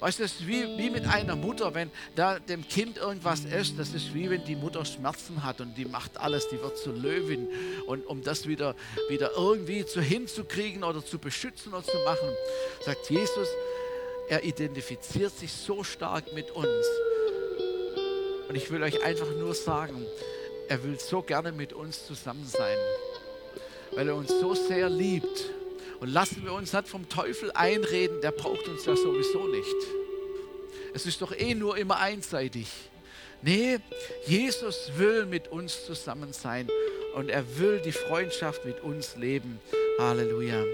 Weißt 0.00 0.18
du, 0.18 0.24
das 0.24 0.32
ist 0.32 0.46
wie, 0.46 0.64
wie 0.76 0.90
mit 0.90 1.06
einer 1.06 1.36
Mutter, 1.36 1.74
wenn 1.74 1.90
da 2.14 2.38
dem 2.38 2.68
Kind 2.68 2.98
irgendwas 2.98 3.44
ist, 3.44 3.78
das 3.78 3.94
ist 3.94 4.12
wie 4.12 4.28
wenn 4.28 4.44
die 4.44 4.56
Mutter 4.56 4.84
Schmerzen 4.84 5.42
hat 5.42 5.60
und 5.60 5.74
die 5.74 5.86
macht 5.86 6.18
alles, 6.18 6.48
die 6.48 6.60
wird 6.60 6.76
zur 6.76 6.92
Löwin. 6.92 7.48
Und 7.86 8.06
um 8.06 8.22
das 8.22 8.46
wieder, 8.46 8.74
wieder 9.08 9.32
irgendwie 9.36 9.86
zu 9.86 10.02
hinzukriegen 10.02 10.84
oder 10.84 11.04
zu 11.04 11.18
beschützen 11.18 11.72
oder 11.72 11.84
zu 11.84 11.96
machen, 12.04 12.28
sagt 12.84 13.08
Jesus, 13.08 13.48
er 14.28 14.44
identifiziert 14.44 15.36
sich 15.36 15.52
so 15.52 15.82
stark 15.82 16.32
mit 16.34 16.50
uns. 16.50 16.86
Und 18.48 18.54
ich 18.54 18.70
will 18.70 18.82
euch 18.82 19.02
einfach 19.02 19.30
nur 19.38 19.54
sagen, 19.54 20.04
er 20.68 20.82
will 20.82 20.98
so 21.00 21.22
gerne 21.22 21.52
mit 21.52 21.72
uns 21.72 22.06
zusammen 22.06 22.46
sein, 22.46 22.76
weil 23.92 24.08
er 24.08 24.16
uns 24.16 24.28
so 24.28 24.54
sehr 24.54 24.90
liebt 24.90 25.55
und 26.00 26.08
lassen 26.08 26.44
wir 26.44 26.52
uns 26.52 26.72
nicht 26.72 26.88
vom 26.88 27.08
Teufel 27.08 27.50
einreden, 27.52 28.20
der 28.20 28.32
braucht 28.32 28.68
uns 28.68 28.84
ja 28.84 28.96
sowieso 28.96 29.46
nicht. 29.46 29.76
Es 30.94 31.06
ist 31.06 31.20
doch 31.22 31.32
eh 31.32 31.54
nur 31.54 31.76
immer 31.76 31.98
einseitig. 31.98 32.68
Nee, 33.42 33.78
Jesus 34.26 34.90
will 34.96 35.26
mit 35.26 35.48
uns 35.48 35.84
zusammen 35.86 36.32
sein 36.32 36.68
und 37.14 37.28
er 37.28 37.58
will 37.58 37.80
die 37.80 37.92
Freundschaft 37.92 38.64
mit 38.64 38.82
uns 38.82 39.16
leben. 39.16 39.60
Halleluja. 39.98 40.64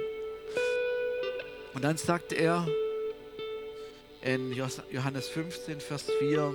Und 1.74 1.82
dann 1.82 1.96
sagt 1.96 2.32
er 2.32 2.66
in 4.22 4.52
Johannes 4.52 5.28
15, 5.28 5.80
Vers 5.80 6.04
4, 6.18 6.54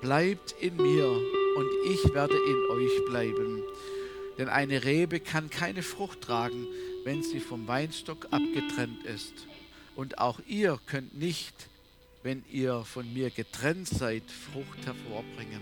bleibt 0.00 0.54
in 0.60 0.76
mir 0.76 1.08
und 1.08 1.68
ich 1.90 2.14
werde 2.14 2.34
in 2.34 2.70
euch 2.70 3.04
bleiben. 3.08 3.62
Denn 4.38 4.48
eine 4.48 4.84
Rebe 4.84 5.20
kann 5.20 5.48
keine 5.48 5.82
Frucht 5.82 6.20
tragen, 6.20 6.66
wenn 7.06 7.22
sie 7.22 7.38
vom 7.38 7.68
Weinstock 7.68 8.26
abgetrennt 8.32 9.04
ist. 9.04 9.46
Und 9.94 10.18
auch 10.18 10.40
ihr 10.48 10.76
könnt 10.86 11.16
nicht, 11.16 11.68
wenn 12.24 12.44
ihr 12.50 12.82
von 12.82 13.10
mir 13.14 13.30
getrennt 13.30 13.86
seid, 13.86 14.24
Frucht 14.28 14.84
hervorbringen. 14.84 15.60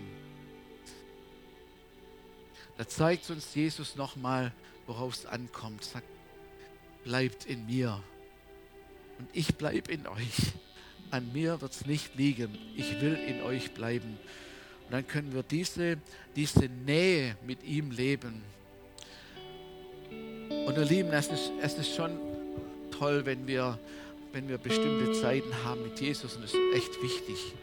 Da 2.78 2.88
zeigt 2.88 3.28
uns 3.28 3.54
Jesus 3.54 3.94
nochmal, 3.94 4.52
worauf 4.86 5.12
es 5.12 5.26
ankommt. 5.26 5.84
Sagt, 5.84 6.06
bleibt 7.04 7.44
in 7.44 7.66
mir 7.66 8.02
und 9.18 9.28
ich 9.34 9.54
bleibe 9.56 9.92
in 9.92 10.06
euch. 10.06 10.54
An 11.10 11.30
mir 11.34 11.60
wird 11.60 11.72
es 11.72 11.84
nicht 11.84 12.16
liegen. 12.16 12.56
Ich 12.74 13.02
will 13.02 13.16
in 13.16 13.42
euch 13.42 13.72
bleiben. 13.74 14.16
Und 14.86 14.92
dann 14.92 15.06
können 15.06 15.34
wir 15.34 15.42
diese, 15.42 15.98
diese 16.36 16.70
Nähe 16.70 17.36
mit 17.46 17.62
ihm 17.64 17.90
leben. 17.90 18.42
Und 20.66 20.78
ihr 20.78 20.84
Lieben, 20.84 21.12
es 21.12 21.28
ist, 21.28 21.52
es 21.60 21.74
ist 21.74 21.94
schon 21.94 22.18
toll, 22.90 23.26
wenn 23.26 23.46
wir, 23.46 23.78
wenn 24.32 24.48
wir 24.48 24.56
bestimmte 24.56 25.12
Zeiten 25.12 25.52
haben 25.62 25.82
mit 25.82 26.00
Jesus 26.00 26.36
und 26.36 26.42
das 26.42 26.54
ist 26.54 26.74
echt 26.74 27.02
wichtig. 27.02 27.54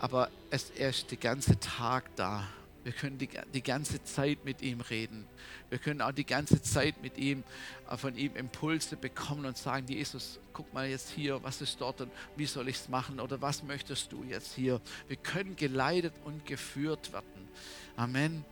Aber 0.00 0.28
es, 0.50 0.70
er 0.76 0.90
ist 0.90 1.10
den 1.10 1.20
ganzen 1.20 1.58
Tag 1.60 2.14
da 2.16 2.46
Wir 2.84 2.92
können 2.92 3.16
die, 3.16 3.30
die 3.54 3.62
ganze 3.62 4.04
Zeit 4.04 4.44
mit 4.44 4.60
ihm 4.60 4.82
reden. 4.82 5.26
Wir 5.70 5.78
können 5.78 6.02
auch 6.02 6.12
die 6.12 6.26
ganze 6.26 6.60
Zeit 6.60 7.00
mit 7.02 7.16
ihm, 7.16 7.42
äh, 7.90 7.96
von 7.96 8.14
ihm 8.14 8.36
Impulse 8.36 8.96
bekommen 8.96 9.46
und 9.46 9.56
sagen, 9.56 9.86
Jesus, 9.88 10.38
guck 10.52 10.72
mal 10.74 10.86
jetzt 10.86 11.10
hier, 11.10 11.42
was 11.42 11.62
ist 11.62 11.80
dort 11.80 12.02
und 12.02 12.12
wie 12.36 12.44
soll 12.44 12.68
ich 12.68 12.76
es 12.76 12.88
machen 12.90 13.20
oder 13.20 13.40
was 13.40 13.62
möchtest 13.62 14.12
du 14.12 14.22
jetzt 14.24 14.54
hier? 14.54 14.82
Wir 15.08 15.16
können 15.16 15.56
geleitet 15.56 16.12
und 16.24 16.44
geführt 16.44 17.10
werden. 17.14 17.48
Amen. 17.96 18.44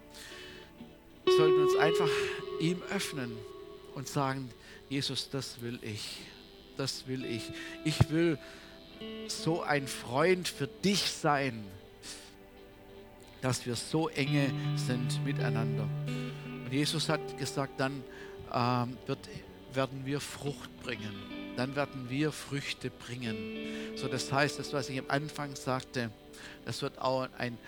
Wir 1.24 1.36
sollten 1.36 1.62
uns 1.62 1.76
einfach 1.76 2.08
ihm 2.60 2.82
öffnen 2.94 3.32
und 3.94 4.08
sagen, 4.08 4.50
Jesus, 4.88 5.30
das 5.30 5.60
will 5.62 5.78
ich. 5.82 6.20
Das 6.76 7.06
will 7.06 7.24
ich. 7.24 7.50
Ich 7.84 8.10
will 8.10 8.38
so 9.28 9.62
ein 9.62 9.86
Freund 9.86 10.48
für 10.48 10.66
dich 10.66 11.10
sein 11.10 11.64
dass 13.42 13.66
wir 13.66 13.74
so 13.74 14.08
enge 14.08 14.50
sind 14.76 15.22
miteinander. 15.24 15.86
Und 16.64 16.72
Jesus 16.72 17.08
hat 17.08 17.20
gesagt, 17.36 17.78
dann 17.78 18.02
ähm, 18.54 18.96
wird, 19.06 19.18
werden 19.74 20.04
wir 20.04 20.20
Frucht 20.20 20.70
bringen. 20.82 21.14
Dann 21.56 21.76
werden 21.76 22.08
wir 22.08 22.32
Früchte 22.32 22.90
bringen. 22.90 23.36
So, 23.96 24.08
das 24.08 24.32
heißt, 24.32 24.58
das, 24.58 24.72
was 24.72 24.88
ich 24.88 24.98
am 24.98 25.06
Anfang 25.08 25.54
sagte, 25.54 26.10
das 26.64 26.80
wird 26.80 26.98
auch 26.98 27.28
einen 27.38 27.58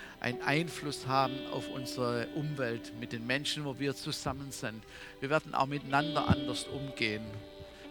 Einfluss 0.42 1.06
haben 1.06 1.34
auf 1.52 1.68
unsere 1.68 2.28
Umwelt 2.34 2.92
mit 2.98 3.12
den 3.12 3.26
Menschen, 3.26 3.64
wo 3.64 3.78
wir 3.78 3.94
zusammen 3.94 4.50
sind. 4.52 4.82
Wir 5.20 5.30
werden 5.30 5.54
auch 5.54 5.66
miteinander 5.66 6.28
anders 6.28 6.64
umgehen. 6.64 7.24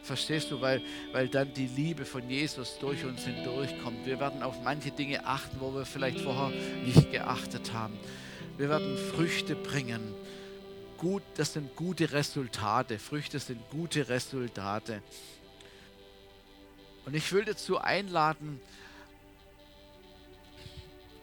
Verstehst 0.02 0.52
du, 0.52 0.60
weil, 0.60 0.82
weil 1.14 1.30
dann 1.30 1.54
die 1.54 1.68
Liebe 1.68 2.04
von 2.04 2.30
Jesus 2.30 2.78
durch 2.80 3.06
uns 3.06 3.24
hindurchkommt. 3.24 4.06
Wir 4.06 4.20
werden 4.20 4.44
auf 4.44 4.62
manche 4.62 4.92
Dinge 4.92 5.26
achten, 5.26 5.58
wo 5.60 5.74
wir 5.74 5.86
vielleicht 5.86 6.20
vorher 6.20 6.52
nicht 6.86 7.12
geachtet 7.12 7.72
haben. 7.72 7.98
Wir 8.58 8.70
werden 8.70 8.98
Früchte 8.98 9.56
bringen. 9.56 10.02
Gut, 11.04 11.24
das 11.36 11.52
sind 11.52 11.76
gute 11.76 12.14
Resultate. 12.14 12.98
Früchte 12.98 13.38
sind 13.38 13.60
gute 13.70 14.08
Resultate. 14.08 15.04
Und 17.06 17.14
ich 17.14 17.30
will 17.34 17.44
dazu 17.44 17.78
einladen, 17.78 18.62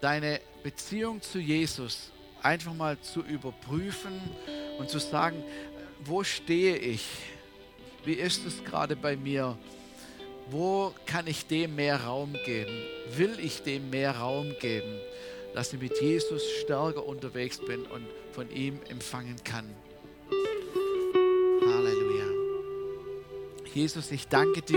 deine 0.03 0.39
Beziehung 0.63 1.23
zu 1.23 1.39
Jesus 1.39 2.13
einfach 2.43 2.75
mal 2.75 3.01
zu 3.01 3.23
überprüfen 3.23 4.21
und 4.79 4.91
zu 4.91 4.99
sagen, 4.99 5.43
wo 6.05 6.25
stehe 6.25 6.77
ich? 6.77 7.07
Wie 8.05 8.13
ist 8.13 8.45
es 8.45 8.63
gerade 8.63 8.97
bei 8.97 9.17
mir? 9.17 9.57
Wo 10.51 10.93
kann 11.07 11.27
ich 11.27 11.47
dem 11.47 11.75
mehr 11.77 12.05
Raum 12.05 12.35
geben? 12.45 12.83
Will 13.17 13.39
ich 13.41 13.63
dem 13.63 13.89
mehr 13.89 14.19
Raum 14.19 14.55
geben, 14.61 15.01
dass 15.55 15.73
ich 15.73 15.81
mit 15.81 16.01
Jesus 16.01 16.43
stärker 16.63 17.05
unterwegs 17.07 17.59
bin 17.59 17.83
und 17.87 18.07
von 18.33 18.51
ihm 18.51 18.79
empfangen 18.89 19.37
kann? 19.45 19.65
Halleluja. 21.67 22.27
Jesus, 23.75 24.11
ich 24.11 24.29
danke 24.29 24.63
dir. 24.63 24.69